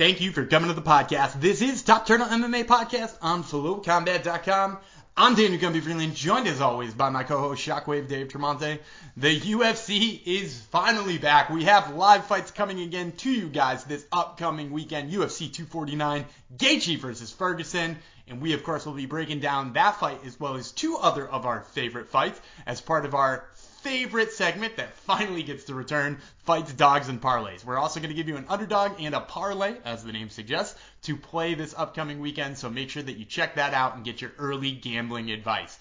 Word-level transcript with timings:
Thank 0.00 0.22
you 0.22 0.32
for 0.32 0.46
coming 0.46 0.68
to 0.68 0.74
the 0.74 0.80
podcast. 0.80 1.42
This 1.42 1.60
is 1.60 1.82
Top 1.82 2.06
Turtle 2.06 2.26
MMA 2.26 2.64
Podcast 2.64 3.14
on 3.20 3.44
FlowCombat.com. 3.44 4.78
I'm 5.14 5.34
Daniel 5.34 5.60
Gumby 5.60 5.82
Freeland, 5.82 6.14
joined 6.14 6.48
as 6.48 6.62
always 6.62 6.94
by 6.94 7.10
my 7.10 7.22
co-host 7.22 7.60
Shockwave 7.60 8.08
Dave 8.08 8.28
Tremonte. 8.28 8.78
The 9.18 9.38
UFC 9.38 10.18
is 10.24 10.58
finally 10.70 11.18
back. 11.18 11.50
We 11.50 11.64
have 11.64 11.94
live 11.96 12.24
fights 12.24 12.50
coming 12.50 12.80
again 12.80 13.12
to 13.18 13.30
you 13.30 13.50
guys 13.50 13.84
this 13.84 14.06
upcoming 14.10 14.70
weekend. 14.70 15.12
UFC 15.12 15.52
249, 15.52 16.24
Gaethje 16.56 16.96
versus 16.96 17.30
Ferguson. 17.30 17.98
And 18.26 18.40
we, 18.40 18.54
of 18.54 18.64
course, 18.64 18.86
will 18.86 18.94
be 18.94 19.04
breaking 19.04 19.40
down 19.40 19.74
that 19.74 20.00
fight 20.00 20.20
as 20.24 20.40
well 20.40 20.54
as 20.54 20.72
two 20.72 20.96
other 20.96 21.28
of 21.28 21.44
our 21.44 21.60
favorite 21.60 22.08
fights 22.08 22.40
as 22.64 22.80
part 22.80 23.04
of 23.04 23.14
our 23.14 23.44
favorite 23.82 24.32
segment 24.32 24.76
that 24.76 24.94
finally 24.94 25.42
gets 25.42 25.64
to 25.64 25.74
return 25.74 26.18
fights, 26.44 26.72
dogs, 26.72 27.08
and 27.08 27.20
parlays. 27.20 27.64
We're 27.64 27.78
also 27.78 28.00
going 28.00 28.10
to 28.10 28.16
give 28.16 28.28
you 28.28 28.36
an 28.36 28.46
underdog 28.48 29.00
and 29.00 29.14
a 29.14 29.20
parlay, 29.20 29.76
as 29.84 30.04
the 30.04 30.12
name 30.12 30.30
suggests, 30.30 30.78
to 31.02 31.16
play 31.16 31.54
this 31.54 31.74
upcoming 31.76 32.20
weekend. 32.20 32.58
So 32.58 32.68
make 32.68 32.90
sure 32.90 33.02
that 33.02 33.16
you 33.16 33.24
check 33.24 33.54
that 33.56 33.74
out 33.74 33.96
and 33.96 34.04
get 34.04 34.20
your 34.20 34.32
early 34.38 34.72
gambling 34.72 35.30
advice. 35.30 35.78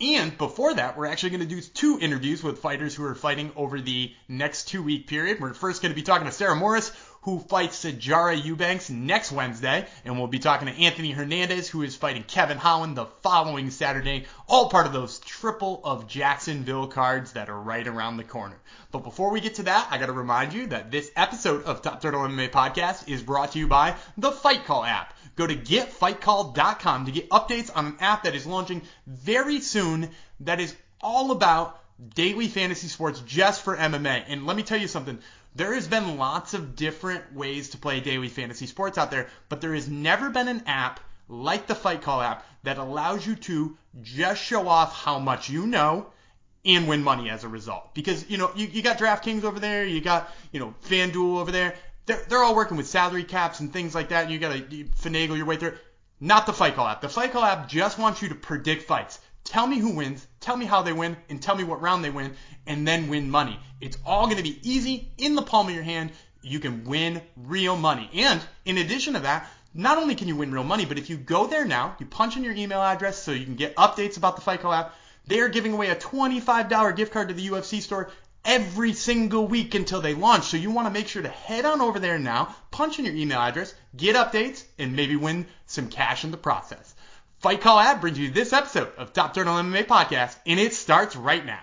And 0.00 0.36
before 0.36 0.74
that, 0.74 0.96
we're 0.96 1.06
actually 1.06 1.30
going 1.30 1.48
to 1.48 1.54
do 1.54 1.60
two 1.60 1.98
interviews 2.00 2.42
with 2.42 2.58
fighters 2.58 2.94
who 2.94 3.04
are 3.04 3.14
fighting 3.14 3.52
over 3.54 3.80
the 3.80 4.12
next 4.26 4.66
two 4.68 4.82
week 4.82 5.06
period. 5.06 5.38
We're 5.38 5.54
first 5.54 5.80
going 5.80 5.92
to 5.92 5.96
be 5.96 6.02
talking 6.02 6.26
to 6.26 6.32
Sarah 6.32 6.56
Morris, 6.56 6.90
who 7.22 7.38
fights 7.38 7.84
Sijara 7.84 8.42
Eubanks 8.42 8.90
next 8.90 9.32
Wednesday. 9.32 9.86
And 10.04 10.18
we'll 10.18 10.26
be 10.26 10.38
talking 10.38 10.68
to 10.68 10.74
Anthony 10.74 11.12
Hernandez, 11.12 11.68
who 11.68 11.82
is 11.82 11.96
fighting 11.96 12.24
Kevin 12.24 12.58
Holland 12.58 12.96
the 12.96 13.06
following 13.22 13.70
Saturday. 13.70 14.26
All 14.48 14.68
part 14.68 14.86
of 14.86 14.92
those 14.92 15.20
triple 15.20 15.80
of 15.84 16.08
Jacksonville 16.08 16.88
cards 16.88 17.32
that 17.32 17.48
are 17.48 17.60
right 17.60 17.86
around 17.86 18.16
the 18.16 18.24
corner. 18.24 18.56
But 18.90 19.04
before 19.04 19.30
we 19.30 19.40
get 19.40 19.54
to 19.56 19.62
that, 19.64 19.88
I 19.90 19.98
got 19.98 20.06
to 20.06 20.12
remind 20.12 20.52
you 20.52 20.66
that 20.68 20.90
this 20.90 21.10
episode 21.16 21.64
of 21.64 21.80
Top 21.80 22.02
Turtle 22.02 22.22
MMA 22.22 22.50
Podcast 22.50 23.08
is 23.08 23.22
brought 23.22 23.52
to 23.52 23.58
you 23.58 23.68
by 23.68 23.94
the 24.18 24.32
Fight 24.32 24.64
Call 24.64 24.84
app. 24.84 25.14
Go 25.36 25.46
to 25.46 25.56
getfightcall.com 25.56 27.06
to 27.06 27.12
get 27.12 27.30
updates 27.30 27.70
on 27.74 27.86
an 27.86 27.96
app 28.00 28.24
that 28.24 28.34
is 28.34 28.46
launching 28.46 28.82
very 29.06 29.60
soon 29.60 30.10
that 30.40 30.60
is 30.60 30.74
all 31.00 31.30
about 31.30 31.78
daily 32.14 32.48
fantasy 32.48 32.88
sports 32.88 33.20
just 33.20 33.62
for 33.62 33.76
MMA. 33.76 34.24
And 34.26 34.44
let 34.46 34.56
me 34.56 34.62
tell 34.62 34.78
you 34.78 34.88
something. 34.88 35.18
There 35.54 35.74
has 35.74 35.86
been 35.86 36.16
lots 36.16 36.54
of 36.54 36.76
different 36.76 37.34
ways 37.34 37.70
to 37.70 37.78
play 37.78 38.00
daily 38.00 38.28
fantasy 38.28 38.66
sports 38.66 38.96
out 38.96 39.10
there, 39.10 39.28
but 39.48 39.60
there 39.60 39.74
has 39.74 39.88
never 39.88 40.30
been 40.30 40.48
an 40.48 40.62
app 40.66 41.00
like 41.28 41.66
the 41.66 41.74
Fight 41.74 42.02
Call 42.02 42.22
app 42.22 42.46
that 42.62 42.78
allows 42.78 43.26
you 43.26 43.34
to 43.36 43.76
just 44.02 44.42
show 44.42 44.66
off 44.66 44.94
how 44.94 45.18
much 45.18 45.50
you 45.50 45.66
know 45.66 46.06
and 46.64 46.88
win 46.88 47.02
money 47.02 47.28
as 47.28 47.44
a 47.44 47.48
result. 47.48 47.94
Because, 47.94 48.28
you 48.30 48.38
know, 48.38 48.50
you, 48.54 48.66
you 48.66 48.82
got 48.82 48.98
DraftKings 48.98 49.44
over 49.44 49.60
there, 49.60 49.84
you 49.84 50.00
got, 50.00 50.32
you 50.52 50.60
know, 50.60 50.74
FanDuel 50.84 51.40
over 51.40 51.50
there. 51.50 51.74
They're, 52.06 52.22
they're 52.28 52.42
all 52.42 52.54
working 52.54 52.76
with 52.76 52.86
salary 52.86 53.24
caps 53.24 53.60
and 53.60 53.72
things 53.72 53.94
like 53.94 54.08
that, 54.08 54.24
and 54.24 54.32
you 54.32 54.38
got 54.38 54.52
to 54.52 54.60
finagle 54.62 55.36
your 55.36 55.46
way 55.46 55.56
through. 55.56 55.76
Not 56.20 56.46
the 56.46 56.52
Fight 56.52 56.76
Call 56.76 56.86
app. 56.86 57.00
The 57.00 57.08
Fight 57.08 57.32
Call 57.32 57.44
app 57.44 57.68
just 57.68 57.98
wants 57.98 58.22
you 58.22 58.28
to 58.28 58.34
predict 58.34 58.84
fights. 58.84 59.18
Tell 59.44 59.66
me 59.66 59.78
who 59.78 59.90
wins, 59.90 60.26
tell 60.40 60.56
me 60.56 60.66
how 60.66 60.82
they 60.82 60.92
win, 60.92 61.16
and 61.28 61.42
tell 61.42 61.56
me 61.56 61.64
what 61.64 61.82
round 61.82 62.04
they 62.04 62.10
win, 62.10 62.34
and 62.66 62.86
then 62.86 63.08
win 63.08 63.30
money. 63.30 63.58
It's 63.80 63.98
all 64.06 64.26
going 64.26 64.36
to 64.36 64.42
be 64.42 64.60
easy 64.62 65.10
in 65.18 65.34
the 65.34 65.42
palm 65.42 65.68
of 65.68 65.74
your 65.74 65.82
hand. 65.82 66.12
You 66.42 66.60
can 66.60 66.84
win 66.84 67.22
real 67.36 67.76
money. 67.76 68.08
And 68.14 68.40
in 68.64 68.78
addition 68.78 69.14
to 69.14 69.20
that, 69.20 69.48
not 69.74 69.98
only 69.98 70.14
can 70.14 70.28
you 70.28 70.36
win 70.36 70.52
real 70.52 70.64
money, 70.64 70.84
but 70.84 70.98
if 70.98 71.10
you 71.10 71.16
go 71.16 71.46
there 71.46 71.64
now, 71.64 71.96
you 71.98 72.06
punch 72.06 72.36
in 72.36 72.44
your 72.44 72.54
email 72.54 72.82
address 72.82 73.22
so 73.22 73.32
you 73.32 73.44
can 73.44 73.56
get 73.56 73.76
updates 73.76 74.16
about 74.16 74.36
the 74.36 74.58
Call 74.58 74.72
app. 74.72 74.94
They 75.26 75.40
are 75.40 75.48
giving 75.48 75.72
away 75.72 75.88
a 75.88 75.96
$25 75.96 76.96
gift 76.96 77.12
card 77.12 77.28
to 77.28 77.34
the 77.34 77.48
UFC 77.48 77.80
store 77.80 78.10
every 78.44 78.92
single 78.92 79.46
week 79.46 79.74
until 79.74 80.00
they 80.00 80.14
launch. 80.14 80.44
So 80.44 80.56
you 80.56 80.70
want 80.70 80.86
to 80.86 80.92
make 80.92 81.08
sure 81.08 81.22
to 81.22 81.28
head 81.28 81.64
on 81.64 81.80
over 81.80 81.98
there 81.98 82.18
now, 82.18 82.54
punch 82.70 82.98
in 82.98 83.04
your 83.04 83.14
email 83.14 83.38
address, 83.38 83.74
get 83.96 84.16
updates, 84.16 84.64
and 84.78 84.96
maybe 84.96 85.16
win 85.16 85.46
some 85.66 85.88
cash 85.88 86.24
in 86.24 86.32
the 86.32 86.36
process. 86.36 86.94
Fight 87.42 87.60
Call 87.60 87.80
app 87.80 88.00
brings 88.00 88.20
you 88.20 88.30
this 88.30 88.52
episode 88.52 88.92
of 88.96 89.12
Top 89.12 89.34
Turtle 89.34 89.54
MMA 89.54 89.84
Podcast, 89.84 90.36
and 90.46 90.60
it 90.60 90.74
starts 90.74 91.16
right 91.16 91.44
now. 91.44 91.58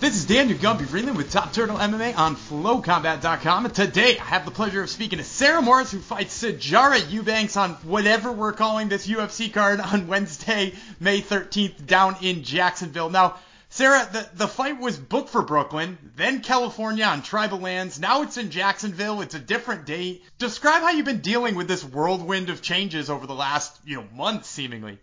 This 0.00 0.16
is 0.16 0.26
Daniel 0.26 0.58
Gumby 0.58 0.88
Freeland 0.88 1.16
with 1.16 1.30
Top 1.30 1.52
Turtle 1.52 1.76
MMA 1.76 2.18
on 2.18 2.34
FlowCombat.com. 2.34 3.66
And 3.66 3.74
today 3.74 4.18
I 4.18 4.24
have 4.24 4.44
the 4.44 4.50
pleasure 4.50 4.82
of 4.82 4.90
speaking 4.90 5.18
to 5.18 5.24
Sarah 5.24 5.62
Morris, 5.62 5.92
who 5.92 6.00
fights 6.00 6.42
Sijara 6.42 7.08
Eubanks 7.08 7.56
on 7.56 7.74
whatever 7.84 8.32
we're 8.32 8.52
calling 8.52 8.88
this 8.88 9.06
UFC 9.06 9.52
card 9.52 9.78
on 9.78 10.06
Wednesday, 10.08 10.72
May 10.98 11.20
13th, 11.20 11.86
down 11.86 12.16
in 12.20 12.42
Jacksonville. 12.42 13.10
Now, 13.10 13.36
Sarah, 13.78 14.08
the, 14.10 14.28
the 14.34 14.48
fight 14.48 14.80
was 14.80 14.98
booked 14.98 15.28
for 15.28 15.40
Brooklyn, 15.40 15.98
then 16.16 16.40
California 16.40 17.04
on 17.04 17.22
tribal 17.22 17.58
lands. 17.58 18.00
Now 18.00 18.22
it's 18.22 18.36
in 18.36 18.50
Jacksonville. 18.50 19.20
It's 19.20 19.36
a 19.36 19.38
different 19.38 19.86
date. 19.86 20.24
Describe 20.36 20.82
how 20.82 20.90
you've 20.90 21.06
been 21.06 21.20
dealing 21.20 21.54
with 21.54 21.68
this 21.68 21.84
whirlwind 21.84 22.50
of 22.50 22.60
changes 22.60 23.08
over 23.08 23.28
the 23.28 23.36
last, 23.36 23.78
you 23.84 23.98
know, 23.98 24.04
month 24.12 24.46
seemingly. 24.46 24.98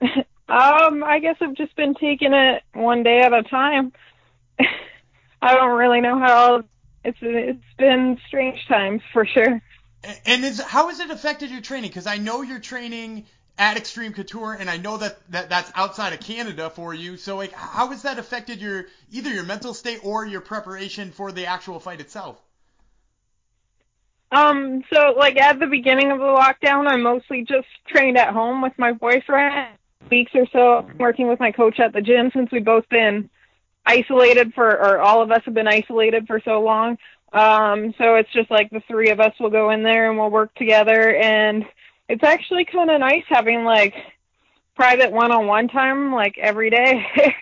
um, 0.02 1.04
I 1.04 1.20
guess 1.22 1.36
I've 1.40 1.54
just 1.54 1.76
been 1.76 1.94
taking 1.94 2.32
it 2.34 2.64
one 2.74 3.04
day 3.04 3.20
at 3.20 3.32
a 3.32 3.44
time. 3.44 3.92
I 5.40 5.54
don't 5.54 5.78
really 5.78 6.00
know 6.00 6.18
how 6.18 6.64
it's 7.04 7.18
it's 7.22 7.62
been 7.78 8.18
strange 8.26 8.66
times 8.66 9.02
for 9.12 9.24
sure. 9.24 9.62
And 10.26 10.44
is 10.44 10.60
how 10.60 10.88
has 10.88 10.98
it 10.98 11.10
affected 11.10 11.52
your 11.52 11.60
training? 11.60 11.90
Because 11.90 12.08
I 12.08 12.16
know 12.16 12.42
you're 12.42 12.58
training 12.58 13.26
at 13.58 13.76
Extreme 13.76 14.14
Couture, 14.14 14.54
and 14.54 14.70
I 14.70 14.76
know 14.76 14.96
that, 14.96 15.18
that 15.30 15.48
that's 15.48 15.70
outside 15.74 16.12
of 16.12 16.20
Canada 16.20 16.70
for 16.70 16.94
you. 16.94 17.16
So, 17.16 17.36
like, 17.36 17.52
how 17.52 17.88
has 17.88 18.02
that 18.02 18.18
affected 18.18 18.60
your 18.60 18.86
either 19.10 19.30
your 19.30 19.44
mental 19.44 19.74
state 19.74 20.00
or 20.02 20.24
your 20.24 20.40
preparation 20.40 21.10
for 21.10 21.32
the 21.32 21.46
actual 21.46 21.78
fight 21.78 22.00
itself? 22.00 22.40
Um, 24.32 24.84
so 24.92 25.14
like 25.16 25.36
at 25.38 25.58
the 25.58 25.66
beginning 25.66 26.12
of 26.12 26.18
the 26.18 26.24
lockdown, 26.24 26.86
I 26.86 26.96
mostly 26.96 27.42
just 27.42 27.66
trained 27.88 28.16
at 28.16 28.32
home 28.32 28.62
with 28.62 28.72
my 28.78 28.92
boyfriend. 28.92 29.76
Weeks 30.10 30.32
or 30.34 30.46
so 30.52 30.88
working 30.98 31.28
with 31.28 31.38
my 31.40 31.52
coach 31.52 31.78
at 31.78 31.92
the 31.92 32.00
gym 32.00 32.30
since 32.32 32.50
we've 32.50 32.64
both 32.64 32.88
been 32.88 33.28
isolated 33.84 34.54
for, 34.54 34.66
or 34.66 34.98
all 34.98 35.22
of 35.22 35.30
us 35.30 35.42
have 35.44 35.54
been 35.54 35.68
isolated 35.68 36.26
for 36.26 36.40
so 36.44 36.60
long. 36.62 36.96
Um, 37.32 37.94
so 37.98 38.16
it's 38.16 38.32
just 38.32 38.50
like 38.50 38.70
the 38.70 38.82
three 38.88 39.10
of 39.10 39.20
us 39.20 39.34
will 39.38 39.50
go 39.50 39.70
in 39.70 39.82
there 39.82 40.08
and 40.08 40.18
we'll 40.18 40.30
work 40.30 40.54
together 40.54 41.14
and 41.14 41.64
it's 42.10 42.24
actually 42.24 42.64
kind 42.64 42.90
of 42.90 42.98
nice 43.00 43.22
having 43.28 43.64
like 43.64 43.94
private 44.74 45.12
one-on-one 45.12 45.68
time 45.68 46.12
like 46.12 46.36
every 46.38 46.68
day. 46.68 47.06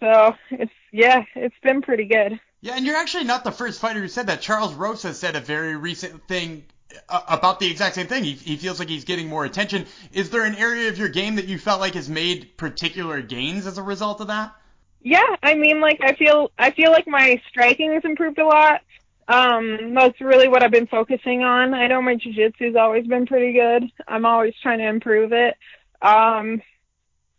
so 0.00 0.34
it's 0.50 0.72
yeah, 0.90 1.24
it's 1.36 1.54
been 1.62 1.82
pretty 1.82 2.04
good. 2.04 2.40
Yeah, 2.60 2.74
and 2.76 2.84
you're 2.84 2.96
actually 2.96 3.24
not 3.24 3.44
the 3.44 3.52
first 3.52 3.80
fighter 3.80 4.00
who 4.00 4.08
said 4.08 4.26
that. 4.26 4.40
Charles 4.40 4.74
Rosa 4.74 5.14
said 5.14 5.36
a 5.36 5.40
very 5.40 5.76
recent 5.76 6.26
thing 6.26 6.64
uh, 7.08 7.20
about 7.28 7.60
the 7.60 7.70
exact 7.70 7.94
same 7.94 8.08
thing. 8.08 8.24
He, 8.24 8.32
he 8.32 8.56
feels 8.56 8.78
like 8.78 8.88
he's 8.88 9.04
getting 9.04 9.28
more 9.28 9.44
attention. 9.44 9.86
Is 10.12 10.30
there 10.30 10.44
an 10.44 10.56
area 10.56 10.88
of 10.88 10.98
your 10.98 11.08
game 11.08 11.36
that 11.36 11.46
you 11.46 11.58
felt 11.58 11.80
like 11.80 11.94
has 11.94 12.08
made 12.08 12.56
particular 12.56 13.22
gains 13.22 13.66
as 13.66 13.78
a 13.78 13.82
result 13.82 14.20
of 14.20 14.26
that? 14.26 14.54
Yeah, 15.00 15.36
I 15.42 15.54
mean, 15.54 15.80
like 15.80 16.00
I 16.02 16.14
feel 16.14 16.50
I 16.58 16.72
feel 16.72 16.90
like 16.90 17.06
my 17.06 17.40
striking 17.48 17.92
has 17.92 18.04
improved 18.04 18.38
a 18.38 18.46
lot. 18.46 18.82
Um, 19.28 19.94
that's 19.94 20.20
really 20.20 20.48
what 20.48 20.62
I've 20.62 20.70
been 20.70 20.86
focusing 20.86 21.42
on. 21.42 21.74
I 21.74 21.86
know 21.86 22.02
my 22.02 22.16
jiu-jitsu's 22.16 22.76
always 22.76 23.06
been 23.06 23.26
pretty 23.26 23.52
good. 23.52 23.84
I'm 24.08 24.24
always 24.24 24.54
trying 24.62 24.78
to 24.78 24.88
improve 24.88 25.32
it. 25.32 25.54
Um, 26.00 26.60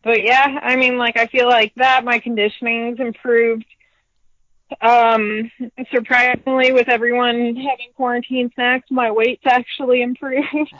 but 0.03 0.23
yeah, 0.23 0.59
I 0.61 0.75
mean, 0.75 0.97
like 0.97 1.17
I 1.17 1.27
feel 1.27 1.47
like 1.47 1.73
that 1.75 2.03
my 2.03 2.19
conditioning's 2.19 2.99
improved. 2.99 3.65
Um, 4.81 5.51
surprisingly, 5.93 6.71
with 6.71 6.89
everyone 6.89 7.55
having 7.55 7.91
quarantine 7.95 8.49
snacks, 8.55 8.89
my 8.89 9.11
weight's 9.11 9.45
actually 9.45 10.01
improved. 10.09 10.73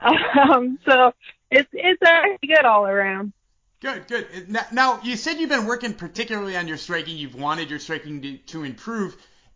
um, 0.00 0.78
so 0.86 1.12
it's 1.50 1.68
it's 1.72 2.02
actually 2.02 2.48
good 2.48 2.64
all 2.64 2.86
around. 2.86 3.32
Good, 3.80 4.06
good. 4.06 4.56
Now, 4.72 5.00
you 5.02 5.14
said 5.14 5.38
you've 5.38 5.50
been 5.50 5.66
working 5.66 5.92
particularly 5.92 6.56
on 6.56 6.66
your 6.66 6.78
striking. 6.78 7.18
You've 7.18 7.34
wanted 7.34 7.68
your 7.68 7.78
striking 7.78 8.22
to, 8.22 8.36
to 8.38 8.64
improve 8.64 9.14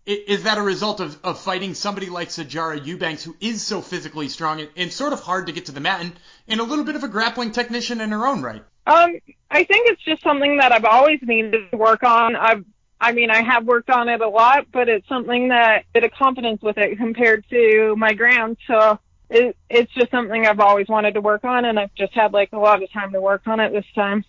is 0.09 0.45
that 0.45 0.57
a 0.57 0.63
result 0.63 1.01
of, 1.01 1.19
of 1.23 1.39
fighting 1.39 1.75
somebody 1.75 2.09
like 2.09 2.29
Sijara 2.29 2.85
Eubanks, 2.85 3.23
who 3.23 3.37
is 3.41 3.63
so 3.63 3.83
physically 3.83 4.29
strong 4.29 4.61
and, 4.61 4.71
and, 4.75 4.93
sort 4.93 5.13
of 5.13 5.21
hard 5.21 5.47
to 5.47 5.53
get 5.53 5.67
to 5.67 5.73
the 5.73 5.81
mat, 5.81 6.01
and, 6.01 6.13
and 6.49 6.61
a 6.61 6.65
little 6.65 6.85
bit 6.85 6.97
of 6.97 7.05
a 7.05 7.09
grappling 7.09 7.53
technician 7.53 8.01
in 8.01 8.11
her 8.11 8.27
own 8.27 8.43
right? 8.43 8.65
Um, 8.87 9.19
I 9.51 9.65
think 9.65 9.91
it's 9.91 10.03
just 10.03 10.23
something 10.23 10.57
that 10.59 10.73
I've 10.73 10.87
always 10.87 11.21
needed 11.23 11.71
to 11.71 11.77
work 11.77 12.03
on. 12.05 12.37
I've, 12.37 12.65
I 12.99 13.13
mean, 13.13 13.31
I 13.31 13.43
have 13.43 13.67
worked 13.67 13.91
on 13.91 14.09
it 14.09 14.23
a 14.23 14.29
lot, 14.29 14.67
but 14.73 14.89
it's 14.89 15.07
something 15.09 15.49
that 15.49 15.85
bit 15.93 16.05
of 16.05 16.11
confidence 16.13 16.63
with 16.63 16.79
it 16.79 16.97
compared 16.97 17.45
to 17.51 17.95
my 17.97 18.15
ground. 18.15 18.57
So 18.67 18.99
it, 19.29 19.57
it's 19.69 19.93
just 19.93 20.11
something 20.11 20.47
I've 20.47 20.61
always 20.61 20.89
wanted 20.89 21.15
to 21.15 21.21
work 21.21 21.45
on, 21.45 21.67
and 21.67 21.79
I've 21.79 21.95
just 21.95 22.15
had 22.15 22.33
like 22.33 22.53
a 22.53 22.59
lot 22.59 22.83
of 22.83 22.91
time 22.93 23.13
to 23.13 23.21
work 23.21 23.47
on 23.47 23.61
it 23.61 23.73
this 23.73 23.85
time. 23.95 24.25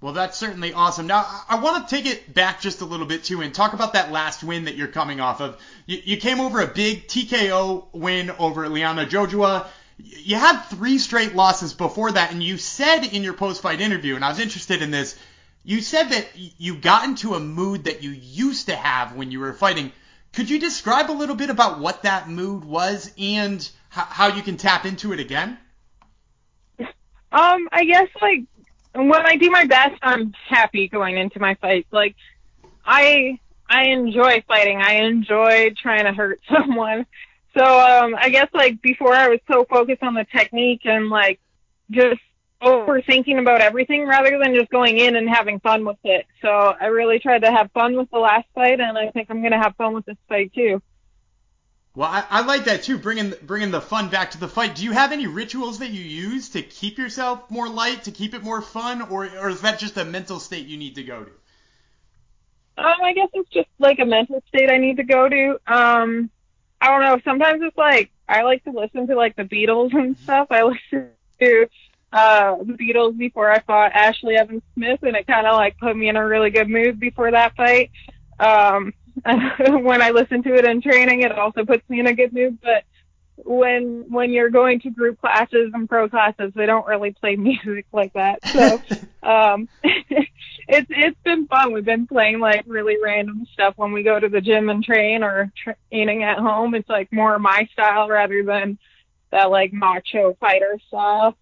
Well, 0.00 0.12
that's 0.12 0.38
certainly 0.38 0.72
awesome. 0.72 1.08
Now, 1.08 1.26
I 1.48 1.58
want 1.58 1.88
to 1.88 1.96
take 1.96 2.06
it 2.06 2.32
back 2.32 2.60
just 2.60 2.82
a 2.82 2.84
little 2.84 3.06
bit 3.06 3.24
too 3.24 3.40
and 3.40 3.52
talk 3.52 3.72
about 3.72 3.94
that 3.94 4.12
last 4.12 4.44
win 4.44 4.66
that 4.66 4.76
you're 4.76 4.86
coming 4.86 5.20
off 5.20 5.40
of. 5.40 5.60
You, 5.86 6.00
you 6.04 6.16
came 6.18 6.38
over 6.38 6.60
a 6.60 6.68
big 6.68 7.08
TKO 7.08 7.86
win 7.92 8.30
over 8.38 8.68
Liana 8.68 9.06
Jojua. 9.06 9.66
you 9.98 10.36
had 10.36 10.60
three 10.62 10.98
straight 10.98 11.34
losses 11.34 11.74
before 11.74 12.12
that, 12.12 12.30
and 12.30 12.42
you 12.42 12.58
said 12.58 13.06
in 13.06 13.24
your 13.24 13.32
post-fight 13.34 13.80
interview, 13.80 14.14
and 14.14 14.24
I 14.24 14.28
was 14.28 14.38
interested 14.38 14.82
in 14.82 14.92
this. 14.92 15.18
You 15.64 15.80
said 15.80 16.10
that 16.10 16.28
you 16.36 16.76
got 16.76 17.04
into 17.04 17.34
a 17.34 17.40
mood 17.40 17.84
that 17.84 18.04
you 18.04 18.10
used 18.10 18.66
to 18.66 18.76
have 18.76 19.16
when 19.16 19.32
you 19.32 19.40
were 19.40 19.52
fighting. 19.52 19.90
Could 20.32 20.48
you 20.48 20.60
describe 20.60 21.10
a 21.10 21.12
little 21.12 21.34
bit 21.34 21.50
about 21.50 21.80
what 21.80 22.04
that 22.04 22.28
mood 22.28 22.64
was 22.64 23.12
and 23.18 23.68
how 23.88 24.28
you 24.28 24.42
can 24.42 24.56
tap 24.56 24.86
into 24.86 25.12
it 25.12 25.18
again? 25.18 25.58
Um, 26.78 27.68
I 27.72 27.84
guess 27.84 28.08
like 28.22 28.44
when 29.06 29.26
I 29.26 29.36
do 29.36 29.50
my 29.50 29.64
best, 29.64 29.94
I'm 30.02 30.32
happy 30.48 30.88
going 30.88 31.16
into 31.16 31.38
my 31.38 31.54
fights. 31.54 31.88
Like 31.92 32.16
I 32.84 33.38
I 33.68 33.88
enjoy 33.88 34.42
fighting. 34.48 34.80
I 34.80 35.04
enjoy 35.04 35.70
trying 35.80 36.04
to 36.04 36.12
hurt 36.12 36.40
someone. 36.52 37.06
So 37.56 37.62
um 37.64 38.14
I 38.16 38.28
guess 38.30 38.48
like 38.52 38.82
before 38.82 39.14
I 39.14 39.28
was 39.28 39.40
so 39.50 39.64
focused 39.64 40.02
on 40.02 40.14
the 40.14 40.24
technique 40.24 40.82
and 40.84 41.08
like 41.08 41.40
just 41.90 42.20
overthinking 42.62 43.38
about 43.38 43.60
everything 43.60 44.06
rather 44.06 44.38
than 44.42 44.54
just 44.54 44.68
going 44.70 44.98
in 44.98 45.16
and 45.16 45.28
having 45.28 45.60
fun 45.60 45.84
with 45.84 45.98
it. 46.02 46.26
So 46.42 46.48
I 46.48 46.86
really 46.86 47.18
tried 47.20 47.42
to 47.42 47.52
have 47.52 47.70
fun 47.72 47.96
with 47.96 48.10
the 48.10 48.18
last 48.18 48.46
fight 48.54 48.80
and 48.80 48.98
I 48.98 49.10
think 49.10 49.28
I'm 49.30 49.40
going 49.40 49.52
to 49.52 49.58
have 49.58 49.76
fun 49.76 49.94
with 49.94 50.06
this 50.06 50.16
fight 50.28 50.52
too. 50.54 50.82
Well, 51.98 52.08
I, 52.08 52.24
I, 52.30 52.42
like 52.42 52.66
that 52.66 52.84
too, 52.84 52.96
bringing 52.96 53.34
bringing 53.42 53.72
the 53.72 53.80
fun 53.80 54.08
back 54.08 54.30
to 54.30 54.38
the 54.38 54.46
fight. 54.46 54.76
Do 54.76 54.84
you 54.84 54.92
have 54.92 55.10
any 55.10 55.26
rituals 55.26 55.80
that 55.80 55.90
you 55.90 56.00
use 56.00 56.50
to 56.50 56.62
keep 56.62 56.96
yourself 56.96 57.50
more 57.50 57.68
light, 57.68 58.04
to 58.04 58.12
keep 58.12 58.34
it 58.34 58.44
more 58.44 58.62
fun, 58.62 59.02
or 59.02 59.28
or 59.36 59.48
is 59.48 59.62
that 59.62 59.80
just 59.80 59.96
a 59.96 60.04
mental 60.04 60.38
state 60.38 60.68
you 60.68 60.76
need 60.76 60.94
to 60.94 61.02
go 61.02 61.24
to? 61.24 61.30
Um, 62.80 62.94
I 63.02 63.12
guess 63.14 63.30
it's 63.34 63.50
just 63.50 63.66
like 63.80 63.98
a 63.98 64.04
mental 64.04 64.40
state 64.46 64.70
I 64.70 64.78
need 64.78 64.98
to 64.98 65.02
go 65.02 65.28
to. 65.28 65.58
Um, 65.66 66.30
I 66.80 66.90
don't 66.90 67.02
know. 67.02 67.20
Sometimes 67.24 67.62
it's 67.64 67.76
like 67.76 68.12
I 68.28 68.42
like 68.42 68.62
to 68.62 68.70
listen 68.70 69.08
to 69.08 69.16
like 69.16 69.34
the 69.34 69.42
Beatles 69.42 69.92
and 69.92 70.16
stuff. 70.18 70.46
I 70.52 70.62
listen 70.92 71.10
to 71.40 71.66
uh 72.12 72.58
the 72.58 72.74
Beatles 72.74 73.18
before 73.18 73.50
I 73.50 73.58
fought 73.58 73.90
Ashley 73.90 74.36
Evans 74.36 74.62
Smith, 74.74 75.00
and 75.02 75.16
it 75.16 75.26
kind 75.26 75.48
of 75.48 75.56
like 75.56 75.76
put 75.78 75.96
me 75.96 76.08
in 76.08 76.14
a 76.14 76.24
really 76.24 76.50
good 76.50 76.68
mood 76.68 77.00
before 77.00 77.32
that 77.32 77.56
fight. 77.56 77.90
Um, 78.38 78.92
when 79.84 80.02
I 80.02 80.10
listen 80.10 80.42
to 80.44 80.54
it 80.54 80.64
in 80.64 80.80
training, 80.80 81.22
it 81.22 81.32
also 81.32 81.64
puts 81.64 81.88
me 81.88 82.00
in 82.00 82.06
a 82.06 82.14
good 82.14 82.32
mood. 82.32 82.58
But 82.60 82.84
when 83.44 84.04
when 84.08 84.30
you're 84.30 84.50
going 84.50 84.80
to 84.80 84.90
group 84.90 85.20
classes 85.20 85.70
and 85.74 85.88
pro 85.88 86.08
classes, 86.08 86.52
they 86.54 86.66
don't 86.66 86.86
really 86.86 87.12
play 87.12 87.36
music 87.36 87.86
like 87.92 88.12
that. 88.14 88.40
So 88.46 88.80
um, 89.28 89.68
it's 89.82 90.90
it's 90.90 91.20
been 91.24 91.46
fun. 91.46 91.72
We've 91.72 91.84
been 91.84 92.06
playing 92.06 92.40
like 92.40 92.64
really 92.66 92.96
random 93.02 93.46
stuff 93.52 93.74
when 93.76 93.92
we 93.92 94.02
go 94.02 94.18
to 94.18 94.28
the 94.28 94.40
gym 94.40 94.68
and 94.68 94.82
train 94.82 95.22
or 95.22 95.52
training 95.90 96.24
at 96.24 96.38
home. 96.38 96.74
It's 96.74 96.88
like 96.88 97.12
more 97.12 97.38
my 97.38 97.68
style 97.72 98.08
rather 98.08 98.42
than 98.42 98.78
that 99.30 99.50
like 99.50 99.72
macho 99.72 100.36
fighter 100.40 100.78
style. 100.88 101.36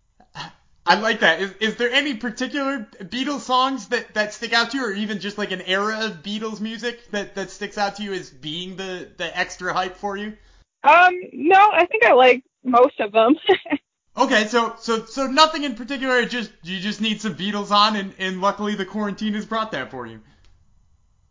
I 0.86 0.94
like 1.00 1.20
that. 1.20 1.40
Is, 1.40 1.52
is 1.60 1.76
there 1.76 1.90
any 1.90 2.14
particular 2.14 2.86
Beatles 3.00 3.40
songs 3.40 3.88
that, 3.88 4.14
that 4.14 4.32
stick 4.32 4.52
out 4.52 4.70
to 4.70 4.78
you, 4.78 4.84
or 4.86 4.92
even 4.92 5.18
just 5.18 5.36
like 5.36 5.50
an 5.50 5.62
era 5.62 5.98
of 6.04 6.22
Beatles 6.22 6.60
music 6.60 7.10
that, 7.10 7.34
that 7.34 7.50
sticks 7.50 7.76
out 7.76 7.96
to 7.96 8.04
you 8.04 8.12
as 8.12 8.30
being 8.30 8.76
the, 8.76 9.08
the 9.16 9.36
extra 9.36 9.72
hype 9.72 9.96
for 9.96 10.16
you? 10.16 10.36
Um, 10.84 11.14
no, 11.32 11.70
I 11.72 11.86
think 11.86 12.04
I 12.04 12.12
like 12.12 12.44
most 12.62 13.00
of 13.00 13.10
them. 13.10 13.36
okay, 14.16 14.46
so 14.46 14.76
so 14.78 15.04
so 15.04 15.26
nothing 15.26 15.64
in 15.64 15.74
particular. 15.74 16.24
Just 16.24 16.52
you 16.62 16.78
just 16.78 17.00
need 17.00 17.20
some 17.20 17.34
Beatles 17.34 17.72
on, 17.72 17.96
and 17.96 18.14
and 18.18 18.40
luckily 18.40 18.76
the 18.76 18.84
quarantine 18.84 19.34
has 19.34 19.44
brought 19.44 19.72
that 19.72 19.90
for 19.90 20.06
you. 20.06 20.20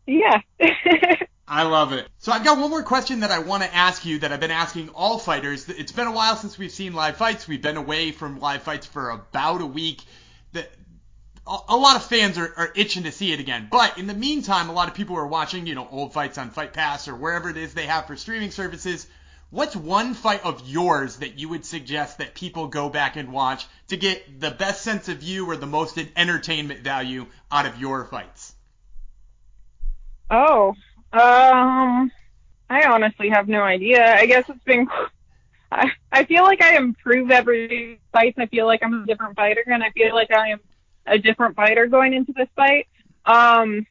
Yeah. 0.06 0.42
I 1.48 1.64
love 1.64 1.94
it. 1.94 2.08
So 2.18 2.32
I've 2.32 2.44
got 2.44 2.58
one 2.58 2.72
more 2.72 2.82
question 2.82 3.20
that 3.20 3.30
I 3.30 3.40
want 3.40 3.62
to 3.62 3.74
ask 3.74 4.04
you 4.04 4.20
that 4.20 4.32
I've 4.32 4.40
been 4.40 4.50
asking 4.50 4.90
all 4.90 5.20
fighters. 5.20 5.70
It's 5.70 5.92
been 5.92 6.08
a 6.08 6.12
while 6.12 6.36
since 6.36 6.58
we've 6.58 6.72
seen 6.72 6.94
live 6.94 7.18
fights. 7.18 7.48
We've 7.48 7.62
been 7.62 7.78
away 7.78 8.12
from 8.12 8.40
live 8.40 8.64
fights 8.64 8.88
for 8.88 9.12
about 9.12 9.62
a 9.62 9.66
week. 9.66 10.02
The, 10.54 10.68
a 11.46 11.76
lot 11.76 11.96
of 11.96 12.04
fans 12.04 12.40
are, 12.40 12.52
are 12.58 12.72
itching 12.76 13.04
to 13.04 13.12
see 13.12 13.32
it 13.32 13.40
again. 13.40 13.68
But 13.70 14.00
in 14.00 14.08
the 14.08 14.16
meantime, 14.16 14.70
a 14.70 14.74
lot 14.74 14.88
of 14.88 14.96
people 14.96 15.18
are 15.18 15.28
watching, 15.28 15.68
you 15.68 15.76
know, 15.76 15.88
old 15.92 16.14
fights 16.14 16.40
on 16.40 16.50
Fight 16.50 16.74
Pass 16.74 17.08
or 17.08 17.16
wherever 17.16 17.50
it 17.50 17.58
is 17.58 17.76
they 17.76 17.86
have 17.86 18.08
for 18.08 18.16
streaming 18.16 18.50
services. 18.50 19.06
What's 19.52 19.76
one 19.76 20.16
fight 20.16 20.44
of 20.44 20.68
yours 20.68 21.18
that 21.18 21.38
you 21.38 21.50
would 21.50 21.64
suggest 21.64 22.18
that 22.18 22.34
people 22.34 22.68
go 22.68 22.90
back 22.90 23.16
and 23.16 23.32
watch 23.32 23.68
to 23.90 23.98
get 23.98 24.42
the 24.42 24.50
best 24.50 24.82
sense 24.82 25.08
of 25.08 25.22
you 25.22 25.48
or 25.48 25.56
the 25.56 25.68
most 25.68 26.00
entertainment 26.16 26.80
value 26.80 27.28
out 27.52 27.68
of 27.68 27.80
your 27.80 28.06
fights? 28.06 28.56
Oh, 30.32 30.74
um, 31.16 32.12
I 32.70 32.86
honestly 32.88 33.30
have 33.30 33.48
no 33.48 33.62
idea. 33.62 34.16
I 34.16 34.26
guess 34.26 34.46
it's 34.50 34.64
been. 34.64 34.88
I 35.72 35.92
I 36.12 36.26
feel 36.26 36.44
like 36.44 36.62
I 36.62 36.76
improve 36.78 37.32
every 37.32 38.00
fight. 38.12 38.36
I 38.38 38.46
feel 38.48 38.66
like 38.66 38.82
I'm 38.84 39.04
a 39.04 39.06
different 39.06 39.36
fighter, 39.36 39.64
and 39.66 39.84
I 39.84 39.90
feel 39.92 40.14
like 40.14 40.32
I 40.32 40.50
am 40.50 40.60
a 41.06 41.18
different 41.18 41.56
fighter 41.56 41.88
going 41.88 42.14
into 42.14 42.34
this 42.34 42.50
fight. 42.56 42.88
Um, 43.26 43.88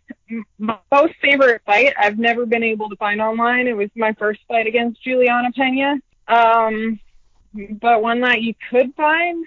my 0.58 0.78
most 0.92 1.14
favorite 1.20 1.62
fight 1.66 1.92
I've 1.98 2.18
never 2.18 2.46
been 2.46 2.62
able 2.62 2.88
to 2.88 2.96
find 2.96 3.20
online. 3.20 3.66
It 3.66 3.76
was 3.76 3.90
my 3.96 4.12
first 4.14 4.40
fight 4.46 4.66
against 4.66 5.02
Juliana 5.02 5.50
Pena. 5.52 5.96
Um, 6.28 7.00
but 7.80 8.02
one 8.02 8.20
that 8.20 8.42
you 8.42 8.54
could 8.70 8.94
find, 8.94 9.44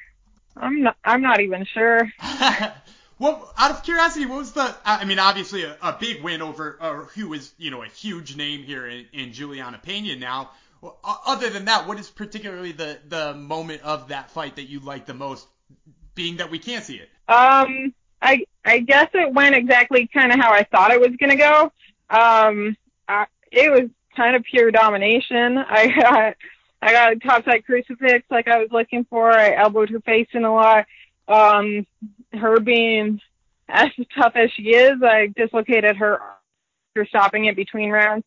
I'm 0.56 0.84
not. 0.84 0.98
I'm 1.04 1.22
not 1.22 1.40
even 1.40 1.66
sure. 1.66 2.10
Well, 3.20 3.52
out 3.58 3.72
of 3.72 3.84
curiosity, 3.84 4.26
what 4.28 4.38
was 4.38 4.52
the? 4.52 4.76
I 4.86 5.06
mean, 5.06 5.18
obviously 5.18 5.64
a, 5.64 5.76
a 5.82 5.98
big 6.00 6.22
win 6.22 6.42
over 6.42 6.78
uh, 6.80 6.94
who 7.16 7.34
is 7.34 7.54
you 7.58 7.72
know 7.72 7.84
a 7.84 7.88
huge 7.88 8.36
name 8.36 8.64
here 8.64 8.86
in, 8.88 9.06
in 9.12 9.34
Juliana 9.34 9.80
Pena 9.82 10.16
now. 10.16 10.52
Other 11.04 11.50
than 11.50 11.66
that, 11.66 11.88
what 11.88 12.00
is 12.00 12.10
particularly 12.10 12.72
the 12.72 13.00
the 13.08 13.34
moment 13.34 13.82
of 13.82 14.10
that 14.10 14.30
fight 14.30 14.58
that 14.58 14.70
you 14.70 14.80
like 14.80 15.06
the 15.08 15.16
most? 15.16 15.48
Being 16.14 16.38
that 16.38 16.52
we 16.52 16.60
can't 16.60 16.84
see 16.84 16.98
it. 16.98 17.10
Um, 17.28 17.94
I 18.22 18.46
I 18.64 18.80
guess 18.80 19.10
it 19.14 19.34
went 19.34 19.56
exactly 19.56 20.08
kind 20.14 20.32
of 20.32 20.40
how 20.40 20.52
I 20.52 20.64
thought 20.64 20.92
it 20.92 21.00
was 21.00 21.16
gonna 21.20 21.36
go. 21.36 21.72
Um, 22.10 22.78
I, 23.08 23.26
it 23.52 23.72
was 23.72 23.90
kind 24.16 24.36
of 24.36 24.44
pure 24.44 24.70
domination. 24.70 25.58
I 25.70 25.88
got 25.88 26.36
I 26.82 26.92
got 26.92 27.14
a 27.14 27.16
topside 27.20 27.66
crucifix 27.66 28.26
like 28.30 28.48
I 28.48 28.60
was 28.60 28.70
looking 28.72 29.06
for. 29.10 29.32
I 29.32 29.56
elbowed 29.56 29.90
her 29.90 30.02
face 30.02 30.28
in 30.34 30.46
a 30.46 30.54
lot. 30.54 30.86
Um, 31.28 31.86
her 32.34 32.60
being 32.60 33.22
as 33.70 33.90
tough 34.16 34.34
as 34.36 34.52
she 34.52 34.70
is, 34.70 35.02
I 35.04 35.28
dislocated 35.36 35.98
her 35.98 36.20
for 36.94 37.06
stopping 37.06 37.46
it 37.46 37.56
between 37.56 37.90
rounds. 37.90 38.24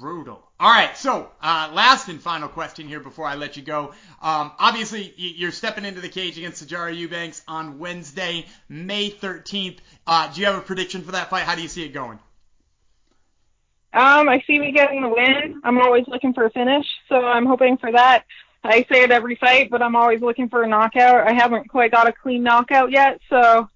Brutal. 0.00 0.42
All 0.58 0.70
right, 0.70 0.96
so 0.96 1.30
uh, 1.42 1.70
last 1.72 2.08
and 2.08 2.20
final 2.20 2.48
question 2.48 2.86
here 2.88 3.00
before 3.00 3.26
I 3.26 3.34
let 3.34 3.56
you 3.56 3.62
go. 3.62 3.94
Um, 4.20 4.52
obviously, 4.58 5.14
you're 5.16 5.52
stepping 5.52 5.84
into 5.84 6.00
the 6.00 6.08
cage 6.08 6.36
against 6.36 6.66
Sijara 6.66 6.94
Eubanks 6.94 7.42
on 7.48 7.78
Wednesday, 7.78 8.46
May 8.68 9.10
13th. 9.10 9.78
Uh, 10.06 10.32
do 10.32 10.40
you 10.40 10.46
have 10.46 10.56
a 10.56 10.60
prediction 10.60 11.02
for 11.02 11.12
that 11.12 11.30
fight? 11.30 11.44
How 11.44 11.54
do 11.54 11.62
you 11.62 11.68
see 11.68 11.84
it 11.84 11.94
going? 11.94 12.18
Um, 13.92 14.28
I 14.28 14.42
see 14.46 14.58
me 14.58 14.72
getting 14.72 15.02
the 15.02 15.08
win. 15.08 15.60
I'm 15.64 15.78
always 15.78 16.04
looking 16.08 16.32
for 16.34 16.44
a 16.44 16.50
finish, 16.50 16.86
so 17.08 17.16
I'm 17.16 17.46
hoping 17.46 17.76
for 17.76 17.90
that. 17.92 18.24
I 18.62 18.84
say 18.92 19.02
it 19.02 19.10
every 19.10 19.36
fight, 19.36 19.70
but 19.70 19.82
I'm 19.82 19.96
always 19.96 20.20
looking 20.20 20.48
for 20.48 20.62
a 20.62 20.68
knockout. 20.68 21.26
I 21.26 21.32
haven't 21.32 21.68
quite 21.68 21.90
got 21.90 22.08
a 22.08 22.12
clean 22.12 22.42
knockout 22.42 22.90
yet, 22.90 23.20
so. 23.30 23.68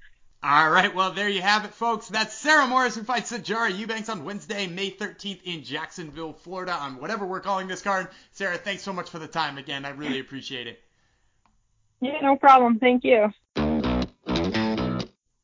All 0.43 0.71
right, 0.71 0.95
well 0.95 1.11
there 1.11 1.29
you 1.29 1.41
have 1.41 1.64
it, 1.64 1.73
folks. 1.73 2.09
That's 2.09 2.35
Sarah 2.35 2.67
Morris 2.67 2.95
who 2.95 3.03
fights 3.03 3.33
Sijara 3.33 3.76
Eubanks 3.76 4.11
on 4.11 4.25
Wednesday, 4.25 4.67
May 4.67 4.91
13th 4.91 5.43
in 5.45 5.64
Jacksonville, 5.64 6.35
Florida, 6.35 6.75
on 6.75 7.00
whatever 7.00 7.25
we're 7.25 7.41
calling 7.41 7.67
this 7.67 7.81
card. 7.81 8.09
Sarah, 8.33 8.59
thanks 8.59 8.83
so 8.83 8.93
much 8.93 9.09
for 9.09 9.19
the 9.19 9.26
time 9.26 9.57
again. 9.57 9.87
I 9.87 9.91
really 9.91 10.21
appreciate 10.21 10.67
it. 10.67 10.83
Yeah, 12.03 12.21
no 12.21 12.37
problem. 12.37 12.79
Thank 12.79 13.05
you. 13.05 13.33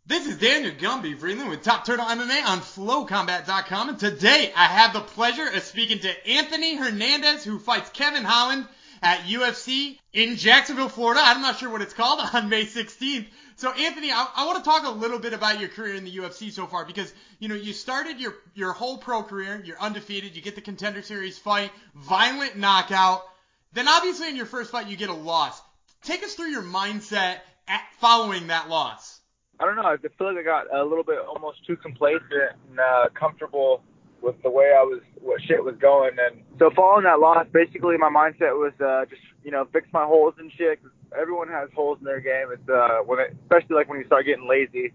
This 0.05 0.27
is 0.27 0.37
Daniel 0.39 0.73
Gumby 0.73 1.19
Freeland 1.19 1.49
with 1.49 1.63
Top 1.63 1.87
Turtle 1.87 2.05
MMA 2.05 2.45
on 2.45 2.59
FlowCombat.com, 2.59 3.91
and 3.91 3.99
today 3.99 4.53
I 4.55 4.65
have 4.65 4.93
the 4.93 5.01
pleasure 5.01 5.47
of 5.47 5.63
speaking 5.63 6.01
to 6.01 6.29
Anthony 6.29 6.75
Hernandez, 6.75 7.45
who 7.45 7.59
fights 7.59 7.89
Kevin 7.91 8.25
Holland 8.25 8.67
at 9.03 9.21
UFC 9.21 9.99
in 10.13 10.37
Jacksonville, 10.37 10.89
Florida. 10.89 11.21
I'm 11.23 11.43
not 11.43 11.59
sure 11.59 11.71
what 11.71 11.83
it's 11.83 11.95
called 11.95 12.21
on 12.35 12.49
May 12.49 12.65
16th. 12.65 13.27
So 13.57 13.71
Anthony, 13.73 14.11
I, 14.11 14.27
I 14.37 14.47
want 14.47 14.59
to 14.59 14.65
talk 14.65 14.87
a 14.87 14.91
little 14.91 15.19
bit 15.19 15.35
about 15.35 15.61
your 15.61 15.69
career 15.69 15.95
in 15.95 16.05
the 16.05 16.17
UFC 16.17 16.51
so 16.51 16.67
far 16.67 16.87
because 16.87 17.13
you 17.39 17.49
know 17.49 17.55
you 17.55 17.73
started 17.75 18.19
your 18.19 18.35
your 18.55 18.73
whole 18.73 18.97
pro 18.97 19.23
career, 19.23 19.63
you're 19.65 19.81
undefeated, 19.81 20.35
you 20.35 20.41
get 20.41 20.55
the 20.55 20.63
contender 20.63 21.03
series 21.03 21.39
fight, 21.39 21.71
violent 21.95 22.57
knockout. 22.57 23.23
Then 23.73 23.87
obviously 23.87 24.29
in 24.29 24.37
your 24.37 24.47
first 24.47 24.71
fight 24.71 24.89
you 24.89 24.97
get 24.97 25.11
a 25.11 25.15
loss. 25.15 25.61
Take 26.03 26.23
us 26.23 26.35
through 26.35 26.49
your 26.49 26.63
mindset 26.63 27.41
following 27.99 28.47
that 28.47 28.71
loss. 28.71 29.21
I 29.61 29.67
don't 29.67 29.77
know. 29.77 29.83
I 29.83 29.97
feel 29.99 30.35
like 30.35 30.39
I 30.39 30.43
got 30.43 30.75
a 30.75 30.83
little 30.83 31.05
bit 31.05 31.19
almost 31.19 31.67
too 31.67 31.77
complacent 31.77 32.33
and 32.71 32.81
uh, 32.81 33.09
comfortable 33.13 33.83
with 34.23 34.41
the 34.43 34.51
way 34.51 34.73
I 34.77 34.83
was, 34.83 35.01
what 35.21 35.41
shit 35.43 35.63
was 35.63 35.77
going. 35.81 36.13
And 36.19 36.43
so 36.59 36.71
following 36.75 37.05
that 37.05 37.21
loss, 37.21 37.47
basically 37.53 37.97
my 37.97 38.11
mindset 38.11 38.55
was 38.55 38.73
uh, 38.81 39.07
just, 39.07 39.23
you 39.45 39.51
know, 39.51 39.67
fix 39.73 39.89
my 39.93 40.05
holes 40.05 40.35
and 40.39 40.51
shit. 40.57 40.81
Everyone 41.19 41.49
has 41.49 41.69
holes 41.75 41.99
in 41.99 42.05
their 42.05 42.21
game. 42.21 42.49
It's 42.53 42.69
uh, 42.69 43.01
when 43.05 43.19
it, 43.19 43.37
especially 43.43 43.77
like 43.77 43.89
when 43.89 43.99
you 43.99 44.07
start 44.07 44.27
getting 44.27 44.49
lazy. 44.49 44.93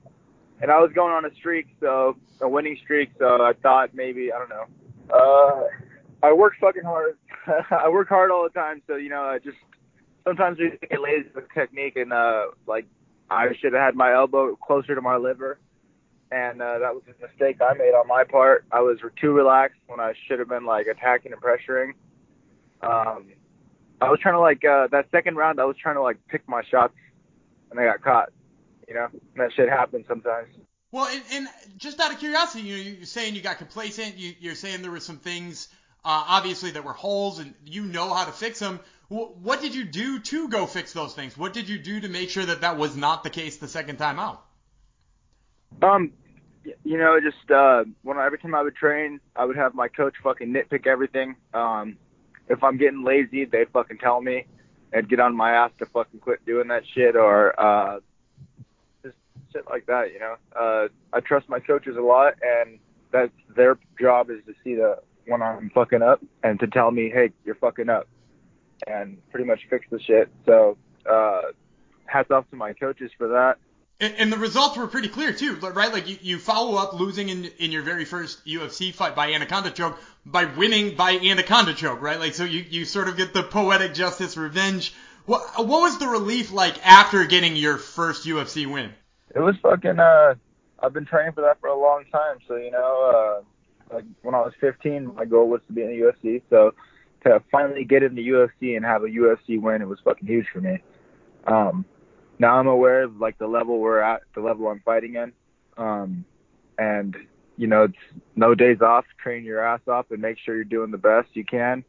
And 0.62 0.72
I 0.72 0.79
was 0.79 0.91
going 0.96 1.12
on 1.12 1.25
a 1.25 1.36
streak, 1.36 1.67
so 1.82 2.15
a 2.41 2.48
winning 2.48 2.77
streak. 2.84 3.10
So 3.20 3.44
I 3.44 3.53
thought 3.62 3.94
maybe 3.94 4.32
I 4.32 4.39
don't 4.39 4.50
know. 4.50 4.65
Uh, 5.13 5.63
I 6.25 6.34
work 6.34 6.53
fucking 6.60 6.84
hard. 6.84 7.17
I 7.72 7.89
work 7.89 8.10
hard 8.10 8.32
all 8.32 8.44
the 8.44 8.58
time, 8.58 8.82
so 8.88 8.96
you 8.96 9.10
know, 9.10 9.22
I 9.22 9.39
just 9.39 9.58
sometimes 10.25 10.58
we 10.60 10.72
get 10.88 11.01
lazy 11.01 11.29
with 11.36 11.46
technique, 11.53 11.96
and 11.96 12.13
uh, 12.13 12.48
like 12.67 12.86
I 13.29 13.48
should 13.60 13.74
have 13.74 13.82
had 13.82 13.96
my 13.96 14.13
elbow 14.13 14.55
closer 14.55 14.96
to 14.96 15.01
my 15.01 15.17
liver, 15.17 15.60
and 16.32 16.62
uh, 16.62 16.79
that 16.79 16.94
was 16.94 17.03
a 17.08 17.27
mistake 17.27 17.62
I 17.62 17.74
made 17.74 17.94
on 17.94 18.08
my 18.08 18.24
part. 18.24 18.65
I 18.72 18.82
was 18.82 19.00
too 19.22 19.32
relaxed 19.32 19.79
when 19.88 20.00
I 20.00 20.13
should 20.27 20.39
have 20.39 20.50
been 20.50 20.65
like 20.65 20.88
attacking 20.88 21.32
and 21.32 21.41
pressuring. 21.41 21.94
Um, 22.82 23.27
I 24.01 24.10
was 24.10 24.20
trying 24.20 24.36
to 24.36 24.39
like 24.39 24.63
uh, 24.65 24.88
that 24.91 25.10
second 25.12 25.36
round. 25.36 25.60
I 25.60 25.65
was 25.65 25.77
trying 25.77 25.96
to 25.96 26.01
like 26.01 26.17
pick 26.27 26.48
my 26.48 26.63
shots, 26.63 26.94
and 27.72 27.79
I 27.79 27.86
got 27.86 28.01
caught. 28.01 28.29
You 28.88 28.94
know, 28.94 29.08
and 29.12 29.22
that 29.38 29.51
shit 29.53 29.70
happens 29.70 30.05
sometimes. 30.08 30.50
Well, 30.91 31.08
and, 31.08 31.24
and 31.34 31.48
just 31.77 32.00
out 32.00 32.13
of 32.13 32.20
curiosity, 32.20 32.63
you 32.63 32.77
know, 32.77 32.82
you're 32.84 33.05
saying 33.05 33.36
you 33.36 33.41
got 33.41 33.58
complacent. 33.58 34.17
You, 34.17 34.34
you're 34.39 34.55
saying 34.55 34.82
there 34.82 34.91
were 34.91 35.00
some 35.00 35.17
things, 35.17 35.67
uh, 36.05 36.24
obviously, 36.27 36.72
that 36.72 36.86
were 36.86 36.94
holes, 36.94 37.39
and 37.39 37.53
you 37.65 37.84
know 37.84 38.13
how 38.13 38.25
to 38.25 38.32
fix 38.32 38.60
them. 38.60 38.79
What 39.10 39.62
did 39.62 39.75
you 39.75 39.86
do 39.86 40.20
to 40.20 40.48
go 40.50 40.65
fix 40.65 40.94
those 40.94 41.13
things? 41.13 41.38
What 41.38 41.53
did 41.53 41.67
you 41.70 41.77
do 41.77 42.00
to 42.00 42.08
make 42.08 42.29
sure 42.29 42.46
that 42.46 42.62
that 42.62 42.77
was 42.77 42.96
not 42.96 43.24
the 43.24 43.29
case 43.29 43.58
the 43.58 43.67
second 43.67 43.98
time 43.98 44.20
out? 44.20 44.45
Um, 45.82 46.12
you 46.84 46.98
know, 46.98 47.20
just 47.20 47.51
uh, 47.51 47.84
when 48.03 48.17
every 48.17 48.39
time 48.39 48.55
I 48.55 48.62
would 48.62 48.75
train, 48.75 49.20
I 49.36 49.46
would 49.46 49.55
have 49.55 49.75
my 49.75 49.88
coach 49.88 50.15
fucking 50.24 50.53
nitpick 50.53 50.88
everything. 50.88 51.36
Um, 51.53 51.98
if 52.48 52.63
I'm 52.63 52.77
getting 52.77 53.03
lazy, 53.03 53.46
they'd 53.46 53.70
fucking 53.72 53.98
tell 54.00 54.22
me 54.22 54.46
and 54.94 55.10
get 55.10 55.20
on 55.20 55.36
my 55.36 55.51
ass 55.51 55.72
to 55.79 55.86
fucking 55.88 56.20
quit 56.20 56.46
doing 56.46 56.67
that 56.70 56.84
shit 56.94 57.15
or 57.15 57.60
uh, 57.60 58.00
just 59.03 59.15
shit 59.51 59.65
like 59.70 59.86
that. 59.88 60.13
You 60.13 60.20
know, 60.20 60.36
uh, 60.60 60.88
I 61.13 61.20
trust 61.20 61.50
my 61.50 61.60
coaches 61.60 61.98
a 61.98 62.01
lot, 62.01 62.34
and 62.41 62.79
that's 63.12 63.32
their 63.55 63.77
job 64.00 64.29
is 64.29 64.39
to 64.48 64.53
see 64.63 64.75
the 64.75 65.00
when 65.27 65.41
I'm 65.41 65.72
fucking 65.74 66.01
up 66.01 66.22
and 66.44 66.60
to 66.60 66.67
tell 66.67 66.91
me, 66.91 67.10
hey, 67.13 67.32
you're 67.44 67.55
fucking 67.55 67.89
up 67.89 68.08
and 68.88 69.17
pretty 69.32 69.46
much 69.46 69.62
fix 69.70 69.86
the 69.89 70.00
shit. 70.00 70.29
So 70.46 70.77
uh, 71.10 71.41
hats 72.05 72.32
off 72.32 72.50
to 72.51 72.55
my 72.55 72.74
coaches 72.74 73.12
for 73.17 73.27
that. 73.29 73.58
And, 73.98 74.32
the 74.32 74.38
results 74.38 74.75
were 74.75 74.88
pretty 74.88 75.08
clear 75.08 75.32
too, 75.32 75.56
right? 75.56 75.94
Like 75.94 76.10
you, 76.10 76.18
you 76.22 76.38
follow 76.38 76.75
up 76.75 77.00
losing 77.00 77.30
in 77.30 77.46
in 77.60 77.72
your 77.72 77.82
very 77.82 78.04
first 78.04 78.46
UFC 78.46 78.94
fight 78.94 79.16
by 79.16 79.32
Anaconda 79.32 79.72
choke 79.72 79.98
by 80.25 80.46
winning 80.46 80.96
by 80.96 81.12
Anaconda 81.12 81.74
choke, 81.74 82.02
right? 82.02 82.20
Like 82.20 82.34
so 82.34 82.44
you 82.44 82.66
you 82.70 82.84
sort 82.84 83.08
of 83.08 83.16
get 83.16 83.34
the 83.34 83.44
poetic 83.44 83.94
justice 83.94 84.36
revenge. 84.36 84.94
What 85.25 85.66
what 85.66 85.82
was 85.82 85.98
the 85.98 86.08
relief 86.08 86.52
like 86.52 86.86
after 86.86 87.24
getting 87.24 87.56
your 87.56 87.78
first 87.78 88.25
UFC 88.25 88.70
win? 88.70 88.92
It 89.34 89.40
was 89.40 89.56
fucking. 89.62 89.98
Uh, 89.98 90.36
I've 90.80 90.94
been 90.94 91.06
training 91.06 91.32
for 91.32 91.42
that 91.42 91.62
for 91.62 91.68
a 91.68 91.80
long 91.80 92.04
time, 92.12 92.40
so 92.48 92.58
you 92.58 92.72
know, 92.72 93.44
uh, 93.92 93.96
like 93.96 94.06
when 94.24 94.36
I 94.36 94.42
was 94.42 94.54
15, 94.60 95.16
my 95.16 95.24
goal 95.24 95.48
was 95.48 95.62
to 95.68 95.74
be 95.74 95.82
in 95.84 95.88
the 95.88 96.12
UFC. 96.12 96.42
So 96.50 96.74
to 97.24 97.42
finally 97.50 97.86
get 97.86 98.04
in 98.04 98.16
the 98.16 98.28
UFC 98.28 98.75
and 98.75 98.86
have 98.86 99.04
a 99.04 99.08
UFC 99.08 99.60
win, 99.60 99.82
it 99.82 99.88
was 99.88 100.00
fucking 100.04 100.28
huge 100.28 100.48
for 100.52 100.60
me. 100.60 100.80
Um, 101.48 101.86
now 102.39 102.60
I'm 102.60 102.68
aware 102.68 103.04
of 103.04 103.18
like 103.18 103.38
the 103.38 103.48
level 103.48 103.80
we're 103.80 104.00
at, 104.00 104.22
the 104.34 104.42
level 104.42 104.68
I'm 104.68 104.82
fighting 104.82 105.15
in, 105.15 105.34
um, 105.77 106.25
and 106.77 107.15
you 107.58 107.68
know 107.68 107.84
it's 107.84 108.22
no 108.36 108.56
days 108.56 108.82
off. 108.82 109.06
Train 109.22 109.44
your 109.44 109.65
ass 109.65 109.82
off 109.88 110.12
and 110.12 110.22
make 110.22 110.38
sure 110.39 110.56
you're 110.56 110.63
doing 110.63 110.92
the 110.92 110.98
best 110.98 111.30
you 111.34 111.46
can. 111.46 111.84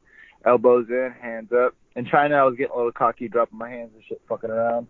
Elbows 0.45 0.87
in, 0.89 1.15
hands 1.21 1.51
up. 1.53 1.75
In 1.97 2.07
China, 2.07 2.37
I 2.37 2.43
was 2.45 2.57
getting 2.57 2.73
a 2.73 2.77
little 2.77 2.93
cocky, 2.93 3.29
dropping 3.29 3.59
my 3.59 3.71
hands 3.71 3.91
and 3.95 4.05
shit, 4.09 4.21
fucking 4.29 4.51
around. 4.51 4.87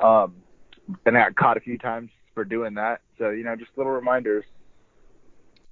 Um, 0.00 0.34
and 1.06 1.16
I 1.16 1.24
got 1.24 1.36
caught 1.36 1.56
a 1.56 1.60
few 1.60 1.78
times 1.78 2.10
for 2.34 2.44
doing 2.44 2.74
that. 2.74 3.00
So 3.18 3.30
you 3.30 3.44
know, 3.44 3.56
just 3.56 3.70
little 3.76 3.92
reminders. 3.92 4.44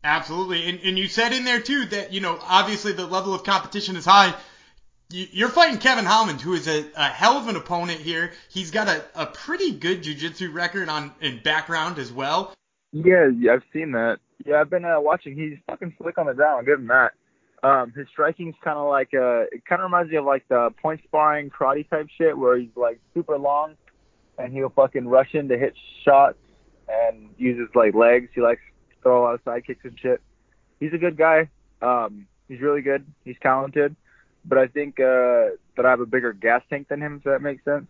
Absolutely. 0.03 0.67
And, 0.67 0.81
and 0.81 0.99
you 0.99 1.09
said 1.09 1.33
in 1.33 1.45
there 1.45 1.61
too 1.61 1.85
that, 1.87 2.12
you 2.12 2.21
know, 2.21 2.39
obviously 2.43 2.93
the 2.93 3.07
level 3.07 3.35
of 3.35 3.45
competition 3.45 3.97
is 3.97 4.05
high. 4.07 4.35
You're 5.12 5.49
fighting 5.49 5.79
Kevin 5.79 6.05
Holland, 6.05 6.40
who 6.40 6.55
is 6.55 6.69
a, 6.69 6.85
a 6.97 7.05
hell 7.05 7.37
of 7.37 7.49
an 7.49 7.57
opponent 7.57 8.00
here. 8.00 8.33
He's 8.49 8.71
got 8.71 8.88
a, 8.88 9.05
a 9.14 9.26
pretty 9.26 9.73
good 9.73 10.02
jiu-jitsu 10.05 10.52
record 10.52 10.88
on 10.88 11.12
in 11.21 11.43
background 11.43 11.99
as 11.99 12.12
well. 12.12 12.55
Yeah, 12.93 13.29
yeah, 13.37 13.55
I've 13.55 13.64
seen 13.73 13.93
that. 13.93 14.19
Yeah, 14.45 14.61
I've 14.61 14.71
been 14.71 14.85
uh, 14.85 15.00
watching. 15.00 15.37
He's 15.37 15.59
fucking 15.67 15.95
slick 16.00 16.17
on 16.17 16.26
the 16.26 16.35
ground. 16.35 16.59
I'll 16.59 16.64
give 16.64 16.79
him 16.79 16.87
that. 16.88 17.12
Um, 17.62 17.93
his 17.93 18.07
striking's 18.09 18.55
kind 18.64 18.79
of 18.79 18.88
like 18.88 19.12
uh, 19.12 19.43
it 19.52 19.64
kind 19.69 19.83
of 19.83 19.85
reminds 19.85 20.11
me 20.11 20.17
of 20.17 20.25
like 20.25 20.49
the 20.49 20.71
point 20.81 21.00
sparring 21.05 21.50
karate 21.50 21.88
type 21.90 22.07
shit, 22.17 22.38
where 22.38 22.57
he's 22.57 22.71
like 22.75 23.00
super 23.12 23.37
long, 23.37 23.75
and 24.38 24.52
he'll 24.52 24.71
fucking 24.71 25.07
rush 25.07 25.35
in 25.35 25.49
to 25.49 25.59
hit 25.59 25.75
shots 26.05 26.38
and 26.88 27.31
uses 27.37 27.69
like 27.75 27.95
legs. 27.95 28.31
He 28.35 28.40
likes 28.40 28.62
throw 29.02 29.21
a 29.21 29.23
lot 29.23 29.35
of 29.35 29.45
sidekicks 29.45 29.85
and 29.85 29.99
shit. 29.99 30.21
He's 30.79 30.93
a 30.95 30.99
good 30.99 31.17
guy. 31.17 31.49
Um, 31.83 32.26
he's 32.49 32.61
really 32.61 32.83
good. 32.83 33.05
He's 33.25 33.37
talented, 33.43 33.95
but 34.44 34.59
I 34.59 34.66
think 34.66 35.00
uh, 35.00 35.56
that 35.76 35.85
I 35.85 35.90
have 35.90 36.00
a 36.00 36.06
bigger 36.06 36.32
gas 36.32 36.62
tank 36.70 36.88
than 36.88 37.00
him. 37.00 37.16
If 37.16 37.25
that 37.25 37.42
makes 37.42 37.64
sense. 37.64 37.87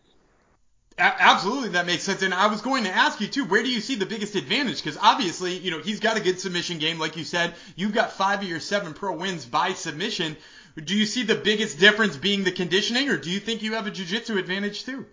Absolutely, 0.98 1.70
that 1.70 1.86
makes 1.86 2.02
sense. 2.02 2.20
And 2.22 2.34
I 2.34 2.48
was 2.48 2.60
going 2.60 2.84
to 2.84 2.90
ask 2.90 3.20
you 3.20 3.26
too, 3.26 3.46
where 3.46 3.62
do 3.62 3.70
you 3.70 3.80
see 3.80 3.94
the 3.94 4.06
biggest 4.06 4.34
advantage? 4.34 4.82
Because 4.82 4.98
obviously, 5.00 5.56
you 5.56 5.70
know, 5.70 5.80
he's 5.80 6.00
got 6.00 6.18
a 6.18 6.20
good 6.20 6.38
submission 6.38 6.78
game, 6.78 6.98
like 6.98 7.16
you 7.16 7.24
said. 7.24 7.54
You've 7.74 7.94
got 7.94 8.12
five 8.12 8.42
of 8.42 8.48
your 8.48 8.60
seven 8.60 8.92
pro 8.92 9.16
wins 9.16 9.46
by 9.46 9.72
submission. 9.72 10.36
Do 10.76 10.96
you 10.96 11.06
see 11.06 11.22
the 11.22 11.36
biggest 11.36 11.78
difference 11.78 12.16
being 12.16 12.44
the 12.44 12.52
conditioning, 12.52 13.08
or 13.08 13.16
do 13.16 13.30
you 13.30 13.40
think 13.40 13.62
you 13.62 13.74
have 13.74 13.86
a 13.86 13.90
jiu-jitsu 13.90 14.36
advantage 14.36 14.84
too? 14.84 15.06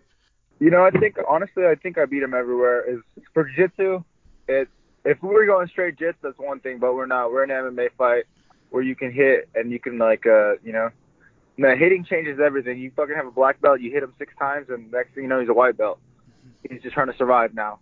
You 0.59 0.71
know, 0.71 0.83
I 0.83 0.91
think 0.91 1.17
honestly, 1.27 1.65
I 1.65 1.75
think 1.75 1.97
I 1.97 2.05
beat 2.05 2.23
him 2.23 2.33
everywhere. 2.33 2.83
Is 2.89 2.99
for 3.33 3.45
jiu-jitsu, 3.45 4.03
it's 4.47 4.71
if 5.07 5.23
we 5.23 5.29
were 5.29 5.45
going 5.45 5.67
straight 5.69 5.95
jits, 5.97 6.15
that's 6.21 6.37
one 6.37 6.59
thing, 6.59 6.79
but 6.79 6.93
we're 6.93 7.05
not. 7.05 7.31
We're 7.31 7.43
an 7.43 7.49
MMA 7.49 7.89
fight 7.97 8.25
where 8.69 8.83
you 8.83 8.95
can 8.95 9.11
hit 9.11 9.47
and 9.55 9.71
you 9.71 9.79
can 9.79 9.97
like, 9.97 10.25
uh, 10.25 10.55
you 10.63 10.73
know, 10.73 10.89
the 11.57 11.75
hitting 11.75 12.05
changes 12.05 12.39
everything. 12.43 12.79
You 12.79 12.91
fucking 12.95 13.15
have 13.15 13.27
a 13.27 13.31
black 13.31 13.61
belt, 13.61 13.81
you 13.81 13.91
hit 13.91 14.03
him 14.03 14.13
six 14.17 14.33
times, 14.37 14.67
and 14.69 14.91
next 14.91 15.13
thing 15.13 15.23
you 15.23 15.29
know, 15.29 15.39
he's 15.39 15.49
a 15.49 15.53
white 15.53 15.77
belt. 15.77 15.99
He's 16.69 16.81
just 16.81 16.93
trying 16.93 17.07
to 17.07 17.17
survive 17.17 17.53
now. 17.53 17.79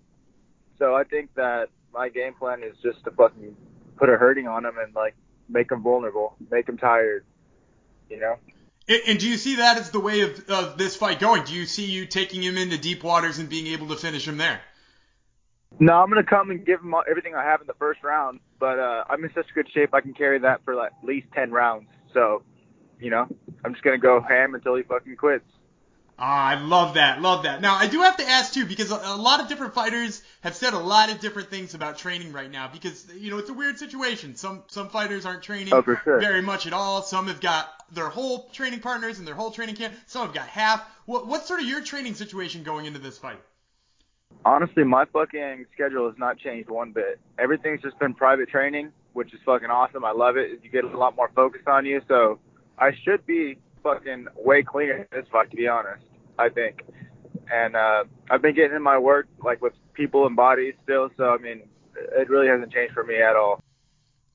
So 0.79 0.95
I 0.95 1.03
think 1.03 1.33
that 1.35 1.69
my 1.93 2.09
game 2.09 2.33
plan 2.33 2.63
is 2.63 2.75
just 2.83 3.03
to 3.05 3.11
fucking 3.11 3.55
put 3.97 4.09
a 4.09 4.17
hurting 4.17 4.47
on 4.47 4.65
him 4.65 4.77
and 4.77 4.93
like 4.93 5.15
make 5.49 5.71
him 5.71 5.81
vulnerable, 5.81 6.35
make 6.51 6.67
him 6.67 6.77
tired. 6.77 7.25
You 8.09 8.19
know. 8.19 8.35
And, 8.87 9.01
and 9.07 9.19
do 9.19 9.27
you 9.27 9.37
see 9.37 9.55
that 9.55 9.77
as 9.77 9.89
the 9.89 9.99
way 9.99 10.21
of, 10.21 10.47
of 10.49 10.77
this 10.77 10.95
fight 10.95 11.19
going? 11.19 11.43
Do 11.43 11.53
you 11.53 11.65
see 11.65 11.85
you 11.85 12.05
taking 12.05 12.43
him 12.43 12.57
into 12.57 12.77
deep 12.77 13.03
waters 13.03 13.39
and 13.39 13.49
being 13.49 13.67
able 13.67 13.87
to 13.87 13.95
finish 13.95 14.27
him 14.27 14.37
there? 14.37 14.61
No, 15.79 15.93
I'm 15.93 16.09
gonna 16.09 16.23
come 16.23 16.51
and 16.51 16.65
give 16.65 16.79
him 16.81 16.93
everything 17.09 17.35
I 17.35 17.43
have 17.43 17.59
in 17.61 17.67
the 17.67 17.73
first 17.73 18.01
round, 18.03 18.39
but 18.59 18.79
uh, 18.79 19.03
I'm 19.09 19.23
in 19.23 19.31
such 19.33 19.47
good 19.53 19.69
shape 19.73 19.93
I 19.93 20.01
can 20.01 20.13
carry 20.13 20.39
that 20.39 20.63
for 20.63 20.75
like 20.75 20.91
at 21.01 21.05
least 21.05 21.27
ten 21.33 21.51
rounds. 21.51 21.89
So, 22.13 22.43
you 23.05 23.11
know, 23.11 23.27
I'm 23.63 23.73
just 23.73 23.83
gonna 23.83 23.99
go 23.99 24.19
ham 24.19 24.55
until 24.55 24.75
he 24.75 24.81
fucking 24.81 25.15
quits. 25.17 25.45
Ah, 26.17 26.47
I 26.47 26.59
love 26.59 26.95
that, 26.95 27.21
love 27.21 27.43
that. 27.43 27.61
Now 27.61 27.75
I 27.75 27.85
do 27.85 28.01
have 28.01 28.17
to 28.17 28.23
ask 28.23 28.51
too, 28.51 28.65
because 28.65 28.89
a, 28.89 28.95
a 28.95 29.15
lot 29.15 29.41
of 29.41 29.47
different 29.47 29.75
fighters 29.75 30.23
have 30.41 30.55
said 30.55 30.73
a 30.73 30.79
lot 30.79 31.11
of 31.11 31.19
different 31.19 31.51
things 31.51 31.75
about 31.75 31.99
training 31.99 32.33
right 32.33 32.49
now. 32.49 32.67
Because 32.67 33.05
you 33.15 33.29
know 33.29 33.37
it's 33.37 33.51
a 33.51 33.53
weird 33.53 33.77
situation. 33.77 34.35
Some 34.35 34.63
some 34.67 34.89
fighters 34.89 35.23
aren't 35.23 35.43
training 35.43 35.71
oh, 35.71 35.83
sure. 35.83 36.19
very 36.19 36.41
much 36.41 36.65
at 36.65 36.73
all. 36.73 37.03
Some 37.03 37.27
have 37.27 37.39
got 37.41 37.69
their 37.91 38.09
whole 38.09 38.49
training 38.49 38.79
partners 38.79 39.19
and 39.19 39.27
their 39.27 39.35
whole 39.35 39.51
training 39.51 39.75
camp. 39.75 39.93
Some 40.07 40.25
have 40.25 40.33
got 40.33 40.47
half. 40.47 40.83
What 41.05 41.27
what's 41.27 41.47
sort 41.47 41.59
of 41.59 41.67
your 41.67 41.81
training 41.81 42.15
situation 42.15 42.63
going 42.63 42.87
into 42.87 42.97
this 42.97 43.19
fight? 43.19 43.39
Honestly, 44.43 44.83
my 44.83 45.05
fucking 45.13 45.67
schedule 45.75 46.09
has 46.09 46.17
not 46.17 46.39
changed 46.39 46.71
one 46.71 46.91
bit. 46.91 47.19
Everything's 47.37 47.83
just 47.83 47.99
been 47.99 48.15
private 48.15 48.49
training, 48.49 48.91
which 49.13 49.31
is 49.31 49.39
fucking 49.45 49.69
awesome. 49.69 50.03
I 50.03 50.11
love 50.11 50.37
it. 50.37 50.59
You 50.63 50.71
get 50.71 50.85
a 50.85 50.97
lot 50.97 51.15
more 51.15 51.29
focus 51.35 51.61
on 51.67 51.85
you, 51.85 52.01
so 52.07 52.39
I 52.77 52.91
should 53.03 53.25
be 53.25 53.57
fucking 53.83 54.27
way 54.35 54.63
cleaner 54.63 54.97
in 54.97 55.05
this 55.11 55.25
fight, 55.31 55.51
to 55.51 55.55
be 55.55 55.67
honest. 55.67 56.03
I 56.37 56.49
think, 56.49 56.81
and 57.51 57.75
uh, 57.75 58.03
I've 58.29 58.41
been 58.41 58.55
getting 58.55 58.75
in 58.75 58.81
my 58.81 58.97
work 58.97 59.27
like 59.43 59.61
with 59.61 59.73
people 59.93 60.27
and 60.27 60.35
bodies 60.35 60.73
still. 60.83 61.09
So 61.17 61.29
I 61.29 61.37
mean, 61.37 61.61
it 61.95 62.29
really 62.29 62.47
hasn't 62.47 62.73
changed 62.73 62.93
for 62.93 63.03
me 63.03 63.21
at 63.21 63.35
all. 63.35 63.61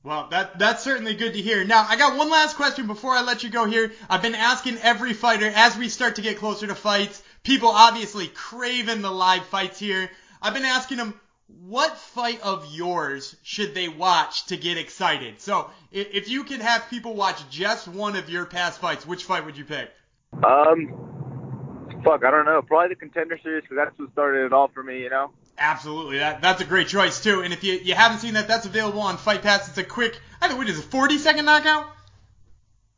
Well, 0.03 0.29
that 0.31 0.59
that's 0.59 0.83
certainly 0.83 1.15
good 1.15 1.35
to 1.35 1.43
hear. 1.43 1.63
Now, 1.65 1.85
I 1.87 1.97
got 1.97 2.17
one 2.17 2.31
last 2.31 2.57
question 2.57 2.87
before 2.87 3.13
I 3.13 3.23
let 3.23 3.43
you 3.43 3.51
go 3.51 3.67
here. 3.67 3.93
I've 4.09 4.23
been 4.23 4.35
asking 4.35 4.79
every 4.79 5.13
fighter 5.13 5.53
as 5.55 5.77
we 5.77 5.91
start 5.91 6.17
to 6.17 6.23
get 6.23 6.39
closer 6.39 6.67
to 6.67 6.75
fights. 6.75 7.23
People 7.43 7.69
obviously 7.69 8.29
craving 8.29 9.03
the 9.03 9.11
live 9.11 9.45
fights 9.45 9.79
here. 9.79 10.11
I've 10.41 10.55
been 10.55 10.65
asking 10.65 10.97
them, 10.97 11.21
what 11.61 11.97
fight 11.97 12.41
of 12.43 12.67
yours 12.73 13.37
should 13.43 13.75
they 13.75 13.89
watch 13.89 14.47
to 14.47 14.57
get 14.57 14.77
excited? 14.77 15.41
So, 15.41 15.71
if 15.93 16.29
you 16.29 16.45
could 16.45 16.61
have 16.61 16.89
people 16.91 17.15
watch 17.15 17.49
just 17.51 17.89
one 17.89 18.17
of 18.17 18.29
your 18.29 18.45
past 18.45 18.81
fights, 18.81 19.07
which 19.07 19.25
fight 19.25 19.45
would 19.45 19.57
you 19.57 19.65
pick? 19.65 19.91
Um, 20.33 22.01
fuck, 22.05 22.25
I 22.25 22.31
don't 22.31 22.45
know. 22.45 22.63
Probably 22.63 22.89
the 22.89 22.95
contender 22.97 23.39
series 23.43 23.63
because 23.63 23.77
that's 23.77 23.99
what 23.99 24.13
started 24.13 24.47
it 24.47 24.53
all 24.53 24.69
for 24.69 24.83
me. 24.83 25.03
You 25.03 25.11
know. 25.11 25.31
Absolutely, 25.59 26.19
that 26.19 26.41
that's 26.41 26.61
a 26.61 26.65
great 26.65 26.89
choice 26.89 27.23
too. 27.23 27.43
And 27.43 27.53
if 27.53 27.63
you 27.65 27.75
you 27.75 27.95
haven't 27.95 28.19
seen 28.19 28.35
that, 28.35 28.49
that's 28.49 28.67
available 28.67 29.01
on 29.01 29.17
Fight 29.17 29.43
Pass. 29.43 29.69
It's 29.69 29.79
a 29.79 29.85
quick, 29.85 30.19
I 30.41 30.49
think 30.49 30.59
what 30.59 30.69
is 30.69 30.79
a 30.79 30.83
40 30.83 31.19
second 31.19 31.45
knockout? 31.45 31.87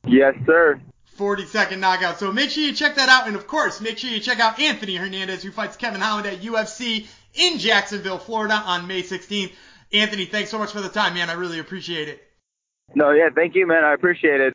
Yes, 0.06 0.34
sir. 0.46 0.80
40 1.16 1.44
second 1.46 1.80
knockout. 1.80 2.18
So 2.18 2.32
make 2.32 2.50
sure 2.50 2.62
you 2.62 2.72
check 2.72 2.96
that 2.96 3.08
out, 3.08 3.26
and 3.26 3.36
of 3.36 3.46
course, 3.46 3.80
make 3.80 3.98
sure 3.98 4.10
you 4.10 4.20
check 4.20 4.40
out 4.40 4.58
Anthony 4.58 4.96
Hernandez, 4.96 5.42
who 5.42 5.50
fights 5.50 5.76
Kevin 5.76 6.00
Holland 6.00 6.26
at 6.26 6.40
UFC 6.40 7.06
in 7.34 7.58
Jacksonville, 7.58 8.18
Florida, 8.18 8.54
on 8.54 8.86
May 8.86 9.02
16th. 9.02 9.52
Anthony, 9.92 10.24
thanks 10.24 10.50
so 10.50 10.58
much 10.58 10.72
for 10.72 10.80
the 10.80 10.88
time, 10.88 11.14
man. 11.14 11.30
I 11.30 11.34
really 11.34 11.58
appreciate 11.58 12.08
it. 12.08 12.22
No, 12.94 13.10
yeah, 13.10 13.28
thank 13.34 13.54
you, 13.54 13.66
man. 13.66 13.84
I 13.84 13.94
appreciate 13.94 14.40
it. 14.40 14.54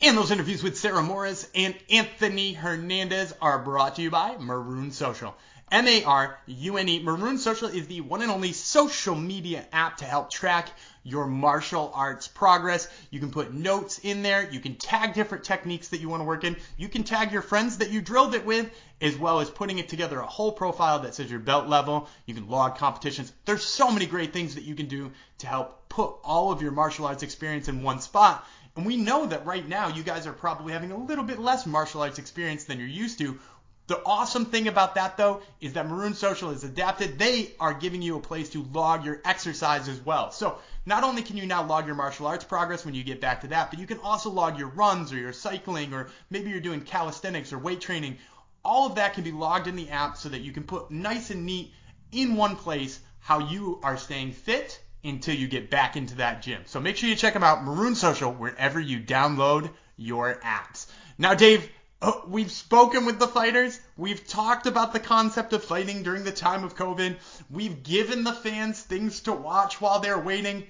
And 0.00 0.16
those 0.16 0.30
interviews 0.30 0.62
with 0.62 0.76
Sarah 0.76 1.02
Morris 1.02 1.50
and 1.54 1.74
Anthony 1.90 2.52
Hernandez 2.52 3.34
are 3.40 3.58
brought 3.58 3.96
to 3.96 4.02
you 4.02 4.10
by 4.10 4.36
Marune 4.38 4.92
Social. 4.92 5.34
M-A-R-U-N-E. 5.72 7.02
Marune 7.02 7.38
Social 7.38 7.68
is 7.68 7.88
the 7.88 8.00
one 8.00 8.22
and 8.22 8.30
only 8.30 8.52
social 8.52 9.16
media 9.16 9.66
app 9.72 9.96
to 9.96 10.04
help 10.04 10.30
track 10.30 10.70
your 11.02 11.26
martial 11.26 11.90
arts 11.92 12.28
progress. 12.28 12.88
You 13.10 13.18
can 13.18 13.32
put 13.32 13.52
notes 13.52 13.98
in 13.98 14.22
there. 14.22 14.48
You 14.48 14.60
can 14.60 14.76
tag 14.76 15.14
different 15.14 15.42
techniques 15.42 15.88
that 15.88 16.00
you 16.00 16.08
want 16.08 16.20
to 16.20 16.24
work 16.24 16.44
in. 16.44 16.56
You 16.76 16.88
can 16.88 17.02
tag 17.02 17.32
your 17.32 17.42
friends 17.42 17.78
that 17.78 17.90
you 17.90 18.00
drilled 18.00 18.36
it 18.36 18.46
with, 18.46 18.70
as 19.00 19.16
well 19.16 19.40
as 19.40 19.50
putting 19.50 19.78
it 19.78 19.88
together 19.88 20.20
a 20.20 20.26
whole 20.26 20.52
profile 20.52 21.00
that 21.00 21.16
says 21.16 21.30
your 21.30 21.40
belt 21.40 21.68
level. 21.68 22.08
You 22.26 22.34
can 22.34 22.48
log 22.48 22.76
competitions. 22.78 23.32
There's 23.44 23.64
so 23.64 23.90
many 23.90 24.06
great 24.06 24.32
things 24.32 24.54
that 24.54 24.64
you 24.64 24.76
can 24.76 24.86
do 24.86 25.10
to 25.38 25.46
help 25.48 25.88
put 25.88 26.14
all 26.22 26.52
of 26.52 26.62
your 26.62 26.72
martial 26.72 27.06
arts 27.06 27.24
experience 27.24 27.66
in 27.66 27.82
one 27.82 28.00
spot. 28.00 28.46
And 28.76 28.84
we 28.84 28.96
know 28.96 29.24
that 29.26 29.46
right 29.46 29.66
now 29.66 29.88
you 29.88 30.02
guys 30.02 30.26
are 30.26 30.32
probably 30.32 30.74
having 30.74 30.92
a 30.92 30.98
little 30.98 31.24
bit 31.24 31.38
less 31.38 31.66
martial 31.66 32.02
arts 32.02 32.18
experience 32.18 32.64
than 32.64 32.78
you're 32.78 32.86
used 32.86 33.18
to. 33.18 33.38
The 33.88 34.02
awesome 34.04 34.46
thing 34.46 34.66
about 34.66 34.96
that 34.96 35.16
though 35.16 35.42
is 35.60 35.74
that 35.74 35.88
Marune 35.88 36.14
Social 36.14 36.50
is 36.50 36.64
adapted. 36.64 37.18
They 37.18 37.52
are 37.60 37.72
giving 37.72 38.02
you 38.02 38.16
a 38.16 38.20
place 38.20 38.48
to 38.50 38.66
log 38.72 39.04
your 39.04 39.20
exercise 39.24 39.88
as 39.88 40.00
well. 40.04 40.32
So 40.32 40.58
not 40.86 41.04
only 41.04 41.22
can 41.22 41.36
you 41.36 41.46
now 41.46 41.64
log 41.64 41.86
your 41.86 41.94
martial 41.94 42.26
arts 42.26 42.44
progress 42.44 42.84
when 42.84 42.94
you 42.94 43.04
get 43.04 43.20
back 43.20 43.42
to 43.42 43.48
that, 43.48 43.70
but 43.70 43.78
you 43.78 43.86
can 43.86 43.98
also 43.98 44.30
log 44.30 44.58
your 44.58 44.68
runs 44.68 45.12
or 45.12 45.18
your 45.18 45.32
cycling 45.32 45.94
or 45.94 46.08
maybe 46.30 46.50
you're 46.50 46.60
doing 46.60 46.80
calisthenics 46.80 47.52
or 47.52 47.58
weight 47.58 47.80
training. 47.80 48.18
All 48.64 48.86
of 48.86 48.96
that 48.96 49.14
can 49.14 49.22
be 49.22 49.32
logged 49.32 49.68
in 49.68 49.76
the 49.76 49.90
app 49.90 50.16
so 50.16 50.28
that 50.30 50.40
you 50.40 50.52
can 50.52 50.64
put 50.64 50.90
nice 50.90 51.30
and 51.30 51.46
neat 51.46 51.72
in 52.10 52.34
one 52.34 52.56
place 52.56 52.98
how 53.20 53.38
you 53.38 53.78
are 53.84 53.96
staying 53.96 54.32
fit 54.32 54.80
until 55.04 55.34
you 55.34 55.46
get 55.46 55.70
back 55.70 55.96
into 55.96 56.16
that 56.16 56.42
gym. 56.42 56.62
So 56.66 56.80
make 56.80 56.96
sure 56.96 57.08
you 57.08 57.14
check 57.14 57.34
them 57.34 57.44
out, 57.44 57.62
Marune 57.62 57.94
Social, 57.94 58.32
wherever 58.32 58.80
you 58.80 58.98
download 58.98 59.70
your 59.96 60.34
apps. 60.40 60.86
Now, 61.18 61.34
Dave, 61.34 61.68
Oh, 62.08 62.22
we've 62.28 62.52
spoken 62.52 63.04
with 63.04 63.18
the 63.18 63.26
fighters. 63.26 63.80
We've 63.96 64.24
talked 64.24 64.66
about 64.66 64.92
the 64.92 65.00
concept 65.00 65.52
of 65.52 65.64
fighting 65.64 66.04
during 66.04 66.22
the 66.22 66.30
time 66.30 66.62
of 66.62 66.76
COVID. 66.76 67.16
We've 67.50 67.82
given 67.82 68.22
the 68.22 68.32
fans 68.32 68.80
things 68.80 69.22
to 69.22 69.32
watch 69.32 69.80
while 69.80 69.98
they're 69.98 70.16
waiting. 70.16 70.62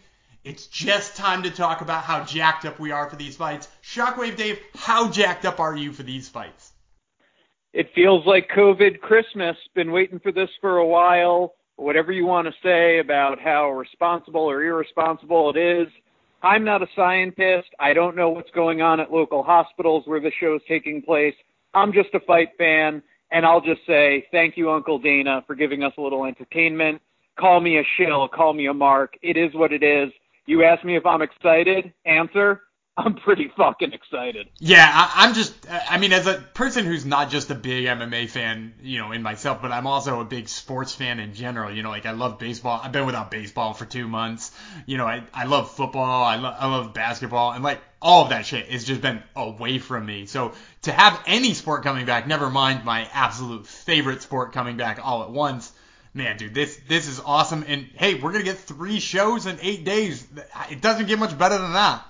It's 0.45 0.67
just 0.67 1.15
time 1.15 1.43
to 1.43 1.51
talk 1.51 1.83
about 1.83 2.05
how 2.05 2.25
jacked 2.25 2.65
up 2.65 2.81
we 2.81 2.91
are 2.91 3.11
for 3.11 3.17
these 3.17 3.37
fights. 3.37 3.69
Shockwave 3.83 4.39
Dave, 4.39 4.59
how 4.77 5.11
jacked 5.11 5.45
up 5.45 5.61
are 5.61 5.77
you 5.77 5.93
for 5.93 6.03
these 6.03 6.27
fights? 6.27 6.73
It 7.75 7.91
feels 7.95 8.25
like 8.25 8.49
COVID 8.57 9.01
Christmas. 9.01 9.59
Been 9.75 9.93
waiting 9.93 10.21
for 10.21 10.33
this 10.33 10.49
for 10.63 10.79
a 10.79 10.87
while. 10.87 11.53
Whatever 11.77 12.13
you 12.13 12.25
want 12.25 12.49
to 12.49 12.55
say 12.63 12.99
about 12.99 13.41
how 13.41 13.73
responsible 13.73 14.51
or 14.51 14.63
irresponsible 14.63 15.53
it 15.55 15.59
is, 15.59 15.89
I'm 16.43 16.65
not 16.65 16.83
a 16.83 16.87
scientist. 16.95 17.69
I 17.81 17.93
don't 17.93 18.17
know 18.17 18.31
what's 18.31 18.51
going 18.51 18.83
on 18.83 19.01
at 19.01 19.13
local 19.13 19.43
hospitals 19.43 20.05
where 20.07 20.21
the 20.21 20.33
show 20.39 20.55
is 20.57 20.63
taking 20.69 21.03
place. 21.03 21.35
I'm 21.75 21.93
just 21.93 22.09
a 22.15 22.21
fight 22.21 22.51
fan, 22.59 23.03
and 23.31 23.45
I'll 23.45 23.61
just 23.61 23.81
say 23.87 24.27
thank 24.31 24.57
you, 24.57 24.71
Uncle 24.71 24.99
Dana, 24.99 25.43
for 25.47 25.55
giving 25.55 25.83
us 25.83 25.93
a 25.99 26.01
little 26.01 26.25
entertainment. 26.25 27.01
Call 27.39 27.61
me 27.61 27.79
a 27.79 27.83
shill, 27.97 28.29
call 28.29 28.53
me 28.53 28.67
a 28.67 28.75
mark. 28.75 29.15
It 29.23 29.37
is 29.37 29.55
what 29.55 29.73
it 29.73 29.83
is. 29.83 30.11
You 30.47 30.63
ask 30.65 30.85
me 30.85 30.97
if 30.97 31.05
I'm 31.05 31.23
excited. 31.23 31.93
Answer: 32.05 32.63
I'm 32.99 33.15
pretty 33.15 33.53
fucking 33.55 33.93
excited. 33.93 34.49
Yeah, 34.59 34.91
I, 34.91 35.27
am 35.27 35.35
just, 35.35 35.55
I 35.71 35.99
mean, 35.99 36.15
as 36.15 36.27
a 36.27 36.35
person 36.55 36.87
who's 36.87 37.05
not 37.05 37.29
just 37.29 37.51
a 37.51 37.55
big 37.55 37.85
MMA 37.85 38.31
fan, 38.31 38.73
you 38.83 38.99
know, 38.99 39.13
in 39.13 39.23
myself, 39.23 39.61
but 39.61 39.71
I'm 39.71 39.87
also 39.87 40.21
a 40.21 40.25
big 40.25 40.49
sports 40.49 40.95
fan 40.95 41.21
in 41.21 41.35
general. 41.35 41.71
You 41.71 41.83
know, 41.83 41.91
like 41.91 42.07
I 42.07 42.13
love 42.13 42.39
baseball. 42.39 42.81
I've 42.83 42.93
been 42.93 43.05
without 43.05 43.31
baseball 43.31 43.75
for 43.75 43.85
two 43.85 44.09
months. 44.09 44.51
You 44.87 44.97
know, 44.97 45.07
I, 45.07 45.25
I 45.35 45.45
love 45.45 45.71
football. 45.73 46.25
I, 46.25 46.37
lo- 46.37 46.57
I 46.59 46.67
love 46.69 46.95
basketball. 46.95 47.53
And 47.53 47.63
like 47.63 47.83
all 48.01 48.25
of 48.25 48.31
that 48.31 48.47
shit 48.47 48.71
has 48.71 48.85
just 48.85 49.03
been 49.03 49.23
away 49.35 49.79
from 49.79 50.07
me. 50.07 50.25
So 50.25 50.53
to 50.83 50.93
have 50.93 51.23
any 51.27 51.53
sport 51.53 51.83
coming 51.83 52.07
back, 52.07 52.27
never 52.27 52.49
mind 52.49 52.87
my 52.87 53.07
absolute 53.13 53.67
favorite 53.67 54.23
sport 54.23 54.55
coming 54.55 54.79
back 54.79 55.01
all 55.03 55.23
at 55.23 55.31
once, 55.31 55.71
man, 56.15 56.39
dude, 56.39 56.55
this 56.55 56.81
this 56.89 57.09
is 57.09 57.21
awesome. 57.21 57.63
And 57.69 57.91
hey, 57.95 58.15
we're 58.15 58.33
gonna 58.33 58.45
get 58.45 58.57
three 58.57 59.01
shows 59.01 59.45
in 59.45 59.59
eight 59.61 59.85
days. 59.85 60.27
It 60.71 60.81
doesn't 60.81 61.09
get 61.09 61.19
much 61.19 61.37
better 61.37 61.59
than 61.59 61.75
that. 61.75 62.03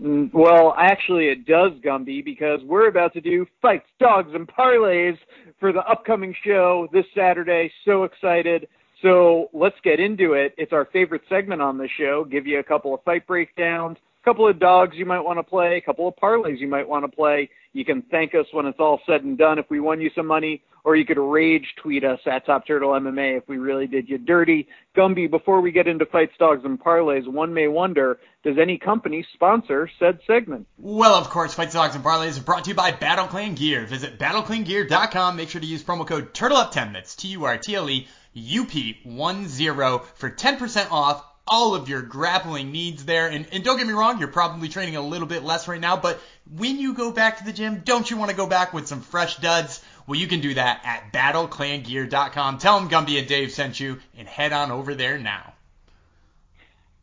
Mm, 0.00 0.32
well, 0.32 0.74
actually, 0.78 1.26
it 1.28 1.46
does, 1.46 1.72
Gumby, 1.84 2.24
because 2.24 2.60
we're 2.64 2.88
about 2.88 3.12
to 3.14 3.20
do 3.20 3.46
fights, 3.62 3.86
dogs, 3.98 4.30
and 4.34 4.48
parlays 4.48 5.16
for 5.60 5.72
the 5.72 5.80
upcoming 5.80 6.34
show 6.44 6.88
this 6.92 7.06
Saturday. 7.16 7.70
So 7.84 8.04
excited. 8.04 8.68
So 9.02 9.50
let's 9.52 9.76
get 9.84 10.00
into 10.00 10.32
it. 10.32 10.54
It's 10.56 10.72
our 10.72 10.86
favorite 10.86 11.22
segment 11.28 11.60
on 11.60 11.78
the 11.78 11.88
show. 11.98 12.24
Give 12.24 12.46
you 12.46 12.58
a 12.58 12.62
couple 12.62 12.94
of 12.94 13.02
fight 13.02 13.26
breakdowns, 13.26 13.98
a 14.22 14.24
couple 14.24 14.48
of 14.48 14.58
dogs 14.58 14.96
you 14.96 15.04
might 15.04 15.20
want 15.20 15.38
to 15.38 15.42
play, 15.42 15.76
a 15.76 15.80
couple 15.80 16.08
of 16.08 16.16
parlays 16.16 16.58
you 16.58 16.68
might 16.68 16.88
want 16.88 17.04
to 17.04 17.14
play. 17.14 17.50
You 17.74 17.84
can 17.84 18.02
thank 18.02 18.34
us 18.34 18.46
when 18.52 18.66
it's 18.66 18.78
all 18.78 19.00
said 19.04 19.24
and 19.24 19.36
done 19.36 19.58
if 19.58 19.68
we 19.68 19.80
won 19.80 20.00
you 20.00 20.08
some 20.14 20.28
money, 20.28 20.62
or 20.84 20.94
you 20.94 21.04
could 21.04 21.18
rage 21.18 21.66
tweet 21.82 22.04
us 22.04 22.20
at 22.24 22.46
Top 22.46 22.66
Turtle 22.68 22.90
MMA 22.90 23.38
if 23.38 23.48
we 23.48 23.56
really 23.58 23.88
did 23.88 24.08
you 24.08 24.16
dirty. 24.16 24.68
Gumby, 24.96 25.28
before 25.28 25.60
we 25.60 25.72
get 25.72 25.88
into 25.88 26.06
fights, 26.06 26.34
dogs, 26.38 26.64
and 26.64 26.80
parlays, 26.80 27.26
one 27.26 27.52
may 27.52 27.66
wonder, 27.66 28.20
does 28.44 28.58
any 28.62 28.78
company 28.78 29.26
sponsor 29.34 29.90
said 29.98 30.20
segment? 30.24 30.68
Well, 30.78 31.14
of 31.14 31.30
course, 31.30 31.52
Fights, 31.52 31.74
Dogs, 31.74 31.96
and 31.96 32.04
Parlays 32.04 32.28
is 32.28 32.38
brought 32.38 32.62
to 32.64 32.70
you 32.70 32.76
by 32.76 32.92
Battle 32.92 33.26
Clan 33.26 33.56
Gear. 33.56 33.86
Visit 33.86 34.20
battleclangear.com. 34.20 35.36
Make 35.36 35.48
sure 35.48 35.60
to 35.60 35.66
use 35.66 35.82
promo 35.82 36.06
code 36.06 36.32
TURTLEUP10, 36.32 36.92
that's 36.92 37.16
T-U-R-T-L-E, 37.16 38.06
UP10 38.36 40.04
for 40.14 40.30
10% 40.30 40.92
off 40.92 41.24
all 41.46 41.74
of 41.74 41.88
your 41.88 42.02
grappling 42.02 42.72
needs 42.72 43.04
there. 43.04 43.28
And, 43.28 43.46
and 43.52 43.62
don't 43.62 43.76
get 43.76 43.86
me 43.86 43.92
wrong, 43.92 44.18
you're 44.18 44.28
probably 44.28 44.68
training 44.68 44.96
a 44.96 45.02
little 45.02 45.26
bit 45.26 45.44
less 45.44 45.68
right 45.68 45.80
now, 45.80 45.96
but 45.96 46.20
when 46.50 46.78
you 46.78 46.94
go 46.94 47.10
back 47.10 47.38
to 47.38 47.44
the 47.44 47.52
gym, 47.52 47.82
don't 47.84 48.10
you 48.10 48.16
want 48.16 48.30
to 48.30 48.36
go 48.36 48.46
back 48.46 48.72
with 48.72 48.86
some 48.86 49.00
fresh 49.00 49.36
duds? 49.36 49.82
Well, 50.06 50.18
you 50.18 50.26
can 50.26 50.40
do 50.40 50.54
that 50.54 50.80
at 50.84 51.12
battleclangear.com. 51.12 52.58
Tell 52.58 52.78
them 52.80 52.88
Gumby 52.88 53.18
and 53.18 53.26
Dave 53.26 53.52
sent 53.52 53.80
you 53.80 54.00
and 54.16 54.28
head 54.28 54.52
on 54.52 54.70
over 54.70 54.94
there 54.94 55.18
now. 55.18 55.54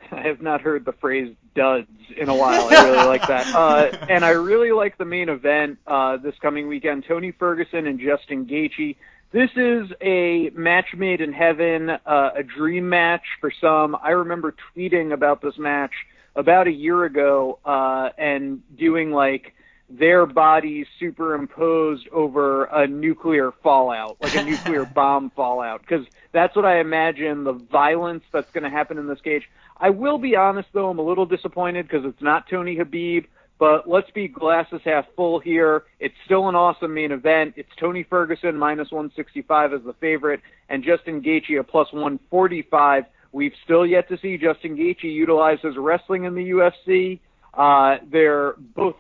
I 0.12 0.22
have 0.22 0.42
not 0.42 0.62
heard 0.62 0.86
the 0.86 0.94
phrase 0.94 1.36
duds 1.56 1.88
in 2.16 2.30
a 2.30 2.36
while. 2.36 2.68
I 2.70 2.86
really 2.86 3.08
like 3.08 3.28
that. 3.28 3.42
Uh, 3.62 4.06
and 4.10 4.24
I 4.24 4.32
really 4.32 4.72
like 4.72 4.98
the 4.98 5.06
main 5.06 5.30
event 5.30 5.80
uh, 5.86 6.18
this 6.18 6.36
coming 6.42 6.68
weekend. 6.68 7.06
Tony 7.08 7.32
Ferguson 7.32 7.86
and 7.86 8.00
Justin 8.00 8.46
Gaethje 8.46 8.96
this 9.32 9.50
is 9.56 9.90
a 10.02 10.50
match 10.54 10.88
made 10.96 11.22
in 11.22 11.32
heaven, 11.32 11.90
uh, 11.90 12.32
a 12.36 12.44
dream 12.44 12.90
match 12.90 13.24
for 13.40 13.52
some. 13.62 13.96
I 14.02 14.10
remember 14.10 14.54
tweeting 14.76 15.14
about 15.14 15.42
this 15.42 15.58
match 15.58 15.94
about 16.36 16.68
a 16.68 16.72
year 16.72 17.06
ago 17.06 17.60
uh, 17.66 18.10
and 18.18 18.62
doing 18.78 19.12
like 19.12 19.54
their 19.90 20.26
bodies 20.26 20.88
superimposed 21.00 22.08
over 22.10 22.66
a 22.66 22.88
nuclear 22.88 23.52
fallout, 23.64 24.18
like 24.22 24.36
a 24.36 24.44
nuclear 24.50 24.86
bomb 24.86 25.30
fallout, 25.32 25.82
because 25.82 26.06
that's 26.32 26.56
what 26.56 26.66
I 26.66 26.80
imagine 26.80 27.44
the 27.44 27.54
violence 27.54 28.24
that's 28.32 28.52
going 28.52 28.64
to 28.64 28.70
happen 28.70 28.98
in 28.98 29.08
this 29.08 29.22
cage. 29.22 29.50
I 29.78 29.90
will 29.90 30.18
be 30.18 30.36
honest 30.36 30.70
though, 30.74 30.90
I'm 30.90 31.00
a 31.00 31.04
little 31.04 31.26
disappointed 31.26 31.88
because 31.88 32.06
it's 32.06 32.22
not 32.22 32.50
Tony 32.50 32.76
Khabib. 32.76 33.28
But 33.62 33.88
let's 33.88 34.10
be 34.10 34.28
glasses 34.28 34.82
half 34.84 35.06
full 35.16 35.40
here. 35.40 35.84
It's 36.00 36.16
still 36.26 36.50
an 36.50 36.56
awesome 36.56 36.96
main 36.96 37.12
event. 37.12 37.54
It's 37.58 37.70
Tony 37.80 38.02
Ferguson 38.02 38.58
minus 38.58 38.90
165 38.90 39.74
as 39.74 39.82
the 39.86 39.94
favorite, 40.02 40.40
and 40.70 40.84
Justin 40.84 41.22
Gaethje 41.22 41.68
plus 41.68 41.88
145. 41.94 43.04
We've 43.32 43.54
still 43.64 43.86
yet 43.86 44.10
to 44.10 44.18
see 44.18 44.36
Justin 44.40 44.76
Gaethje 44.76 45.04
utilize 45.04 45.60
his 45.62 45.78
wrestling 45.78 46.24
in 46.24 46.34
the 46.34 46.50
UFC. 46.50 47.20
Uh, 47.54 48.04
they're 48.12 48.56
both 48.58 48.96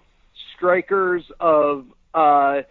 strikers 0.56 1.24
of 1.40 1.88
uh, 2.14 2.62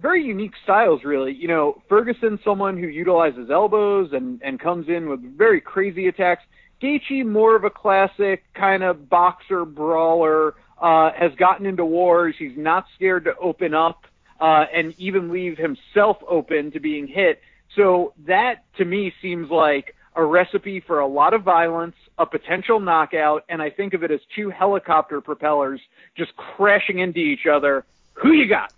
very 0.00 0.24
unique 0.24 0.54
styles, 0.64 1.04
really. 1.04 1.34
You 1.34 1.48
know, 1.48 1.82
Ferguson, 1.86 2.38
someone 2.44 2.78
who 2.78 2.86
utilizes 2.86 3.50
elbows 3.50 4.08
and 4.14 4.40
and 4.40 4.58
comes 4.58 4.88
in 4.88 5.06
with 5.10 5.20
very 5.36 5.60
crazy 5.60 6.08
attacks. 6.08 6.44
Gaethje, 6.82 7.26
more 7.26 7.56
of 7.56 7.64
a 7.64 7.70
classic 7.70 8.42
kind 8.54 8.82
of 8.82 9.10
boxer 9.10 9.66
brawler 9.66 10.54
uh, 10.80 11.10
has 11.12 11.34
gotten 11.34 11.66
into 11.66 11.84
wars. 11.84 12.34
He's 12.38 12.56
not 12.56 12.86
scared 12.94 13.24
to 13.24 13.36
open 13.36 13.74
up 13.74 14.04
uh, 14.40 14.64
and 14.72 14.94
even 14.98 15.30
leave 15.30 15.58
himself 15.58 16.18
open 16.28 16.70
to 16.72 16.80
being 16.80 17.06
hit. 17.06 17.40
So 17.74 18.12
that 18.26 18.64
to 18.76 18.84
me 18.84 19.12
seems 19.20 19.50
like 19.50 19.94
a 20.14 20.24
recipe 20.24 20.80
for 20.80 20.98
a 20.98 21.06
lot 21.06 21.34
of 21.34 21.42
violence, 21.42 21.96
a 22.18 22.24
potential 22.26 22.80
knockout, 22.80 23.44
and 23.48 23.60
I 23.60 23.70
think 23.70 23.92
of 23.92 24.02
it 24.02 24.10
as 24.10 24.20
two 24.34 24.50
helicopter 24.50 25.20
propellers 25.20 25.80
just 26.16 26.34
crashing 26.36 26.98
into 26.98 27.18
each 27.18 27.46
other. 27.46 27.84
Who 28.14 28.32
you 28.32 28.48
got? 28.48 28.72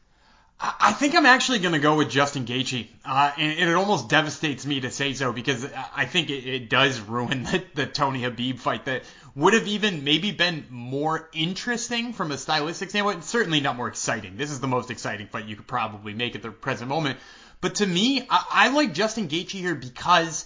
I 0.60 0.92
think 0.92 1.14
I'm 1.14 1.26
actually 1.26 1.60
going 1.60 1.74
to 1.74 1.78
go 1.78 1.96
with 1.96 2.10
Justin 2.10 2.44
Gaethje, 2.44 2.88
uh, 3.04 3.30
and, 3.38 3.60
and, 3.60 3.70
it 3.70 3.74
almost 3.74 4.08
devastates 4.08 4.66
me 4.66 4.80
to 4.80 4.90
say 4.90 5.14
so 5.14 5.32
because 5.32 5.64
I 5.94 6.04
think 6.04 6.30
it, 6.30 6.44
it 6.46 6.68
does 6.68 6.98
ruin 6.98 7.44
the, 7.44 7.62
the, 7.74 7.86
Tony 7.86 8.22
Khabib 8.22 8.58
fight 8.58 8.86
that 8.86 9.04
would 9.36 9.54
have 9.54 9.68
even 9.68 10.02
maybe 10.02 10.32
been 10.32 10.66
more 10.68 11.28
interesting 11.32 12.12
from 12.12 12.32
a 12.32 12.38
stylistic 12.38 12.90
standpoint. 12.90 13.22
Certainly 13.22 13.60
not 13.60 13.76
more 13.76 13.86
exciting. 13.86 14.36
This 14.36 14.50
is 14.50 14.58
the 14.58 14.66
most 14.66 14.90
exciting 14.90 15.28
fight 15.28 15.46
you 15.46 15.54
could 15.54 15.68
probably 15.68 16.12
make 16.12 16.34
at 16.34 16.42
the 16.42 16.50
present 16.50 16.88
moment. 16.88 17.20
But 17.60 17.76
to 17.76 17.86
me, 17.86 18.26
I, 18.28 18.46
I 18.50 18.68
like 18.70 18.94
Justin 18.94 19.28
Gaethje 19.28 19.60
here 19.60 19.76
because 19.76 20.44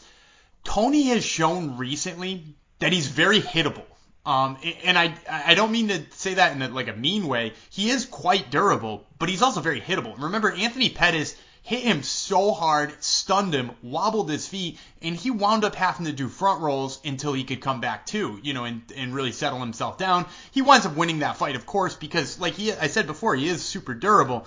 Tony 0.63 1.05
has 1.05 1.25
shown 1.25 1.79
recently 1.79 2.45
that 2.81 2.93
he's 2.93 3.07
very 3.07 3.41
hittable. 3.41 3.87
Um, 4.25 4.57
and 4.85 4.97
I 4.97 5.15
I 5.29 5.55
don't 5.55 5.73
mean 5.73 5.89
to 5.89 6.01
say 6.11 6.35
that 6.35 6.55
in 6.55 6.63
a, 6.63 6.69
like 6.69 6.89
a 6.89 6.93
mean 6.93 7.27
way. 7.27 7.55
He 7.71 7.91
is 7.91 8.07
quite 8.07 8.51
durable, 8.51 9.07
but 9.19 9.29
he's 9.29 9.43
also 9.43 9.61
very 9.61 9.81
hittable. 9.81 10.21
Remember, 10.21 10.53
Anthony 10.53 10.91
Pettis 10.91 11.35
hit 11.63 11.83
him 11.83 12.03
so 12.03 12.53
hard, 12.53 12.93
stunned 13.03 13.55
him, 13.55 13.71
wobbled 13.83 14.29
his 14.29 14.47
feet, 14.49 14.79
and 15.01 15.17
he 15.17 15.31
wound 15.31 15.65
up 15.65 15.75
having 15.75 16.07
to 16.07 16.13
do 16.13 16.29
front 16.29 16.61
rolls 16.61 17.01
until 17.05 17.33
he 17.33 17.45
could 17.45 17.61
come 17.61 17.81
back 17.81 18.05
too, 18.05 18.39
you 18.43 18.53
know, 18.53 18.65
and, 18.65 18.83
and 18.97 19.15
really 19.15 19.33
settle 19.33 19.61
himself 19.61 19.97
down. 19.97 20.27
He 20.51 20.63
winds 20.63 20.87
up 20.87 20.97
winning 20.97 21.21
that 21.21 21.37
fight, 21.37 21.55
of 21.55 21.65
course, 21.65 21.95
because 21.95 22.41
like 22.41 22.55
he, 22.55 22.73
I 22.73 22.89
said 22.89 23.07
before, 23.07 23.37
he 23.37 23.49
is 23.49 23.63
super 23.63 23.95
durable. 23.95 24.45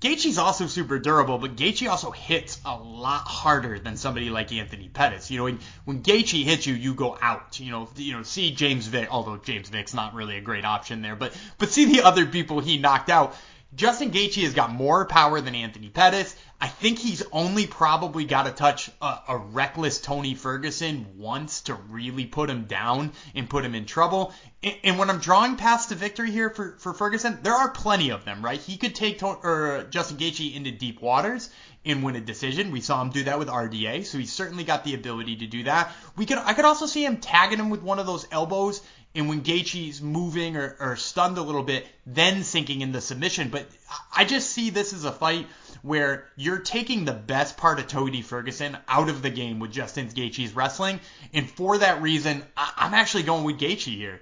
Gaethje's 0.00 0.38
also 0.38 0.68
super 0.68 1.00
durable, 1.00 1.38
but 1.38 1.56
Gaethje 1.56 1.90
also 1.90 2.12
hits 2.12 2.60
a 2.64 2.76
lot 2.76 3.26
harder 3.26 3.80
than 3.80 3.96
somebody 3.96 4.30
like 4.30 4.52
Anthony 4.52 4.88
Pettis. 4.88 5.28
You 5.28 5.38
know, 5.38 5.44
when, 5.44 5.58
when 5.84 6.02
Gaethje 6.02 6.44
hits 6.44 6.66
you, 6.66 6.74
you 6.74 6.94
go 6.94 7.18
out. 7.20 7.58
You 7.58 7.72
know, 7.72 7.88
you 7.96 8.12
know, 8.12 8.22
see 8.22 8.52
James 8.52 8.86
Vick, 8.86 9.08
although 9.10 9.38
James 9.38 9.68
Vick's 9.68 9.94
not 9.94 10.14
really 10.14 10.36
a 10.36 10.40
great 10.40 10.64
option 10.64 11.02
there, 11.02 11.16
but 11.16 11.36
but 11.58 11.70
see 11.70 11.86
the 11.86 12.02
other 12.02 12.26
people 12.26 12.60
he 12.60 12.78
knocked 12.78 13.10
out. 13.10 13.34
Justin 13.74 14.10
Gaethje 14.10 14.44
has 14.44 14.54
got 14.54 14.72
more 14.72 15.04
power 15.04 15.42
than 15.42 15.54
Anthony 15.54 15.90
Pettis. 15.90 16.34
I 16.58 16.68
think 16.68 16.98
he's 16.98 17.22
only 17.32 17.66
probably 17.66 18.24
got 18.24 18.46
to 18.46 18.52
touch 18.52 18.90
a, 19.00 19.18
a, 19.28 19.36
reckless 19.36 20.00
Tony 20.00 20.34
Ferguson 20.34 21.06
once 21.18 21.60
to 21.62 21.74
really 21.74 22.24
put 22.24 22.48
him 22.48 22.64
down 22.64 23.12
and 23.34 23.48
put 23.48 23.66
him 23.66 23.74
in 23.74 23.84
trouble. 23.84 24.32
And, 24.62 24.74
and 24.82 24.98
when 24.98 25.10
I'm 25.10 25.18
drawing 25.18 25.56
paths 25.56 25.86
to 25.86 25.94
victory 25.94 26.30
here 26.30 26.48
for, 26.48 26.76
for 26.78 26.94
Ferguson, 26.94 27.38
there 27.42 27.52
are 27.52 27.70
plenty 27.70 28.10
of 28.10 28.24
them, 28.24 28.42
right? 28.42 28.58
He 28.58 28.78
could 28.78 28.94
take 28.94 29.18
to, 29.18 29.26
or 29.26 29.76
uh, 29.76 29.84
Justin 29.84 30.16
Gaethje 30.16 30.56
into 30.56 30.70
deep 30.70 31.02
waters 31.02 31.50
and 31.84 32.02
win 32.02 32.16
a 32.16 32.20
decision. 32.20 32.72
We 32.72 32.80
saw 32.80 33.02
him 33.02 33.10
do 33.10 33.24
that 33.24 33.38
with 33.38 33.48
RDA, 33.48 34.06
so 34.06 34.18
he's 34.18 34.32
certainly 34.32 34.64
got 34.64 34.82
the 34.82 34.94
ability 34.94 35.36
to 35.36 35.46
do 35.46 35.64
that. 35.64 35.92
We 36.16 36.26
could 36.26 36.38
I 36.38 36.54
could 36.54 36.64
also 36.64 36.86
see 36.86 37.04
him 37.04 37.18
tagging 37.18 37.58
him 37.58 37.70
with 37.70 37.82
one 37.82 37.98
of 37.98 38.06
those 38.06 38.26
elbows 38.32 38.82
and 39.18 39.28
when 39.28 39.42
Gaethje's 39.42 40.00
moving 40.00 40.56
or, 40.56 40.76
or 40.78 40.96
stunned 40.96 41.38
a 41.38 41.42
little 41.42 41.64
bit, 41.64 41.86
then 42.06 42.44
sinking 42.44 42.82
into 42.82 43.00
submission. 43.00 43.48
But 43.48 43.66
I 44.14 44.24
just 44.24 44.50
see 44.50 44.70
this 44.70 44.92
as 44.92 45.04
a 45.04 45.10
fight 45.10 45.46
where 45.82 46.28
you're 46.36 46.60
taking 46.60 47.04
the 47.04 47.12
best 47.12 47.56
part 47.56 47.80
of 47.80 47.88
Tony 47.88 48.22
Ferguson 48.22 48.76
out 48.86 49.08
of 49.08 49.20
the 49.20 49.30
game 49.30 49.58
with 49.58 49.72
Justin 49.72 50.08
Gaethje's 50.08 50.54
wrestling, 50.54 51.00
and 51.34 51.50
for 51.50 51.78
that 51.78 52.00
reason, 52.00 52.44
I, 52.56 52.72
I'm 52.76 52.94
actually 52.94 53.24
going 53.24 53.42
with 53.42 53.58
Gaethje 53.58 53.96
here. 53.96 54.20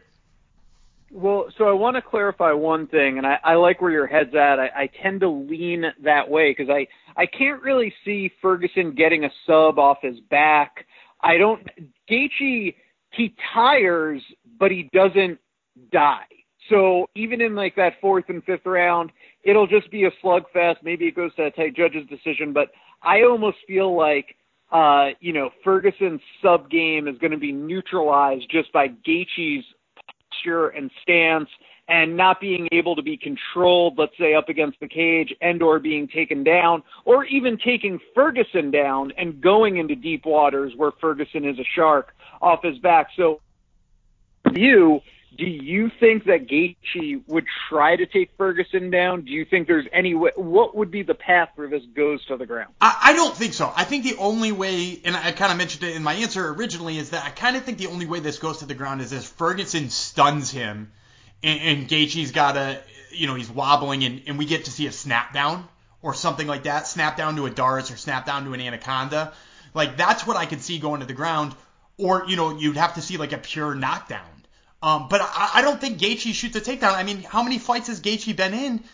Well, 1.11 1.47
so 1.57 1.69
I 1.69 1.73
want 1.73 1.97
to 1.97 2.03
clarify 2.03 2.53
one 2.53 2.87
thing, 2.87 3.19
and 3.19 3.27
I, 3.27 3.39
I 3.45 3.55
like 3.55 3.81
where 3.83 3.93
your 3.93 4.07
head's 4.07 4.35
at. 4.35 4.59
I, 4.59 4.71
I 4.75 4.91
tend 5.03 5.21
to 5.21 5.29
lean 5.29 5.85
that 6.03 6.31
way 6.31 6.51
because 6.51 6.71
I 6.71 6.89
I 7.17 7.27
can't 7.27 7.63
really 7.63 7.95
see 8.05 8.33
Ferguson 8.43 8.95
getting 8.95 9.25
a 9.25 9.31
sub 9.47 9.79
off 9.79 9.99
his 10.03 10.21
back. 10.21 10.87
I 11.21 11.37
don't. 11.37 11.67
Gaethje 12.11 12.75
he 13.17 13.35
tires, 13.55 14.23
but 14.59 14.71
he 14.71 14.88
doesn't 14.92 15.38
die. 15.92 16.27
So 16.71 17.07
even 17.14 17.40
in 17.40 17.55
like 17.55 17.77
that 17.77 17.95
fourth 18.01 18.25
and 18.29 18.42
fifth 18.45 18.66
round, 18.66 19.12
it'll 19.45 19.66
just 19.66 19.90
be 19.90 20.05
a 20.05 20.11
slugfest. 20.25 20.77
Maybe 20.83 21.07
it 21.07 21.14
goes 21.14 21.35
to 21.37 21.45
a 21.45 21.51
tight 21.51 21.77
judge's 21.77 22.07
decision, 22.09 22.53
but 22.53 22.71
I 23.03 23.23
almost 23.23 23.59
feel 23.66 23.97
like 23.97 24.37
uh, 24.73 25.11
you 25.21 25.33
know 25.33 25.51
Ferguson's 25.62 26.21
sub 26.42 26.71
game 26.71 27.07
is 27.07 27.16
going 27.19 27.31
to 27.31 27.38
be 27.38 27.53
neutralized 27.53 28.51
just 28.51 28.73
by 28.73 28.88
Gaethje's 28.88 29.64
posture 30.31 30.69
and 30.69 30.90
stance 31.03 31.49
and 31.88 32.16
not 32.16 32.40
being 32.40 32.69
able 32.73 32.97
to 32.97 33.03
be 33.03 33.16
controlled, 33.16 33.97
let's 33.97 34.16
say 34.19 34.35
up 34.35 34.49
against 34.49 34.79
the 34.81 34.88
cage 34.88 35.33
and 35.40 35.62
or 35.62 35.79
being 35.79 36.09
taken 36.09 36.42
down 36.42 36.83
or 37.05 37.25
even 37.27 37.57
taking 37.64 37.99
Ferguson 38.14 38.73
down 38.73 39.12
and 39.16 39.40
going 39.40 39.77
into 39.77 39.95
deep 39.95 40.27
waters 40.27 40.73
where 40.77 40.90
Ferguson 41.01 41.45
is 41.45 41.59
a 41.59 41.64
shark 41.77 42.09
off 42.42 42.64
his 42.64 42.77
back. 42.79 43.09
So 43.16 43.40
you 44.55 45.03
do 45.37 45.45
you 45.45 45.91
think 46.01 46.25
that 46.25 46.47
Gaethje 46.47 47.23
would 47.27 47.45
try 47.69 47.97
to 47.97 48.07
take 48.07 48.31
Ferguson 48.39 48.91
down? 48.91 49.23
Do 49.23 49.33
you 49.33 49.45
think 49.45 49.67
there's 49.67 49.87
any 49.93 50.15
way? 50.15 50.31
What 50.37 50.75
would 50.77 50.91
be 50.91 51.03
the 51.03 51.15
path 51.15 51.51
where 51.57 51.69
this 51.69 51.83
goes 51.95 52.25
to 52.27 52.37
the 52.37 52.47
ground? 52.47 52.73
I, 52.81 52.99
I 53.05 53.13
don't 53.13 53.37
think 53.37 53.53
so. 53.53 53.71
I 53.75 53.85
think 53.85 54.05
the 54.05 54.17
only 54.17 54.53
way, 54.53 54.99
and 55.05 55.17
I 55.17 55.33
kind 55.33 55.53
of 55.53 55.59
mentioned 55.59 55.85
it 55.85 55.95
in 55.95 56.03
my 56.03 56.15
answer 56.15 56.49
originally, 56.49 56.99
is 56.99 57.11
that 57.11 57.25
I 57.25 57.31
kind 57.31 57.57
of 57.57 57.65
think 57.65 57.79
the 57.79 57.89
only 57.89 58.07
way 58.07 58.21
this 58.21 58.39
goes 58.39 58.59
to 58.59 58.67
the 58.67 58.75
ground 58.75 59.01
is 59.01 59.13
if 59.13 59.25
Ferguson 59.25 59.91
stuns 59.91 60.51
him, 60.51 60.93
and, 61.43 61.61
and 61.61 61.89
Gaethje's 61.89 62.33
got 62.33 62.57
a, 62.57 62.81
you 63.11 63.27
know, 63.27 63.35
he's 63.35 63.51
wobbling, 63.51 64.05
and, 64.05 64.23
and 64.27 64.39
we 64.39 64.47
get 64.47 64.65
to 64.67 64.71
see 64.71 64.87
a 64.87 64.93
snap 64.93 65.35
down 65.35 65.69
or 66.01 66.15
something 66.15 66.47
like 66.47 66.63
that, 66.63 66.87
snap 66.87 67.17
down 67.17 67.37
to 67.37 67.47
a 67.47 67.51
D'Arce 67.51 67.91
or 67.91 67.97
snap 67.97 68.27
down 68.27 68.45
to 68.45 68.55
an 68.55 68.61
Anaconda. 68.61 69.33
Like 69.75 69.97
that's 69.97 70.27
what 70.27 70.37
I 70.37 70.47
could 70.47 70.63
see 70.63 70.79
going 70.79 71.01
to 71.01 71.07
the 71.07 71.13
ground, 71.13 71.55
or 71.99 72.25
you 72.27 72.37
know, 72.37 72.57
you'd 72.57 72.77
have 72.77 72.95
to 72.95 73.03
see 73.03 73.19
like 73.19 73.33
a 73.33 73.39
pure 73.39 73.75
knockdown 73.75 74.36
um, 74.83 75.09
but 75.09 75.21
I, 75.23 75.51
I 75.55 75.62
don't 75.62 75.81
think 75.81 75.99
Gaethje 75.99 76.33
shoots 76.35 76.57
a 76.57 76.61
takedown. 76.61 76.95
I 76.95 77.03
mean, 77.03 77.23
how 77.23 77.43
many 77.43 77.59
fights 77.59 77.89
has 77.89 78.01
Gaethje 78.01 78.37
been 78.37 78.55
in? 78.55 78.85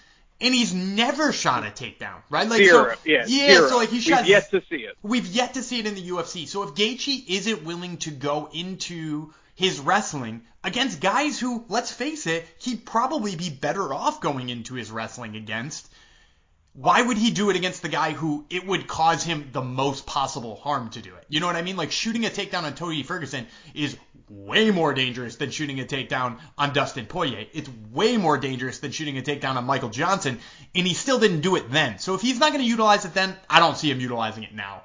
And 0.41 0.53
he's 0.53 0.75
never 0.75 1.33
shot 1.33 1.65
a 1.65 1.71
takedown, 1.71 2.17
right? 2.29 2.49
Like, 2.49 2.65
zero. 2.65 2.91
So, 2.91 2.99
yeah, 3.05 3.25
yeah. 3.29 3.55
Zero. 3.55 3.69
So 3.69 3.77
like 3.77 3.91
he 3.91 4.01
shot. 4.01 4.23
We've 4.23 4.29
yet 4.31 4.51
to 4.51 4.61
see 4.69 4.77
it. 4.77 4.97
We've 5.03 5.27
yet 5.27 5.55
to 5.55 5.63
see 5.63 5.79
it 5.79 5.87
in 5.87 5.95
the 5.95 6.03
UFC. 6.03 6.49
So 6.49 6.65
if 6.65 6.75
Gaethje 6.75 7.25
isn't 7.29 7.65
willing 7.65 7.99
to 7.99 8.11
go 8.11 8.49
into 8.53 9.33
his 9.55 9.79
wrestling 9.79 10.43
against 10.65 11.01
guys 11.01 11.39
who, 11.39 11.65
let's 11.69 11.93
face 11.93 12.27
it, 12.27 12.45
he'd 12.59 12.85
probably 12.85 13.37
be 13.37 13.51
better 13.51 13.95
off 13.95 14.21
going 14.21 14.49
into 14.49 14.75
his 14.75 14.91
wrestling 14.91 15.37
against 15.37 15.89
why 16.75 17.03
would 17.03 17.19
he 17.19 17.31
do 17.31 17.51
it 17.51 17.57
against 17.57 17.83
the 17.83 17.89
guy 17.89 18.13
who 18.13 18.47
it 18.49 18.67
would 18.67 18.87
cause 18.87 19.23
him 19.23 19.51
the 19.53 19.63
most 19.63 20.07
possible 20.07 20.57
harm 20.57 20.89
to 20.91 21.03
do 21.03 21.15
it? 21.15 21.27
You 21.29 21.41
know 21.41 21.47
what 21.47 21.57
I 21.57 21.63
mean? 21.63 21.77
Like 21.77 21.93
shooting 21.93 22.25
a 22.25 22.31
takedown 22.31 22.63
on 22.63 22.75
Tony 22.75 23.03
Ferguson 23.03 23.47
is 23.75 23.97
way 24.31 24.71
more 24.71 24.95
dangerous 24.95 25.37
than 25.37 25.51
shooting 25.51 25.81
a 25.81 25.85
takedown 25.85 26.39
on 26.57 26.73
Dustin 26.73 27.05
Poirier. 27.05 27.47
It's 27.53 27.69
way 27.93 28.17
more 28.17 28.39
dangerous 28.39 28.79
than 28.79 28.91
shooting 28.91 29.19
a 29.19 29.23
takedown 29.23 29.57
on 29.57 29.65
Michael 29.65 29.91
Johnson, 29.91 30.39
and 30.75 30.87
he 30.87 30.95
still 30.95 31.19
didn't 31.19 31.43
do 31.43 31.57
it 31.57 31.71
then. 31.71 31.99
So 31.99 32.15
if 32.15 32.23
he's 32.23 32.39
not 32.39 32.53
going 32.53 32.65
to 32.65 32.69
utilize 32.69 33.05
it 33.05 33.13
then, 33.13 33.37
I 33.51 33.61
don't 33.61 33.77
see 33.77 33.91
him 33.91 34.01
utilizing 34.01 34.45
it 34.45 34.55
now. 34.55 34.85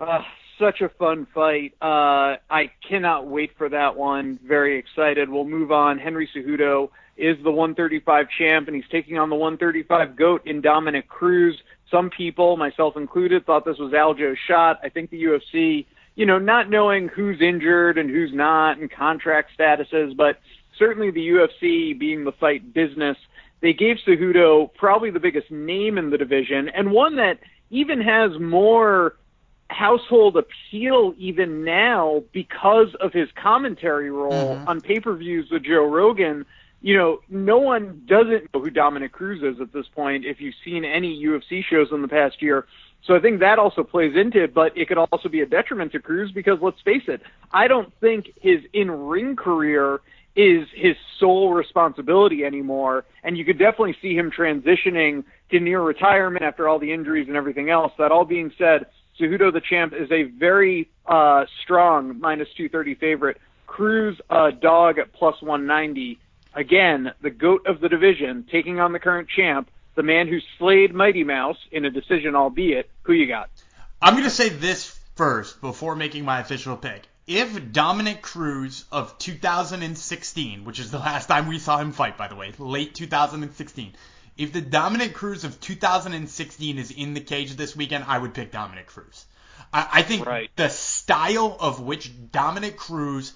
Uh, 0.00 0.20
such 0.60 0.80
a 0.82 0.88
fun 0.88 1.26
fight. 1.34 1.74
Uh, 1.82 2.36
I 2.48 2.70
cannot 2.88 3.26
wait 3.26 3.56
for 3.58 3.68
that 3.68 3.96
one. 3.96 4.38
Very 4.44 4.78
excited. 4.78 5.28
We'll 5.28 5.44
move 5.44 5.72
on. 5.72 5.98
Henry 5.98 6.28
Cejudo 6.32 6.90
is 7.16 7.36
the 7.42 7.50
135 7.50 8.26
champ, 8.36 8.66
and 8.66 8.76
he's 8.76 8.88
taking 8.90 9.18
on 9.18 9.30
the 9.30 9.36
135 9.36 10.16
GOAT 10.16 10.46
in 10.46 10.60
Dominick 10.60 11.08
Cruz. 11.08 11.56
Some 11.90 12.10
people, 12.10 12.56
myself 12.56 12.96
included, 12.96 13.46
thought 13.46 13.64
this 13.64 13.78
was 13.78 13.92
Aljo's 13.92 14.38
shot. 14.48 14.80
I 14.82 14.88
think 14.88 15.10
the 15.10 15.22
UFC, 15.22 15.86
you 16.16 16.26
know, 16.26 16.38
not 16.38 16.70
knowing 16.70 17.08
who's 17.08 17.40
injured 17.40 17.98
and 17.98 18.10
who's 18.10 18.32
not 18.32 18.78
and 18.78 18.90
contract 18.90 19.50
statuses, 19.58 20.16
but 20.16 20.40
certainly 20.78 21.10
the 21.10 21.28
UFC 21.28 21.98
being 21.98 22.24
the 22.24 22.32
fight 22.32 22.74
business, 22.74 23.16
they 23.60 23.72
gave 23.72 23.96
Cejudo 24.06 24.74
probably 24.74 25.10
the 25.10 25.20
biggest 25.20 25.50
name 25.50 25.98
in 25.98 26.10
the 26.10 26.18
division 26.18 26.68
and 26.68 26.90
one 26.90 27.16
that 27.16 27.38
even 27.70 28.00
has 28.00 28.38
more 28.38 29.16
household 29.70 30.36
appeal 30.36 31.14
even 31.16 31.64
now 31.64 32.22
because 32.32 32.94
of 33.00 33.12
his 33.12 33.28
commentary 33.42 34.10
role 34.10 34.56
mm-hmm. 34.56 34.68
on 34.68 34.80
pay-per-views 34.80 35.50
with 35.50 35.64
Joe 35.64 35.86
Rogan 35.86 36.44
you 36.84 36.94
know, 36.98 37.20
no 37.30 37.56
one 37.56 38.02
doesn't 38.06 38.52
know 38.52 38.60
who 38.60 38.68
Dominick 38.68 39.10
Cruz 39.10 39.42
is 39.42 39.58
at 39.58 39.72
this 39.72 39.86
point 39.94 40.26
if 40.26 40.38
you've 40.38 40.54
seen 40.62 40.84
any 40.84 41.24
UFC 41.24 41.64
shows 41.64 41.88
in 41.92 42.02
the 42.02 42.08
past 42.08 42.42
year. 42.42 42.66
So 43.06 43.16
I 43.16 43.20
think 43.20 43.40
that 43.40 43.58
also 43.58 43.82
plays 43.82 44.14
into 44.14 44.44
it, 44.44 44.52
but 44.52 44.76
it 44.76 44.86
could 44.88 44.98
also 44.98 45.30
be 45.30 45.40
a 45.40 45.46
detriment 45.46 45.92
to 45.92 45.98
Cruz 45.98 46.30
because 46.30 46.58
let's 46.60 46.80
face 46.84 47.04
it, 47.08 47.22
I 47.52 47.68
don't 47.68 47.90
think 48.02 48.26
his 48.38 48.60
in-ring 48.74 49.34
career 49.34 50.02
is 50.36 50.68
his 50.74 50.94
sole 51.18 51.54
responsibility 51.54 52.44
anymore, 52.44 53.06
and 53.22 53.38
you 53.38 53.46
could 53.46 53.58
definitely 53.58 53.96
see 54.02 54.14
him 54.14 54.30
transitioning 54.30 55.24
to 55.52 55.60
near 55.60 55.80
retirement 55.80 56.44
after 56.44 56.68
all 56.68 56.78
the 56.78 56.92
injuries 56.92 57.28
and 57.28 57.36
everything 57.36 57.70
else. 57.70 57.92
That 57.96 58.12
all 58.12 58.26
being 58.26 58.52
said, 58.58 58.84
Cejudo 59.18 59.50
the 59.50 59.62
champ 59.62 59.94
is 59.94 60.10
a 60.12 60.24
very 60.24 60.90
uh, 61.06 61.46
strong 61.62 62.20
minus 62.20 62.48
230 62.58 62.96
favorite. 62.96 63.38
Cruz 63.66 64.20
uh, 64.28 64.50
dog 64.60 64.98
at 64.98 65.14
plus 65.14 65.40
190 65.40 66.18
Again, 66.54 67.12
the 67.20 67.30
goat 67.30 67.66
of 67.66 67.80
the 67.80 67.88
division, 67.88 68.46
taking 68.50 68.78
on 68.78 68.92
the 68.92 69.00
current 69.00 69.28
champ, 69.28 69.68
the 69.96 70.02
man 70.02 70.28
who 70.28 70.38
slayed 70.58 70.94
Mighty 70.94 71.24
Mouse 71.24 71.58
in 71.72 71.84
a 71.84 71.90
decision, 71.90 72.34
albeit. 72.34 72.90
Who 73.02 73.12
you 73.12 73.26
got? 73.26 73.50
I'm 74.00 74.14
going 74.14 74.24
to 74.24 74.30
say 74.30 74.48
this 74.48 74.98
first 75.16 75.60
before 75.60 75.96
making 75.96 76.24
my 76.24 76.40
official 76.40 76.76
pick. 76.76 77.02
If 77.26 77.72
Dominick 77.72 78.20
Cruz 78.20 78.84
of 78.92 79.18
2016, 79.18 80.64
which 80.64 80.78
is 80.78 80.90
the 80.90 80.98
last 80.98 81.26
time 81.26 81.48
we 81.48 81.58
saw 81.58 81.78
him 81.78 81.92
fight, 81.92 82.18
by 82.18 82.28
the 82.28 82.36
way, 82.36 82.52
late 82.58 82.94
2016, 82.94 83.94
if 84.36 84.52
the 84.52 84.60
Dominick 84.60 85.14
Cruz 85.14 85.44
of 85.44 85.60
2016 85.60 86.78
is 86.78 86.90
in 86.90 87.14
the 87.14 87.20
cage 87.20 87.54
this 87.56 87.74
weekend, 87.74 88.04
I 88.06 88.18
would 88.18 88.34
pick 88.34 88.52
Dominick 88.52 88.86
Cruz. 88.86 89.24
I, 89.72 89.88
I 89.92 90.02
think 90.02 90.26
right. 90.26 90.50
the 90.56 90.68
style 90.68 91.56
of 91.58 91.80
which 91.80 92.12
Dominick 92.30 92.76
Cruz 92.76 93.32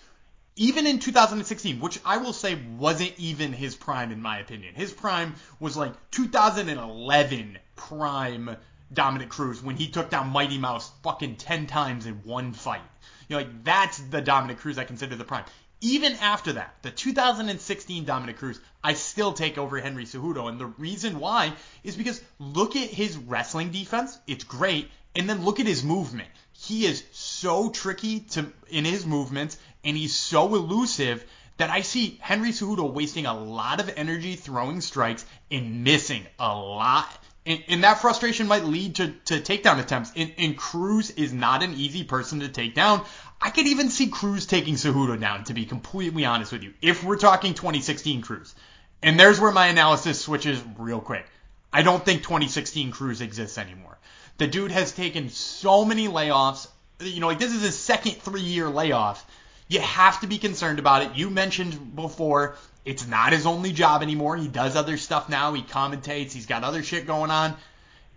even 0.59 0.87
in 0.87 0.99
2016, 0.99 1.81
which 1.81 2.01
I 2.05 2.19
will 2.19 2.33
say 2.33 2.59
wasn't 2.77 3.15
even 3.17 3.53
his 3.53 3.77
prime 3.77 4.11
in 4.13 4.21
my 4.21 4.39
opinion. 4.39 4.75
His 4.75 4.93
prime 4.93 5.35
was 5.61 5.77
like 5.77 5.93
2011 6.11 7.59
prime 7.77 8.57
Dominick 8.93 9.29
Cruz 9.29 9.63
when 9.63 9.77
he 9.77 9.89
took 9.89 10.11
down 10.11 10.29
Mighty 10.29 10.59
Mouse 10.59 10.91
fucking 11.03 11.37
10 11.37 11.67
times 11.67 12.07
in 12.07 12.15
one 12.25 12.53
fight. 12.53 12.83
You 13.29 13.37
know, 13.37 13.43
like 13.43 13.65
that's 13.65 13.99
the 13.99 14.21
Dominick 14.21 14.59
Cruz 14.59 14.79
I 14.79 14.85
consider 14.85 15.17
the 15.17 15.25
prime. 15.25 15.45
even 15.81 16.15
after 16.15 16.55
that, 16.55 16.75
the 16.83 16.91
2016 16.91 18.05
Dominick 18.05 18.39
Cruz, 18.39 18.61
I 18.83 18.95
still 18.95 19.33
take 19.33 19.59
over 19.59 19.79
Henry 19.79 20.05
Cejudo. 20.05 20.49
And 20.49 20.59
the 20.59 20.67
reason 20.67 21.21
why 21.21 21.53
is 21.85 21.97
because 21.97 22.21
look 22.39 22.75
at 22.75 22.89
his 22.89 23.17
wrestling 23.17 23.71
defense. 23.71 24.19
It's 24.27 24.45
great. 24.45 24.91
And 25.19 25.29
then 25.29 25.45
look 25.45 25.61
at 25.61 25.67
his 25.67 25.83
movement. 25.83 26.29
He 26.53 26.87
is 26.87 27.03
so 27.13 27.71
tricky 27.71 28.21
to 28.21 28.47
in 28.69 28.85
his 28.85 29.05
movements 29.05 29.59
and 29.85 29.97
he's 29.97 30.15
so 30.15 30.55
elusive 30.55 31.25
that 31.57 31.71
I 31.71 31.83
see 31.83 32.19
Henry 32.21 32.51
Cejudo 32.51 32.91
wasting 32.93 33.27
a 33.27 33.39
lot 33.39 33.81
of 33.81 33.93
energy 33.97 34.37
throwing 34.37 34.81
strikes 34.81 35.27
and 35.51 35.83
missing 35.85 36.25
a 36.39 36.55
lot. 36.55 37.09
And, 37.45 37.63
and 37.69 37.85
that 37.85 38.01
frustration 38.01 38.47
might 38.47 38.65
lead 38.65 38.97
to, 38.97 39.09
to 39.27 39.41
takedown 39.41 39.81
attempts. 39.81 40.13
And, 40.15 40.33
and 40.39 40.57
Cruz 40.57 41.11
is 41.11 41.33
not 41.33 41.63
an 41.63 41.75
easy 41.75 42.05
person 42.05 42.41
to 42.41 42.49
take 42.49 42.75
down. 42.75 43.05
I 43.41 43.51
could 43.51 43.67
even 43.67 43.91
see 43.91 44.09
Cruz 44.09 44.47
taking 44.47 44.75
Cejudo 44.75 45.19
down, 45.19 45.45
to 45.45 45.55
be 45.55 45.65
completely 45.65 46.25
honest 46.25 46.53
with 46.53 46.63
you, 46.63 46.75
if 46.81 47.03
we're 47.03 47.17
talking 47.17 47.55
2016 47.55 48.23
Cruz. 48.23 48.55
And 49.03 49.19
there's 49.19 49.41
where 49.41 49.53
my 49.53 49.67
analysis 49.67 50.21
switches 50.21 50.63
real 50.79 51.01
quick. 51.01 51.27
I 51.73 51.83
don't 51.83 52.05
think 52.05 52.23
2016 52.23 52.93
Cruz 52.93 53.21
exists 53.21 53.59
anymore. 53.59 53.99
The 54.39 54.47
dude 54.47 54.73
has 54.73 54.93
taken 54.93 55.29
so 55.29 55.85
many 55.85 56.09
layoffs. 56.09 56.69
You 57.01 57.21
know, 57.21 57.29
like 57.29 57.39
this 57.39 57.55
is 57.55 57.63
his 57.63 57.79
second 57.79 58.17
three 58.23 58.41
year 58.41 58.69
layoff 58.69 59.25
you 59.69 59.81
have 59.81 60.21
to 60.21 60.27
be 60.27 60.39
concerned 60.39 60.79
about 60.79 61.03
it. 61.03 61.15
You 61.15 61.31
mentioned 61.31 61.95
before, 61.95 62.57
it's 62.85 63.07
not 63.07 63.33
his 63.33 63.47
only 63.47 63.73
job 63.73 64.03
anymore. 64.03 64.37
He 64.37 64.49
does 64.49 64.75
other 64.75 64.97
stuff 64.97 65.29
now. 65.29 65.53
He 65.53 65.63
commentates. 65.63 66.33
He's 66.33 66.47
got 66.47 66.65
other 66.65 66.83
shit 66.83 67.07
going 67.07 67.31
on. 67.31 67.55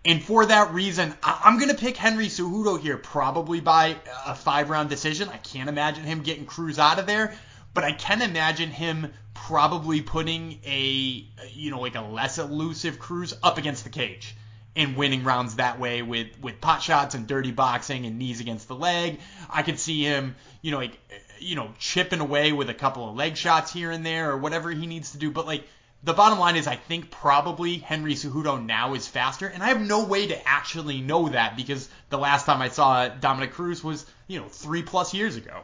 And 0.04 0.20
for 0.20 0.46
that 0.46 0.72
reason, 0.72 1.14
I- 1.22 1.42
am 1.44 1.58
going 1.58 1.68
to 1.68 1.76
pick 1.76 1.96
Henry 1.96 2.26
Cejudo 2.26 2.80
here, 2.80 2.96
probably 2.96 3.60
by 3.60 3.96
a 4.26 4.34
five 4.34 4.70
round 4.70 4.88
decision. 4.88 5.28
I 5.28 5.36
can't 5.36 5.68
imagine 5.68 6.04
him 6.04 6.22
getting 6.22 6.46
Cruz 6.46 6.78
out 6.78 6.98
of 6.98 7.06
there, 7.06 7.36
but 7.74 7.84
I 7.84 7.92
can 7.92 8.22
imagine 8.22 8.70
him 8.70 9.12
probably 9.34 10.00
putting 10.00 10.58
a, 10.64 11.24
you 11.52 11.70
know, 11.70 11.80
like 11.80 11.94
a 11.94 12.00
less 12.00 12.38
elusive 12.38 12.98
Cruz 12.98 13.34
up 13.42 13.58
against 13.58 13.84
the 13.84 13.90
cage 13.90 14.34
and 14.74 14.96
winning 14.96 15.24
rounds 15.24 15.56
that 15.56 15.78
way 15.78 16.02
with 16.02 16.40
with 16.40 16.60
pot 16.60 16.82
shots 16.82 17.14
and 17.14 17.26
dirty 17.26 17.50
boxing 17.52 18.06
and 18.06 18.18
knees 18.18 18.40
against 18.40 18.68
the 18.68 18.74
leg. 18.74 19.20
I 19.50 19.62
could 19.62 19.78
see 19.78 20.02
him, 20.02 20.34
you 20.62 20.70
know, 20.70 20.78
like 20.78 20.98
you 21.38 21.56
know, 21.56 21.72
chipping 21.78 22.20
away 22.20 22.52
with 22.52 22.70
a 22.70 22.74
couple 22.74 23.08
of 23.08 23.16
leg 23.16 23.36
shots 23.36 23.72
here 23.72 23.90
and 23.90 24.06
there 24.06 24.30
or 24.30 24.38
whatever 24.38 24.70
he 24.70 24.86
needs 24.86 25.12
to 25.12 25.18
do. 25.18 25.30
But 25.30 25.46
like 25.46 25.64
the 26.02 26.12
bottom 26.12 26.38
line 26.38 26.56
is 26.56 26.66
I 26.66 26.76
think 26.76 27.10
probably 27.10 27.78
Henry 27.78 28.14
Cejudo 28.14 28.64
now 28.64 28.94
is 28.94 29.06
faster, 29.06 29.46
and 29.46 29.62
I 29.62 29.68
have 29.68 29.80
no 29.80 30.04
way 30.04 30.28
to 30.28 30.48
actually 30.48 31.00
know 31.00 31.28
that 31.28 31.56
because 31.56 31.88
the 32.08 32.18
last 32.18 32.46
time 32.46 32.62
I 32.62 32.68
saw 32.68 33.08
Dominick 33.08 33.52
Cruz 33.52 33.84
was, 33.84 34.06
you 34.26 34.40
know, 34.40 34.48
three 34.48 34.82
plus 34.82 35.14
years 35.14 35.36
ago. 35.36 35.62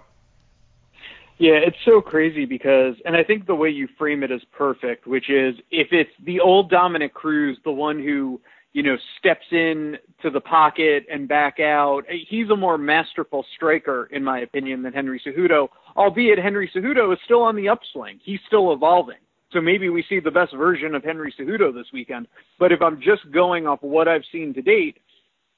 Yeah, 1.38 1.55
it's 1.55 1.77
so 1.85 2.01
crazy 2.01 2.47
because, 2.47 2.97
and 3.05 3.16
I 3.16 3.23
think 3.23 3.47
the 3.47 3.55
way 3.55 3.71
you 3.71 3.88
frame 3.97 4.25
it 4.25 4.33
is 4.33 4.42
perfect, 4.53 5.07
which 5.07 5.31
is 5.31 5.55
if 5.71 5.92
it's 5.92 6.11
the 6.25 6.40
old 6.40 6.68
Dominick 6.68 7.14
Cruz, 7.14 7.59
the 7.64 7.71
one 7.71 8.03
who 8.03 8.40
you 8.79 8.85
know, 8.85 8.97
steps 9.19 9.45
in 9.51 9.97
to 10.23 10.31
the 10.31 10.38
pocket 10.41 11.05
and 11.12 11.27
back 11.27 11.59
out. 11.59 12.03
He's 12.29 12.49
a 12.49 12.55
more 12.55 12.79
masterful 12.79 13.45
striker, 13.57 14.09
in 14.12 14.23
my 14.23 14.38
opinion, 14.43 14.85
than 14.85 14.93
Henry 14.93 15.21
Cejudo, 15.27 15.67
albeit 15.97 16.38
Henry 16.38 16.71
Cejudo 16.73 17.12
is 17.12 17.19
still 17.25 17.43
on 17.43 17.57
the 17.57 17.69
upswing. 17.69 18.21
He's 18.23 18.38
still 18.47 18.73
evolving. 18.73 19.17
So 19.51 19.61
maybe 19.61 19.88
we 19.88 20.05
see 20.09 20.21
the 20.21 20.31
best 20.31 20.55
version 20.55 20.95
of 20.95 21.03
Henry 21.03 21.35
Cejudo 21.37 21.75
this 21.75 21.88
weekend. 21.93 22.29
But 22.61 22.71
if 22.71 22.81
I'm 22.81 23.01
just 23.01 23.29
going 23.33 23.67
off 23.67 23.83
what 23.83 24.07
I've 24.07 24.23
seen 24.31 24.55
to 24.55 24.62
date, 24.62 24.99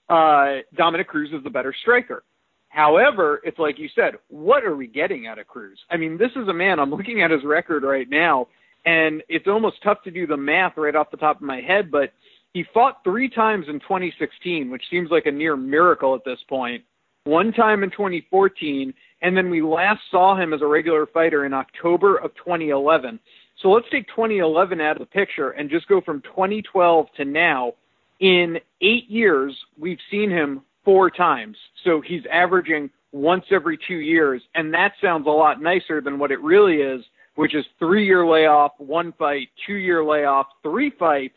uh, 0.08 0.60
Dominick 0.74 1.08
Cruz 1.08 1.28
is 1.34 1.44
the 1.44 1.50
better 1.50 1.74
striker. 1.82 2.22
However, 2.70 3.42
it's 3.44 3.58
like 3.58 3.78
you 3.78 3.90
said, 3.94 4.14
what 4.28 4.64
are 4.64 4.76
we 4.76 4.86
getting 4.86 5.26
out 5.26 5.38
of 5.38 5.46
Cruz? 5.46 5.78
I 5.90 5.98
mean, 5.98 6.16
this 6.16 6.30
is 6.36 6.48
a 6.48 6.54
man, 6.54 6.80
I'm 6.80 6.90
looking 6.90 7.20
at 7.20 7.30
his 7.30 7.44
record 7.44 7.82
right 7.82 8.08
now, 8.08 8.46
and 8.86 9.22
it's 9.28 9.46
almost 9.46 9.76
tough 9.84 9.98
to 10.04 10.10
do 10.10 10.26
the 10.26 10.38
math 10.38 10.78
right 10.78 10.96
off 10.96 11.10
the 11.10 11.18
top 11.18 11.36
of 11.36 11.42
my 11.42 11.60
head, 11.60 11.90
but– 11.90 12.14
he 12.52 12.64
fought 12.74 13.04
three 13.04 13.28
times 13.28 13.66
in 13.68 13.80
2016, 13.80 14.70
which 14.70 14.82
seems 14.90 15.10
like 15.10 15.26
a 15.26 15.30
near 15.30 15.56
miracle 15.56 16.14
at 16.14 16.24
this 16.24 16.40
point. 16.48 16.82
One 17.24 17.52
time 17.52 17.82
in 17.82 17.90
2014, 17.90 18.92
and 19.22 19.36
then 19.36 19.50
we 19.50 19.62
last 19.62 20.00
saw 20.10 20.36
him 20.36 20.52
as 20.52 20.62
a 20.62 20.66
regular 20.66 21.06
fighter 21.06 21.44
in 21.44 21.52
October 21.52 22.16
of 22.16 22.34
2011. 22.36 23.20
So 23.62 23.70
let's 23.70 23.86
take 23.90 24.08
2011 24.08 24.80
out 24.80 24.96
of 24.96 25.00
the 25.00 25.06
picture 25.06 25.50
and 25.50 25.70
just 25.70 25.86
go 25.86 26.00
from 26.00 26.22
2012 26.22 27.06
to 27.16 27.24
now. 27.24 27.74
In 28.20 28.58
eight 28.80 29.08
years, 29.08 29.56
we've 29.78 29.98
seen 30.10 30.30
him 30.30 30.62
four 30.84 31.10
times. 31.10 31.56
So 31.84 32.00
he's 32.00 32.22
averaging 32.32 32.90
once 33.12 33.44
every 33.50 33.78
two 33.86 33.96
years, 33.96 34.42
and 34.54 34.72
that 34.72 34.92
sounds 35.02 35.26
a 35.26 35.30
lot 35.30 35.60
nicer 35.60 36.00
than 36.00 36.18
what 36.18 36.30
it 36.30 36.40
really 36.40 36.76
is, 36.76 37.04
which 37.34 37.54
is 37.54 37.64
three 37.78 38.06
year 38.06 38.26
layoff, 38.26 38.72
one 38.78 39.12
fight, 39.12 39.48
two 39.66 39.74
year 39.74 40.04
layoff, 40.04 40.46
three 40.62 40.90
fights 40.98 41.36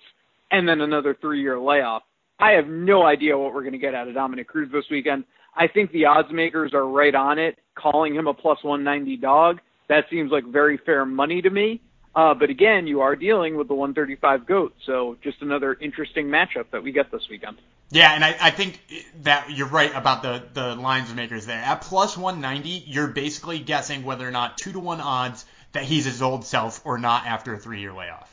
and 0.53 0.69
then 0.69 0.79
another 0.79 1.17
three 1.19 1.41
year 1.41 1.59
layoff. 1.59 2.03
I 2.39 2.51
have 2.51 2.67
no 2.67 3.03
idea 3.03 3.37
what 3.37 3.53
we're 3.53 3.61
going 3.61 3.73
to 3.73 3.79
get 3.79 3.95
out 3.95 4.07
of 4.07 4.13
Dominick 4.13 4.47
Cruz 4.47 4.69
this 4.71 4.85
weekend. 4.89 5.25
I 5.55 5.67
think 5.67 5.91
the 5.91 6.05
odds 6.05 6.31
makers 6.31 6.73
are 6.73 6.87
right 6.87 7.13
on 7.13 7.39
it, 7.39 7.57
calling 7.75 8.15
him 8.15 8.27
a 8.27 8.33
plus 8.33 8.63
190 8.63 9.17
dog. 9.17 9.59
That 9.89 10.05
seems 10.09 10.31
like 10.31 10.45
very 10.45 10.77
fair 10.77 11.05
money 11.05 11.41
to 11.41 11.49
me. 11.49 11.81
Uh, 12.15 12.33
but 12.33 12.49
again, 12.51 12.85
you 12.85 13.01
are 13.01 13.15
dealing 13.15 13.57
with 13.57 13.67
the 13.67 13.73
135 13.73 14.45
GOAT, 14.45 14.75
so 14.85 15.17
just 15.23 15.41
another 15.41 15.73
interesting 15.73 16.27
matchup 16.27 16.65
that 16.71 16.83
we 16.83 16.91
get 16.91 17.11
this 17.11 17.23
weekend. 17.29 17.57
Yeah, 17.89 18.13
and 18.13 18.23
I, 18.23 18.35
I 18.39 18.51
think 18.51 18.79
that 19.23 19.49
you're 19.49 19.67
right 19.67 19.91
about 19.95 20.21
the, 20.21 20.43
the 20.53 20.75
lines 20.75 21.11
makers 21.13 21.47
there. 21.47 21.57
At 21.57 21.81
plus 21.81 22.15
190, 22.15 22.83
you're 22.85 23.07
basically 23.07 23.59
guessing 23.59 24.03
whether 24.03 24.27
or 24.27 24.31
not 24.31 24.59
2 24.59 24.73
to 24.73 24.79
1 24.79 25.01
odds 25.01 25.45
that 25.71 25.83
he's 25.83 26.05
his 26.05 26.21
old 26.21 26.45
self 26.45 26.85
or 26.85 26.99
not 26.99 27.25
after 27.25 27.55
a 27.55 27.57
three 27.57 27.81
year 27.81 27.93
layoff. 27.93 28.32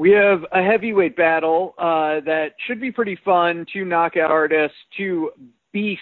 We 0.00 0.12
have 0.12 0.46
a 0.50 0.62
heavyweight 0.62 1.14
battle 1.14 1.74
uh, 1.76 2.24
that 2.24 2.52
should 2.66 2.80
be 2.80 2.90
pretty 2.90 3.18
fun. 3.22 3.66
Two 3.70 3.84
knockout 3.84 4.30
artists, 4.30 4.78
two 4.96 5.30
beasts 5.74 6.00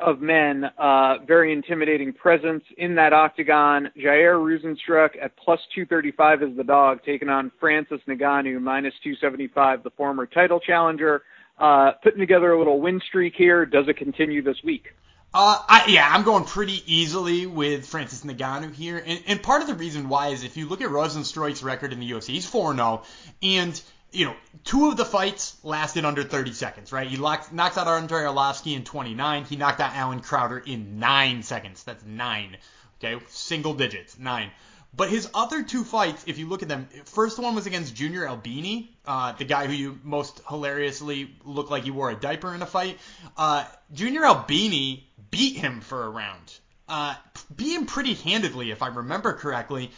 of 0.00 0.20
men, 0.20 0.64
uh, 0.76 1.14
very 1.26 1.54
intimidating 1.54 2.12
presence 2.12 2.62
in 2.76 2.94
that 2.96 3.14
octagon. 3.14 3.88
Jair 3.96 4.36
Rozenstruik 4.36 5.12
at 5.22 5.34
plus 5.38 5.60
235 5.74 6.42
is 6.42 6.56
the 6.58 6.62
dog, 6.62 6.98
taking 7.06 7.30
on 7.30 7.50
Francis 7.58 8.02
Ngannou 8.06 8.60
minus 8.60 8.92
275, 9.02 9.82
the 9.82 9.90
former 9.96 10.26
title 10.26 10.60
challenger. 10.60 11.22
Uh, 11.56 11.92
putting 12.02 12.20
together 12.20 12.52
a 12.52 12.58
little 12.58 12.82
win 12.82 13.00
streak 13.08 13.32
here. 13.34 13.64
Does 13.64 13.88
it 13.88 13.96
continue 13.96 14.42
this 14.42 14.58
week? 14.62 14.88
Uh, 15.34 15.62
I, 15.68 15.84
yeah, 15.88 16.08
I'm 16.10 16.22
going 16.22 16.44
pretty 16.44 16.82
easily 16.86 17.46
with 17.46 17.86
Francis 17.86 18.24
Ngannou 18.24 18.74
here, 18.74 19.02
and, 19.04 19.22
and 19.26 19.42
part 19.42 19.60
of 19.60 19.68
the 19.68 19.74
reason 19.74 20.08
why 20.08 20.28
is 20.28 20.42
if 20.42 20.56
you 20.56 20.66
look 20.66 20.80
at 20.80 20.88
Rozenstruik's 20.88 21.62
record 21.62 21.92
in 21.92 22.00
the 22.00 22.10
UFC, 22.10 22.28
he's 22.28 22.50
4-0, 22.50 23.04
and 23.42 23.80
you 24.10 24.24
know, 24.24 24.34
two 24.64 24.88
of 24.88 24.96
the 24.96 25.04
fights 25.04 25.56
lasted 25.62 26.04
under 26.04 26.22
30 26.22 26.52
seconds, 26.52 26.92
right? 26.92 27.06
He 27.06 27.18
knocks 27.18 27.52
out 27.52 27.86
Andrei 27.86 28.22
Arlovski 28.22 28.74
in 28.74 28.84
29. 28.84 29.44
He 29.44 29.56
knocked 29.56 29.80
out 29.80 29.94
Allen 29.94 30.20
Crowder 30.20 30.58
in 30.58 30.98
nine 30.98 31.42
seconds. 31.42 31.84
That's 31.84 32.04
nine. 32.04 32.56
Okay, 32.98 33.22
single 33.28 33.74
digits, 33.74 34.18
nine. 34.18 34.50
But 34.94 35.10
his 35.10 35.28
other 35.34 35.62
two 35.62 35.84
fights, 35.84 36.24
if 36.26 36.38
you 36.38 36.48
look 36.48 36.62
at 36.62 36.68
them, 36.68 36.88
first 37.04 37.38
one 37.38 37.54
was 37.54 37.66
against 37.66 37.94
Junior 37.94 38.26
Albini, 38.26 38.96
uh, 39.06 39.32
the 39.32 39.44
guy 39.44 39.66
who 39.66 39.72
you 39.72 39.98
most 40.02 40.40
hilariously 40.48 41.36
looked 41.44 41.70
like 41.70 41.84
he 41.84 41.90
wore 41.90 42.10
a 42.10 42.16
diaper 42.16 42.54
in 42.54 42.62
a 42.62 42.66
fight. 42.66 42.98
Uh, 43.36 43.64
Junior 43.92 44.24
Albini 44.24 45.08
beat 45.30 45.56
him 45.56 45.82
for 45.82 46.04
a 46.04 46.10
round, 46.10 46.58
uh, 46.88 47.14
beat 47.54 47.74
him 47.74 47.86
pretty 47.86 48.14
handedly, 48.14 48.70
if 48.70 48.82
I 48.82 48.88
remember 48.88 49.34
correctly. 49.34 49.90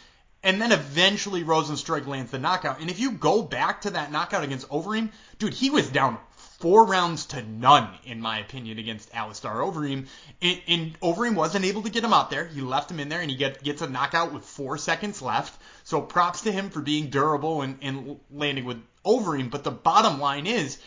And 0.43 0.59
then 0.59 0.71
eventually 0.71 1.43
Rozenstruik 1.43 2.07
lands 2.07 2.31
the 2.31 2.39
knockout. 2.39 2.79
And 2.79 2.89
if 2.89 2.99
you 2.99 3.11
go 3.11 3.43
back 3.43 3.81
to 3.81 3.91
that 3.91 4.11
knockout 4.11 4.43
against 4.43 4.67
Overeem, 4.69 5.11
dude, 5.37 5.53
he 5.53 5.69
was 5.69 5.87
down 5.87 6.17
four 6.61 6.85
rounds 6.85 7.25
to 7.25 7.41
none, 7.41 7.89
in 8.05 8.21
my 8.21 8.39
opinion, 8.39 8.79
against 8.79 9.13
Alistair 9.13 9.51
Overeem. 9.51 10.07
And, 10.41 10.61
and 10.67 10.99
Overeem 11.01 11.35
wasn't 11.35 11.65
able 11.65 11.81
to 11.83 11.89
get 11.89 12.03
him 12.03 12.13
out 12.13 12.29
there. 12.29 12.45
He 12.45 12.61
left 12.61 12.89
him 12.89 12.99
in 12.99 13.09
there, 13.09 13.19
and 13.19 13.29
he 13.29 13.35
get, 13.35 13.63
gets 13.63 13.81
a 13.81 13.89
knockout 13.89 14.31
with 14.31 14.45
four 14.45 14.77
seconds 14.77 15.21
left. 15.21 15.59
So 15.83 16.01
props 16.01 16.41
to 16.41 16.51
him 16.51 16.69
for 16.69 16.81
being 16.81 17.09
durable 17.09 17.63
and, 17.63 17.79
and 17.81 18.19
landing 18.31 18.65
with 18.65 18.81
Overeem. 19.03 19.49
But 19.49 19.63
the 19.63 19.71
bottom 19.71 20.19
line 20.19 20.47
is, 20.47 20.77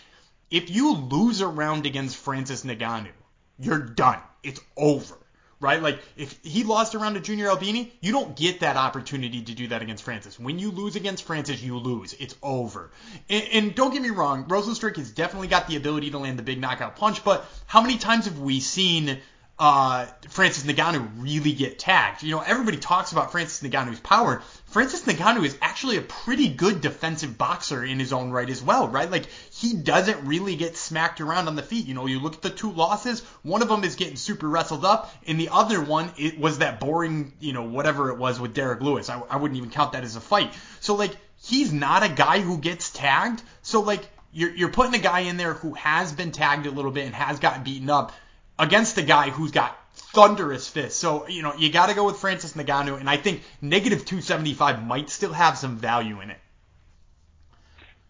if 0.51 0.71
you 0.71 0.95
lose 0.95 1.41
a 1.41 1.49
round 1.49 1.87
against 1.87 2.17
Francis 2.17 2.65
Ngannou, 2.65 3.11
you're 3.59 3.81
done. 3.81 4.21
It's 4.43 4.61
over 4.77 5.19
right? 5.61 5.81
Like 5.83 6.01
if 6.17 6.38
he 6.43 6.64
lost 6.64 6.95
around 6.95 7.14
to 7.14 7.21
Junior 7.21 7.49
Albini, 7.49 7.93
you 8.01 8.12
don't 8.12 8.37
get 8.37 8.61
that 8.61 8.77
opportunity 8.77 9.43
to 9.43 9.55
do 9.55 9.69
that 9.69 9.83
against 9.83 10.03
Francis. 10.03 10.38
When 10.38 10.59
you 10.59 10.71
lose 10.71 10.97
against 10.97 11.25
Francis, 11.25 11.62
you 11.62 11.79
lose. 11.79 12.12
It's 12.14 12.37
over. 12.43 12.90
And, 13.29 13.45
and 13.53 13.75
don't 13.75 13.93
get 13.93 14.03
me 14.03 14.11
wrong, 14.11 14.45
Rozenstruik 14.45 14.97
has 14.97 15.11
definitely 15.11 15.49
got 15.49 15.69
the 15.69 15.77
ability 15.77 16.11
to 16.11 16.19
land 16.19 16.38
the 16.38 16.43
big 16.43 16.61
knockout 16.61 16.97
punch, 16.97 17.25
but 17.25 17.47
how 17.67 17.81
many 17.81 17.99
times 17.99 18.27
have 18.27 18.38
we 18.38 18.61
seen 18.61 19.21
uh, 19.57 20.07
Francis 20.31 20.64
Ngannou 20.64 21.23
really 21.23 21.53
get 21.53 21.79
tagged. 21.79 22.25
You 22.25 22.35
know, 22.35 22.40
everybody 22.40 22.77
talks 22.77 23.12
about 23.12 23.31
Francis 23.31 23.69
Ngannou's 23.69 24.01
power. 24.01 24.43
Francis 24.67 25.03
Ngannou 25.03 25.45
is 25.45 25.57
actually 25.61 25.97
a 25.97 26.03
pretty 26.03 26.49
good 26.49 26.81
defensive 26.81 27.38
boxer 27.38 27.85
in 27.85 28.01
his 28.01 28.12
own 28.12 28.31
right 28.31 28.51
as 28.51 28.61
well, 28.61 28.88
right? 28.88 29.09
Like 29.09 29.27
he 29.53 29.75
doesn't 29.75 30.27
really 30.27 30.57
get 30.57 30.77
smacked 30.77 31.21
around 31.21 31.47
on 31.47 31.55
the 31.55 31.62
feet. 31.62 31.87
You 31.87 31.95
know, 31.95 32.07
you 32.07 32.19
look 32.19 32.35
at 32.35 32.43
the 32.43 32.51
two 32.51 32.73
losses, 32.73 33.21
one 33.43 33.62
of 33.62 33.69
them 33.69 33.85
is 33.85 33.95
getting 33.95 34.17
super 34.17 34.49
wrestled 34.49 34.85
up, 34.85 35.14
and 35.27 35.38
the 35.38 35.51
other 35.51 35.81
one 35.81 36.11
it 36.19 36.38
was 36.38 36.59
that 36.59 36.81
boring, 36.81 37.33
you 37.38 37.53
know, 37.53 37.62
whatever 37.62 38.11
it 38.11 38.19
was 38.19 38.40
with 38.40 38.55
Derrick 38.55 38.81
Lewis. 38.81 39.09
I, 39.09 39.21
I 39.31 39.37
wouldn't 39.37 39.57
even 39.57 39.71
count 39.71 39.93
that 39.93 40.03
as 40.03 40.17
a 40.17 40.21
fight. 40.21 40.53
So 40.81 40.97
like 40.97 41.17
he's 41.40 41.73
not 41.73 42.03
a 42.03 42.09
guy 42.09 42.40
who 42.40 42.59
gets 42.59 42.90
tagged. 42.90 43.40
So 43.62 43.83
like 43.83 44.03
you're, 44.33 44.53
you're 44.53 44.73
putting 44.73 44.95
a 44.95 45.03
guy 45.03 45.21
in 45.21 45.37
there 45.37 45.55
who 45.55 45.75
has 45.75 46.12
been 46.12 46.33
tagged 46.33 46.67
a 46.67 46.73
little 46.73 46.90
bit 46.90 47.07
and 47.07 47.14
has 47.14 47.38
gotten 47.38 47.62
beaten 47.62 47.88
up 47.88 48.12
against 48.59 48.99
a 48.99 49.03
guy 49.03 49.31
who's 49.31 49.51
got 49.51 49.77
thunderous 49.95 50.69
fists. 50.69 50.99
So, 50.99 51.27
you 51.29 51.43
know, 51.43 51.55
you 51.55 51.71
got 51.71 51.87
to 51.87 51.95
go 51.95 52.05
with 52.05 52.17
Francis 52.17 52.53
Ngannou, 52.55 52.99
and 52.99 53.09
I 53.09 53.17
think 53.17 53.43
negative 53.61 54.05
275 54.05 54.85
might 54.85 55.11
still 55.11 55.33
have 55.33 55.59
some 55.59 55.77
value 55.77 56.21
in 56.21 56.31
it. 56.31 56.38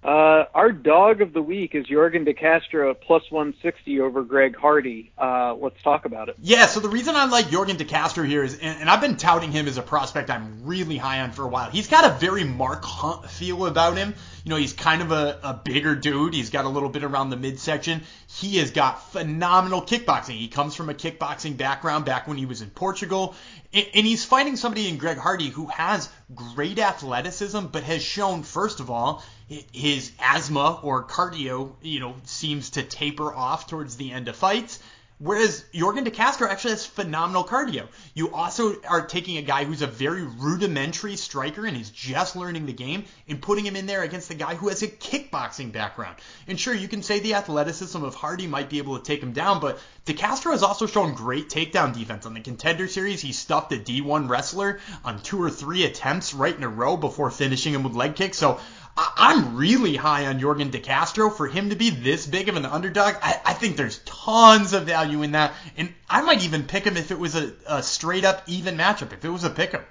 Uh, 0.05 0.45
our 0.55 0.71
dog 0.71 1.23
of 1.23 1.33
the 1.33 1.41
week 1.41 1.75
is 1.75 1.87
Yorgan 1.87 2.27
De 2.27 2.35
Castro 2.35 2.93
plus 2.93 3.23
160 3.31 4.01
over 4.01 4.23
Greg 4.23 4.55
Hardy. 4.55 5.11
Uh, 5.17 5.55
let's 5.55 5.81
talk 5.83 6.05
about 6.05 6.29
it. 6.29 6.37
Yeah, 6.43 6.67
so 6.67 6.81
the 6.81 6.91
reason 6.91 7.17
I 7.17 7.25
like 7.25 7.47
Yorgan 7.47 7.79
De 7.79 7.87
Castro 7.87 8.23
here 8.23 8.45
is, 8.45 8.59
and, 8.59 8.81
and, 8.81 8.91
I've 8.91 9.01
been 9.01 9.17
touting 9.17 9.51
him 9.51 9.67
as 9.67 9.79
a 9.79 9.83
prospect 9.83 10.29
I'm 10.29 10.67
really 10.67 10.99
high 10.99 11.21
on 11.21 11.33
for 11.33 11.45
a 11.45 11.49
while. 11.49 11.71
He's 11.71 11.89
got 11.89 12.05
a 12.05 12.19
very 12.19 12.45
Mark 12.45 12.85
Hunt 12.85 13.31
feel 13.31 13.65
about 13.65 13.97
him. 13.97 14.15
You 14.45 14.51
know, 14.51 14.57
he's 14.57 14.75
kind 14.75 15.01
of 15.01 15.11
a, 15.11 15.39
a 15.43 15.55
bigger 15.55 15.95
dude. 15.95 16.35
He's 16.35 16.51
got 16.51 16.67
a 16.67 16.69
little 16.69 16.91
bit 16.91 17.03
around 17.03 17.31
the 17.31 17.39
midsection. 17.39 18.03
He 18.27 18.59
has 18.59 18.73
got 18.73 19.11
phenomenal 19.11 19.81
kickboxing. 19.81 20.37
He 20.37 20.49
comes 20.49 20.75
from 20.75 20.91
a 20.91 20.95
kickboxing 20.95 21.57
background 21.57 22.05
back 22.05 22.29
when 22.29 22.37
he 22.37 22.45
was 22.45 22.61
in 22.61 22.69
Portugal. 22.69 23.35
And, 23.73 23.87
and 23.95 24.07
he's 24.07 24.23
fighting 24.23 24.57
somebody 24.57 24.87
in 24.87 24.99
Greg 24.99 25.17
Hardy 25.17 25.49
who 25.49 25.69
has 25.69 26.11
great 26.35 26.79
athleticism, 26.79 27.69
but 27.73 27.85
has 27.85 28.03
shown, 28.03 28.43
first 28.43 28.81
of 28.81 28.91
all, 28.91 29.25
his 29.49 30.13
asthma 30.19 30.81
or 30.83 31.05
cardio, 31.05 31.73
you 31.83 32.01
know, 32.01 32.15
seems 32.25 32.71
to 32.71 32.83
taper 32.83 33.33
off 33.33 33.67
towards 33.67 33.97
the 33.97 34.13
end 34.13 34.29
of 34.29 34.37
fights. 34.37 34.79
Whereas 35.19 35.65
Yorgan 35.73 36.03
De 36.03 36.11
Castro 36.11 36.49
actually 36.49 36.73
has 36.73 36.85
phenomenal 36.85 37.45
cardio. 37.45 37.87
You 38.15 38.35
also 38.35 38.75
are 38.83 39.07
taking 39.07 39.37
a 39.37 39.43
guy 39.43 39.65
who's 39.65 39.81
a 39.81 39.87
very 39.87 40.23
rudimentary 40.25 41.15
striker 41.15 41.65
and 41.65 41.77
is 41.77 41.91
just 41.91 42.35
learning 42.35 42.67
the 42.67 42.73
game 42.73 43.05
and 43.29 43.41
putting 43.41 43.65
him 43.65 43.77
in 43.77 43.87
there 43.87 44.03
against 44.03 44.31
a 44.31 44.35
guy 44.35 44.57
who 44.57 44.69
has 44.69 44.83
a 44.83 44.89
kickboxing 44.89 45.71
background. 45.71 46.17
And 46.49 46.59
sure, 46.59 46.75
you 46.75 46.89
can 46.89 47.05
say 47.05 47.21
the 47.21 47.35
athleticism 47.35 48.03
of 48.03 48.17
Hardy 48.17 48.49
might 48.49 48.69
be 48.69 48.79
able 48.79 48.99
to 48.99 49.05
take 49.05 49.23
him 49.23 49.33
down, 49.33 49.61
but 49.61 49.79
De 50.05 50.15
Castro 50.15 50.51
has 50.51 50.65
also 50.65 50.87
shown 50.87 51.15
great 51.15 51.49
takedown 51.49 51.97
defense. 51.97 52.27
On 52.27 52.35
the 52.35 52.41
contender 52.41 52.89
series, 52.89 53.23
he 53.23 53.33
stuffed 53.33 53.73
a 53.73 53.77
D1 53.77 54.29
wrestler 54.29 54.81
on 55.05 55.23
two 55.23 55.41
or 55.41 55.49
three 55.49 55.85
attempts 55.85 56.35
right 56.35 56.57
in 56.57 56.65
a 56.65 56.69
row 56.69 56.97
before 56.97 57.31
finishing 57.31 57.73
him 57.73 57.85
with 57.85 57.95
leg 57.95 58.17
kicks. 58.17 58.37
So 58.37 58.59
I'm 58.97 59.57
really 59.57 59.97
high 59.97 60.27
on 60.27 60.39
Yorgan 60.39 60.71
De 60.71 60.79
Castro. 60.79 61.29
For 61.29 61.49
him 61.49 61.71
to 61.71 61.77
be 61.77 61.91
this 61.91 62.27
big 62.27 62.49
of 62.49 62.57
an 62.57 62.65
underdog, 62.65 63.15
I, 63.21 63.41
I, 63.45 63.53
think 63.55 63.77
there's 63.77 63.99
tons 64.05 64.73
of 64.73 64.85
value 64.85 65.23
in 65.23 65.33
that. 65.33 65.53
And 65.77 65.93
I 66.09 66.23
might 66.23 66.45
even 66.45 66.63
pick 66.65 66.85
him 66.85 66.97
if 66.97 67.11
it 67.11 67.19
was 67.19 67.35
a, 67.35 67.53
a 67.67 67.83
straight 67.83 68.25
up 68.25 68.43
even 68.47 68.77
matchup, 68.77 69.13
if 69.13 69.25
it 69.25 69.29
was 69.29 69.43
a 69.43 69.51
pick 69.51 69.75
'em. 69.75 69.83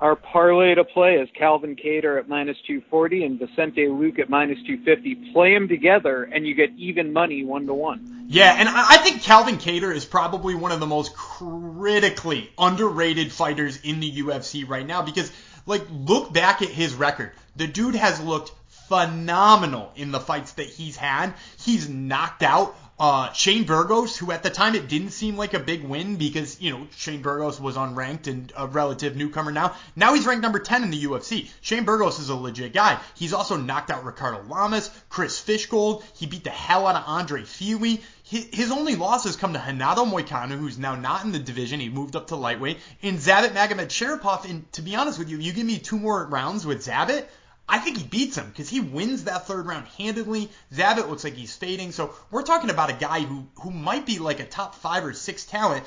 Our 0.00 0.14
parlay 0.14 0.76
to 0.76 0.84
play 0.84 1.16
is 1.16 1.28
Calvin 1.34 1.74
Kattar 1.74 2.18
at 2.18 2.28
minus 2.28 2.56
240 2.66 3.24
and 3.24 3.38
Vicente 3.38 3.86
Luque 3.86 4.20
at 4.20 4.30
minus 4.30 4.58
250. 4.62 5.32
Play 5.32 5.52
them 5.52 5.68
together 5.68 6.22
and 6.22 6.46
you 6.46 6.54
get 6.54 6.70
even 6.78 7.12
money 7.12 7.44
one 7.44 7.66
to 7.66 7.74
one. 7.74 8.26
Yeah, 8.28 8.54
and 8.56 8.68
I 8.68 8.98
think 8.98 9.22
Calvin 9.22 9.56
Kattar 9.56 9.92
is 9.92 10.04
probably 10.04 10.54
one 10.54 10.70
of 10.70 10.80
the 10.80 10.86
most 10.86 11.14
critically 11.14 12.48
underrated 12.56 13.32
fighters 13.32 13.80
in 13.82 14.00
the 14.00 14.22
UFC 14.22 14.66
right 14.66 14.86
now 14.86 15.02
because– 15.02 15.30
like, 15.68 15.82
look 15.90 16.32
back 16.32 16.62
at 16.62 16.68
his 16.68 16.94
record. 16.94 17.32
The 17.56 17.66
dude 17.66 17.94
has 17.94 18.20
looked 18.20 18.52
phenomenal 18.88 19.92
in 19.96 20.10
the 20.10 20.20
fights 20.20 20.52
that 20.52 20.66
he's 20.66 20.96
had. 20.96 21.34
He's 21.58 21.88
knocked 21.88 22.42
out 22.42 22.74
uh, 22.98 23.32
Shane 23.32 23.64
Burgos, 23.64 24.16
who 24.16 24.32
at 24.32 24.42
the 24.42 24.50
time 24.50 24.74
it 24.74 24.88
didn't 24.88 25.10
seem 25.10 25.36
like 25.36 25.54
a 25.54 25.60
big 25.60 25.84
win 25.84 26.16
because, 26.16 26.60
you 26.60 26.72
know, 26.72 26.86
Shane 26.96 27.22
Burgos 27.22 27.60
was 27.60 27.76
unranked 27.76 28.26
and 28.26 28.52
a 28.56 28.66
relative 28.66 29.14
newcomer 29.14 29.52
now. 29.52 29.76
Now 29.94 30.14
he's 30.14 30.26
ranked 30.26 30.42
number 30.42 30.58
10 30.58 30.82
in 30.82 30.90
the 30.90 31.04
UFC. 31.04 31.48
Shane 31.60 31.84
Burgos 31.84 32.18
is 32.18 32.28
a 32.28 32.34
legit 32.34 32.72
guy. 32.72 32.98
He's 33.14 33.32
also 33.32 33.56
knocked 33.56 33.90
out 33.90 34.04
Ricardo 34.04 34.42
Lamas, 34.48 34.90
Chris 35.08 35.40
Fishgold. 35.40 36.02
He 36.16 36.26
beat 36.26 36.44
the 36.44 36.50
hell 36.50 36.86
out 36.86 36.96
of 36.96 37.04
Andre 37.06 37.44
Fili 37.44 38.02
his 38.28 38.70
only 38.70 38.94
losses 38.94 39.36
come 39.36 39.54
to 39.54 39.58
Renato 39.66 40.04
Moicano, 40.04 40.58
who's 40.58 40.78
now 40.78 40.94
not 40.94 41.24
in 41.24 41.32
the 41.32 41.38
division. 41.38 41.80
He 41.80 41.88
moved 41.88 42.14
up 42.14 42.26
to 42.26 42.36
lightweight. 42.36 42.78
And 43.02 43.18
Zabit 43.18 43.54
Magomedsharipov. 43.54 44.48
And 44.48 44.70
to 44.72 44.82
be 44.82 44.96
honest 44.96 45.18
with 45.18 45.30
you, 45.30 45.38
you 45.38 45.52
give 45.54 45.66
me 45.66 45.78
two 45.78 45.98
more 45.98 46.26
rounds 46.26 46.66
with 46.66 46.84
Zabit, 46.84 47.26
I 47.68 47.78
think 47.78 47.98
he 47.98 48.04
beats 48.04 48.36
him 48.36 48.48
because 48.48 48.68
he 48.68 48.80
wins 48.80 49.24
that 49.24 49.46
third 49.46 49.66
round 49.66 49.86
handedly. 49.98 50.50
Zabit 50.72 51.08
looks 51.08 51.24
like 51.24 51.34
he's 51.34 51.54
fading. 51.54 51.92
So 51.92 52.14
we're 52.30 52.42
talking 52.42 52.70
about 52.70 52.90
a 52.90 52.94
guy 52.94 53.20
who, 53.20 53.46
who 53.62 53.70
might 53.70 54.06
be 54.06 54.18
like 54.18 54.40
a 54.40 54.46
top 54.46 54.74
five 54.74 55.04
or 55.04 55.12
six 55.12 55.44
talent. 55.44 55.84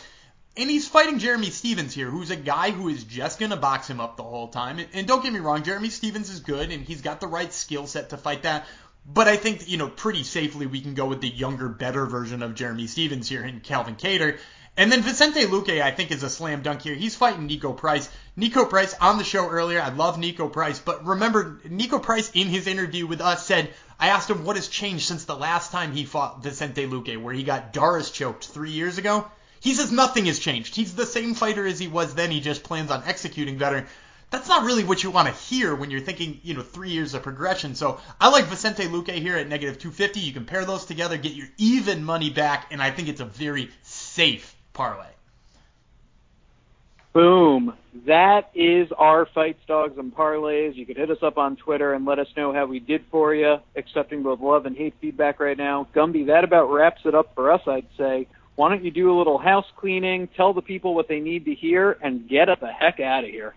And 0.58 0.70
he's 0.70 0.88
fighting 0.88 1.20
Jeremy 1.20 1.50
Stephens 1.50 1.94
here, 1.94 2.10
who's 2.10 2.30
a 2.30 2.36
guy 2.36 2.72
who 2.72 2.90
is 2.90 3.06
just 3.06 3.40
going 3.40 3.52
to 3.52 3.58
box 3.58 3.90
him 3.90 4.02
up 4.02 4.18
the 4.18 4.24
whole 4.24 4.50
time. 4.50 4.80
And, 4.80 4.90
and 4.94 5.08
don't 5.08 5.24
get 5.24 5.32
me 5.32 5.40
wrong, 5.40 5.64
Jeremy 5.64 5.90
Stephens 5.90 6.30
is 6.30 6.42
good 6.42 6.72
and 6.72 6.84
he's 6.84 7.02
got 7.02 7.22
the 7.22 7.28
right 7.28 7.52
skill 7.54 7.88
set 7.88 8.10
to 8.10 8.18
fight 8.18 8.44
that. 8.44 8.68
But 9.06 9.28
I 9.28 9.36
think, 9.36 9.68
you 9.68 9.78
know, 9.78 9.90
pretty 9.90 10.24
safely 10.24 10.66
we 10.66 10.80
can 10.80 10.94
go 10.94 11.06
with 11.08 11.22
the 11.22 11.30
younger, 11.30 11.68
better 11.68 12.06
version 12.06 12.44
of 12.44 12.56
Jeremy 12.56 12.88
Stephens 12.88 13.28
here 13.28 13.44
in 13.44 13.60
Calvin 13.60 13.96
Kattar. 13.96 14.38
And 14.78 14.90
then 14.90 15.02
Vicente 15.02 15.46
Luque, 15.46 15.82
I 15.82 15.92
think, 15.92 16.12
is 16.12 16.24
a 16.24 16.30
slam 16.30 16.62
dunk 16.62 16.84
here. 16.84 16.96
He's 16.96 17.16
fighting 17.16 17.50
Niko 17.50 17.76
Price. 17.76 18.10
Niko 18.38 18.70
Price 18.70 18.96
on 19.02 19.18
the 19.18 19.26
show 19.26 19.50
earlier. 19.50 19.82
I 19.82 19.90
love 19.90 20.18
Niko 20.18 20.52
Price, 20.52 20.80
but 20.80 21.06
remember, 21.06 21.60
Niko 21.66 22.02
Price 22.02 22.32
in 22.34 22.48
his 22.48 22.68
interview 22.68 23.06
with 23.06 23.20
us 23.20 23.46
said, 23.46 23.74
I 24.00 24.08
asked 24.08 24.30
him 24.30 24.46
what 24.46 24.56
has 24.56 24.70
changed 24.70 25.08
since 25.08 25.26
the 25.26 25.36
last 25.36 25.72
time 25.72 25.92
he 25.92 26.06
fought 26.06 26.42
Vicente 26.42 26.88
Luque, 26.88 27.22
where 27.22 27.34
he 27.34 27.44
got 27.44 27.74
D'Arce 27.74 28.12
choked 28.12 28.48
three 28.48 28.72
years 28.72 28.98
ago. 28.98 29.30
He 29.60 29.74
says 29.74 29.92
nothing 29.92 30.26
has 30.28 30.40
changed. 30.40 30.76
He's 30.76 30.96
the 30.96 31.06
same 31.06 31.34
fighter 31.36 31.68
as 31.68 31.80
he 31.80 31.88
was 31.88 32.16
then. 32.16 32.32
He 32.32 32.40
just 32.40 32.64
plans 32.64 32.92
on 32.92 33.04
executing 33.06 33.58
better 33.58 33.88
that's 34.32 34.48
not 34.48 34.64
really 34.64 34.86
what 34.86 35.04
you 35.04 35.12
want 35.12 35.28
to 35.28 35.34
hear 35.34 35.76
when 35.76 35.92
you're 35.92 36.00
thinking, 36.00 36.40
you 36.42 36.54
know, 36.54 36.62
three 36.62 36.90
years 36.90 37.14
of 37.14 37.22
progression. 37.22 37.76
So 37.76 38.00
I 38.20 38.30
like 38.30 38.46
Vicente 38.46 38.86
Luque 38.86 39.12
here 39.12 39.36
at 39.36 39.48
negative 39.48 39.78
250. 39.78 40.22
You 40.22 40.32
can 40.32 40.46
pair 40.46 40.64
those 40.64 40.86
together, 40.86 41.18
get 41.18 41.34
your 41.34 41.48
even 41.58 42.04
money 42.04 42.30
back, 42.30 42.68
and 42.72 42.82
I 42.82 42.92
think 42.92 43.10
it's 43.10 43.20
a 43.20 43.26
very 43.26 43.70
safe 43.84 44.56
parlay. 44.74 45.08
Boom. 47.12 47.74
That 48.06 48.52
is 48.56 48.90
our 48.98 49.26
fights, 49.26 49.60
dogs, 49.68 49.98
and 49.98 50.16
parlays. 50.16 50.76
You 50.76 50.86
can 50.86 50.96
hit 50.96 51.12
us 51.12 51.22
up 51.22 51.38
on 51.38 51.58
Twitter 51.58 51.94
and 51.94 52.06
let 52.06 52.18
us 52.20 52.28
know 52.38 52.54
how 52.54 52.66
we 52.66 52.80
did 52.80 53.04
for 53.12 53.36
you, 53.36 53.58
accepting 53.76 54.24
both 54.24 54.40
love 54.40 54.66
and 54.66 54.78
hate 54.78 54.94
feedback 55.02 55.42
right 55.42 55.58
now. 55.58 55.90
Gumby, 55.94 56.28
that 56.28 56.46
about 56.46 56.72
wraps 56.72 57.02
it 57.04 57.14
up 57.14 57.36
for 57.36 57.52
us, 57.52 57.62
I'd 57.68 57.88
say. 57.98 58.28
Why 58.56 58.70
don't 58.70 58.84
you 58.86 58.92
do 58.92 59.14
a 59.14 59.18
little 59.18 59.38
house 59.38 59.66
cleaning, 59.76 60.30
tell 60.38 60.54
the 60.54 60.62
people 60.62 60.96
what 60.96 61.10
they 61.10 61.20
need 61.20 61.46
to 61.46 61.56
hear, 61.56 61.98
and 62.02 62.30
get 62.30 62.48
the 62.62 62.72
heck 62.72 63.02
out 63.02 63.26
of 63.26 63.30
here. 63.30 63.56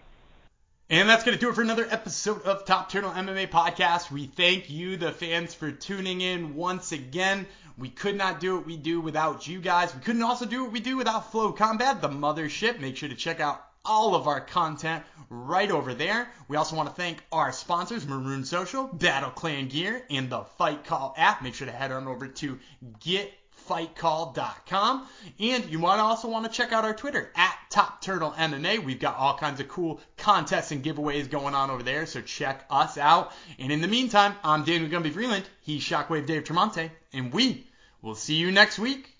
And 0.90 1.08
that's 1.08 1.24
going 1.24 1.34
to 1.34 1.40
do 1.40 1.48
it 1.48 1.54
for 1.54 1.62
another 1.62 1.86
episode 1.90 2.42
of 2.42 2.66
Top 2.66 2.90
Turtle 2.90 3.10
MMA 3.10 3.48
Podcast. 3.48 4.10
We 4.10 4.26
thank 4.26 4.68
you, 4.68 4.98
the 4.98 5.12
fans, 5.12 5.54
for 5.54 5.70
tuning 5.70 6.20
in 6.20 6.56
once 6.56 6.92
again. 6.92 7.46
We 7.78 7.88
could 7.88 8.16
not 8.16 8.38
do 8.38 8.56
what 8.56 8.66
we 8.66 8.76
do 8.76 9.00
without 9.00 9.48
you 9.48 9.62
guys. 9.62 9.94
We 9.94 10.02
couldn't 10.02 10.22
also 10.22 10.44
do 10.44 10.62
what 10.62 10.72
we 10.72 10.80
do 10.80 10.98
without 10.98 11.32
Flo 11.32 11.52
Combat, 11.52 12.02
the 12.02 12.10
mothership. 12.10 12.80
Make 12.80 12.98
sure 12.98 13.08
to 13.08 13.14
check 13.14 13.40
out 13.40 13.64
all 13.82 14.14
of 14.14 14.28
our 14.28 14.42
content 14.42 15.02
right 15.30 15.70
over 15.70 15.94
there. 15.94 16.28
We 16.48 16.58
also 16.58 16.76
want 16.76 16.90
to 16.90 16.94
thank 16.94 17.24
our 17.32 17.50
sponsors, 17.50 18.06
Marune 18.06 18.44
Social, 18.44 18.86
Battle 18.86 19.30
Clan 19.30 19.68
Gear, 19.68 20.04
and 20.10 20.28
the 20.28 20.42
Fight 20.58 20.84
Call 20.84 21.14
app. 21.16 21.42
Make 21.42 21.54
sure 21.54 21.66
to 21.66 21.72
head 21.72 21.92
on 21.92 22.06
over 22.06 22.28
to 22.28 22.58
Get 23.00 23.32
fightcall.com. 23.68 25.06
And 25.38 25.64
you 25.66 25.78
might 25.78 25.98
also 25.98 26.28
want 26.28 26.46
to 26.46 26.52
check 26.52 26.72
out 26.72 26.84
our 26.84 26.94
Twitter 26.94 27.30
at 27.34 27.58
Top 27.70 28.00
Turtle 28.00 28.32
MMA. 28.32 28.84
We've 28.84 29.00
got 29.00 29.16
all 29.16 29.36
kinds 29.36 29.60
of 29.60 29.68
cool 29.68 30.00
contests 30.16 30.70
and 30.72 30.84
giveaways 30.84 31.30
going 31.30 31.54
on 31.54 31.70
over 31.70 31.82
there, 31.82 32.06
so 32.06 32.20
check 32.20 32.64
us 32.70 32.98
out. 32.98 33.32
And 33.58 33.72
in 33.72 33.80
the 33.80 33.88
meantime, 33.88 34.34
I'm 34.42 34.64
Daniel 34.64 34.90
Gumby 34.90 35.12
Freeland. 35.12 35.44
He's 35.62 35.82
Shockwave 35.82 36.26
Dave 36.26 36.44
Tremonte, 36.44 36.90
and 37.12 37.32
we 37.32 37.66
will 38.02 38.14
see 38.14 38.34
you 38.34 38.52
next 38.52 38.78
week. 38.78 39.13